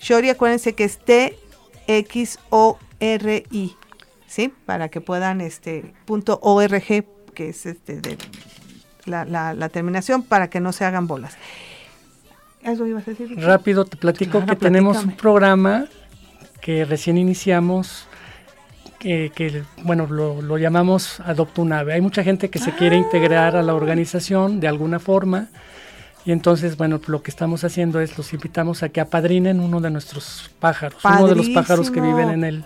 Chori, 0.00 0.30
acuérdense 0.30 0.74
que 0.74 0.84
es 0.84 0.98
T 0.98 1.38
X 1.86 2.40
O 2.50 2.78
R 3.00 3.44
I, 3.50 3.76
¿sí? 4.26 4.52
Para 4.66 4.88
que 4.88 5.00
puedan 5.00 5.40
este 5.40 5.94
punto 6.04 6.40
.org 6.42 7.04
que 7.34 7.48
es 7.50 7.66
este 7.66 8.00
de 8.00 8.18
la, 9.04 9.24
la, 9.24 9.68
terminación 9.68 10.22
para 10.24 10.50
que 10.50 10.58
no 10.60 10.72
se 10.72 10.84
hagan 10.84 11.06
bolas. 11.06 11.36
¿Eso 12.62 12.84
ibas 12.84 13.06
a 13.06 13.12
decir? 13.12 13.40
Rápido 13.40 13.84
te 13.84 13.96
platico 13.96 14.44
que 14.44 14.56
tenemos 14.56 15.04
un 15.04 15.12
programa 15.12 15.86
que 16.68 16.84
recién 16.84 17.16
iniciamos 17.16 18.04
que, 18.98 19.62
bueno, 19.84 20.06
lo, 20.06 20.58
llamamos 20.58 21.18
Adopta 21.20 21.62
un 21.62 21.72
Ave. 21.72 21.94
Hay 21.94 22.02
mucha 22.02 22.22
gente 22.22 22.50
que 22.50 22.58
se 22.58 22.72
quiere 22.72 22.96
ah. 22.96 22.98
integrar 22.98 23.56
a 23.56 23.62
la 23.62 23.72
organización 23.74 24.60
de 24.60 24.68
alguna 24.68 24.98
forma 24.98 25.48
y 26.26 26.32
entonces, 26.32 26.76
bueno, 26.76 27.00
lo 27.06 27.22
que 27.22 27.30
estamos 27.30 27.64
haciendo 27.64 28.02
es 28.02 28.18
los 28.18 28.34
invitamos 28.34 28.82
a 28.82 28.90
que 28.90 29.00
apadrinen 29.00 29.60
uno 29.60 29.80
de 29.80 29.88
nuestros 29.88 30.50
pájaros, 30.60 31.02
uno 31.02 31.28
de 31.28 31.36
los 31.36 31.48
pájaros 31.48 31.90
que 31.90 32.02
viven 32.02 32.28
en 32.28 32.44
el... 32.44 32.64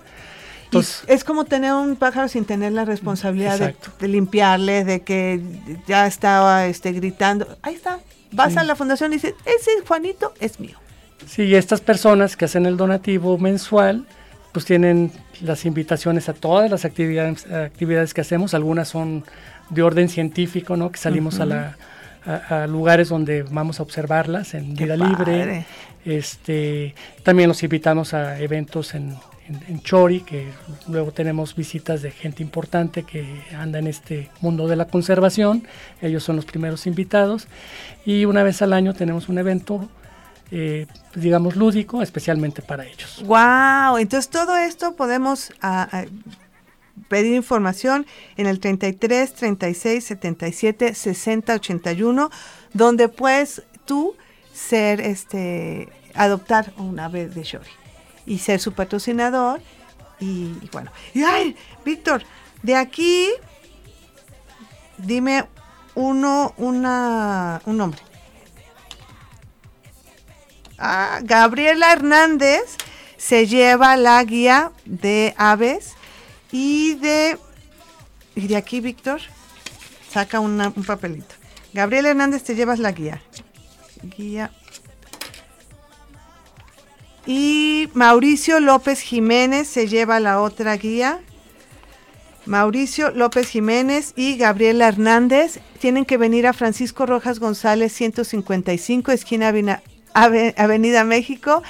Entonces, 0.65 1.05
es 1.07 1.23
como 1.23 1.45
tener 1.45 1.73
un 1.73 1.95
pájaro 1.95 2.27
sin 2.27 2.45
tener 2.45 2.73
la 2.73 2.85
responsabilidad 2.85 3.73
de, 4.01 4.09
limpiarle, 4.09 4.83
de 4.83 5.03
que 5.03 5.41
ya 5.87 6.09
estaba 6.09 6.67
este, 6.67 6.91
gritando. 6.91 7.47
Ahí 7.63 7.77
está, 7.77 8.01
vas 8.33 8.57
a 8.57 8.65
la 8.65 8.75
fundación 8.75 9.13
y 9.13 9.17
dices, 9.19 9.35
ese 9.45 9.71
Juanito 9.87 10.35
es 10.41 10.59
mío. 10.59 10.82
Sí, 11.27 11.55
estas 11.55 11.81
personas 11.81 12.37
que 12.37 12.45
hacen 12.45 12.67
el 12.67 12.77
donativo 12.77 13.39
mensual, 13.39 14.05
pues 14.53 14.65
tienen 14.65 15.11
las 15.41 15.65
invitaciones 15.65 16.29
a 16.29 16.35
todas 16.35 16.71
las 16.71 16.85
actividades, 16.85 17.51
actividades 17.51 18.15
que 18.15 18.21
hacemos. 18.21 18.55
Algunas 18.55 18.89
son 18.89 19.25
de 19.71 19.83
orden 19.83 20.09
científico, 20.09 20.77
¿no? 20.77 20.93
Que 20.93 20.99
salimos 20.99 21.41
a 21.41 21.47
la 21.47 21.77
a, 22.25 22.67
lugares 22.67 23.09
donde 23.09 23.43
vamos 23.43 23.81
a 23.81 23.83
observarlas 23.83 24.55
en 24.55 24.75
vida 24.75 24.97
libre. 24.97 25.67
Este, 26.05 26.95
también 27.23 27.49
los 27.49 27.63
invitamos 27.63 28.15
a 28.15 28.39
eventos 28.41 28.95
en, 28.95 29.17
Chori, 29.83 30.21
que 30.21 30.47
luego 30.89 31.13
tenemos 31.13 31.55
visitas 31.55 32.01
de 32.01 32.11
gente 32.11 32.43
importante 32.43 33.03
que 33.03 33.43
anda 33.55 33.81
en 33.81 33.87
este 33.87 34.31
mundo 34.41 34.67
de 34.67 34.77
la 34.77 34.87
conservación. 34.87 35.65
Ellos 36.01 36.23
son 36.23 36.37
los 36.37 36.47
primeros 36.47 36.87
invitados. 36.87 37.49
Y 38.07 38.25
una 38.25 38.45
vez 38.45 38.63
al 38.63 38.73
año 38.73 38.95
tenemos 38.95 39.29
un 39.29 39.39
evento 39.39 39.89
eh, 40.51 40.87
digamos, 41.15 41.57
lúdico, 41.57 42.03
especialmente 42.03 42.63
para 42.63 42.85
ellos. 42.87 43.23
¡Wow! 43.25 43.99
Entonces 43.99 44.29
todo 44.29 44.57
esto 44.57 44.95
podemos 44.97 45.53
pedir 47.09 47.35
información 47.35 48.07
en 48.37 48.47
el 48.47 48.61
33 48.61 49.35
36 49.35 50.05
77 50.05 50.95
60 50.95 51.55
81, 51.55 52.31
donde 52.73 53.09
puedes 53.09 53.63
tú 53.85 54.15
ser 54.53 55.01
este 55.01 55.89
adoptar 56.15 56.73
una 56.77 57.07
ave 57.07 57.29
de 57.29 57.43
Shori 57.43 57.71
y 58.27 58.39
ser 58.39 58.61
su 58.61 58.73
patrocinador 58.73 59.61
y, 60.21 60.53
bueno. 60.71 60.93
Y 61.15 61.23
ay, 61.23 61.57
Víctor, 61.85 62.23
de 62.63 62.77
aquí 62.77 63.29
dime 64.99 65.45
uno 65.95 66.55
una 66.57 67.61
un 67.67 67.77
nombre. 67.77 68.01
Gabriela 71.23 71.93
Hernández 71.93 72.77
se 73.17 73.47
lleva 73.47 73.97
la 73.97 74.23
guía 74.25 74.73
de 74.85 75.33
aves 75.37 75.93
y 76.51 76.95
de, 76.95 77.39
y 78.35 78.49
de 78.49 78.57
aquí, 78.57 78.81
Víctor, 78.81 79.21
saca 80.11 80.41
un 80.41 80.73
papelito. 80.87 81.35
Gabriel 81.73 82.07
Hernández, 82.07 82.43
te 82.43 82.55
llevas 82.55 82.81
la 82.81 82.93
guía. 82.93 83.23
Guía. 84.03 84.51
Y 87.25 87.89
Mauricio 87.95 88.59
López 88.59 89.01
Jiménez 89.01 89.69
se 89.69 89.87
lleva 89.87 90.19
la 90.19 90.41
otra 90.41 90.77
guía. 90.77 91.21
Mauricio 92.45 93.13
López 93.13 93.49
Jiménez 93.49 94.13
y 94.17 94.37
Gabriela 94.37 94.89
Hernández 94.89 95.61
tienen 95.79 96.05
que 96.05 96.17
venir 96.17 96.49
a 96.49 96.53
Francisco 96.53 97.07
Rojas 97.07 97.39
González 97.39 97.93
155, 97.93 99.13
esquina 99.13 99.53
Avenida 100.15 101.05
México 101.05 101.63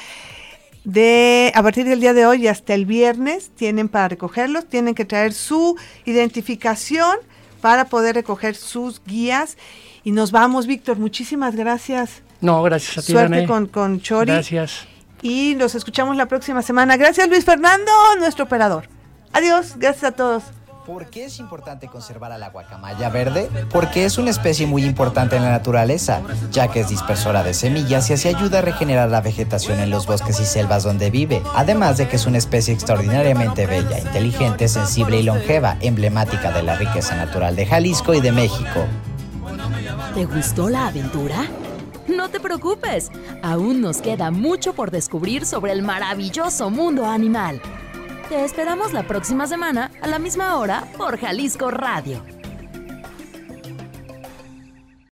de 0.84 1.52
a 1.54 1.62
partir 1.62 1.86
del 1.86 2.00
día 2.00 2.12
de 2.12 2.26
hoy 2.26 2.48
hasta 2.48 2.74
el 2.74 2.86
viernes 2.86 3.50
tienen 3.54 3.88
para 3.88 4.08
recogerlos, 4.08 4.66
tienen 4.66 4.94
que 4.94 5.04
traer 5.04 5.32
su 5.32 5.76
identificación 6.04 7.16
para 7.60 7.86
poder 7.86 8.16
recoger 8.16 8.56
sus 8.56 9.02
guías. 9.04 9.56
Y 10.04 10.10
nos 10.10 10.32
vamos, 10.32 10.66
Víctor. 10.66 10.98
Muchísimas 10.98 11.54
gracias. 11.54 12.22
No, 12.40 12.62
gracias 12.62 12.98
a 12.98 13.02
ti. 13.02 13.12
Suerte 13.12 13.46
con, 13.46 13.66
con 13.66 14.00
Chori. 14.00 14.32
Gracias. 14.32 14.86
Y 15.22 15.54
los 15.54 15.76
escuchamos 15.76 16.16
la 16.16 16.26
próxima 16.26 16.62
semana. 16.62 16.96
Gracias, 16.96 17.28
Luis 17.28 17.44
Fernando, 17.44 17.92
nuestro 18.18 18.44
operador. 18.44 18.88
Adiós, 19.32 19.76
gracias 19.78 20.04
a 20.04 20.12
todos. 20.12 20.42
¿Por 20.86 21.10
qué 21.10 21.26
es 21.26 21.38
importante 21.38 21.86
conservar 21.86 22.32
a 22.32 22.38
la 22.38 22.50
guacamaya 22.50 23.08
verde? 23.08 23.48
Porque 23.70 24.04
es 24.04 24.18
una 24.18 24.30
especie 24.30 24.66
muy 24.66 24.84
importante 24.84 25.36
en 25.36 25.44
la 25.44 25.50
naturaleza, 25.50 26.22
ya 26.50 26.68
que 26.68 26.80
es 26.80 26.88
dispersora 26.88 27.44
de 27.44 27.54
semillas 27.54 28.10
y 28.10 28.14
así 28.14 28.26
ayuda 28.26 28.58
a 28.58 28.62
regenerar 28.62 29.08
la 29.08 29.20
vegetación 29.20 29.78
en 29.78 29.90
los 29.90 30.06
bosques 30.06 30.40
y 30.40 30.44
selvas 30.44 30.82
donde 30.82 31.10
vive, 31.10 31.40
además 31.54 31.98
de 31.98 32.08
que 32.08 32.16
es 32.16 32.26
una 32.26 32.38
especie 32.38 32.74
extraordinariamente 32.74 33.66
bella, 33.66 34.00
inteligente, 34.00 34.66
sensible 34.66 35.20
y 35.20 35.22
longeva, 35.22 35.76
emblemática 35.82 36.50
de 36.50 36.64
la 36.64 36.74
riqueza 36.74 37.14
natural 37.14 37.54
de 37.54 37.66
Jalisco 37.66 38.14
y 38.14 38.20
de 38.20 38.32
México. 38.32 38.84
¿Te 40.14 40.24
gustó 40.24 40.68
la 40.68 40.88
aventura? 40.88 41.46
No 42.08 42.28
te 42.28 42.40
preocupes, 42.40 43.12
aún 43.42 43.80
nos 43.80 43.98
queda 43.98 44.32
mucho 44.32 44.72
por 44.72 44.90
descubrir 44.90 45.46
sobre 45.46 45.70
el 45.70 45.82
maravilloso 45.82 46.70
mundo 46.70 47.06
animal. 47.06 47.62
Te 48.32 48.42
esperamos 48.46 48.94
la 48.94 49.02
próxima 49.02 49.46
semana 49.46 49.90
a 50.00 50.08
la 50.08 50.18
misma 50.18 50.56
hora 50.56 50.88
por 50.96 51.18
Jalisco 51.18 51.70
Radio 51.70 52.24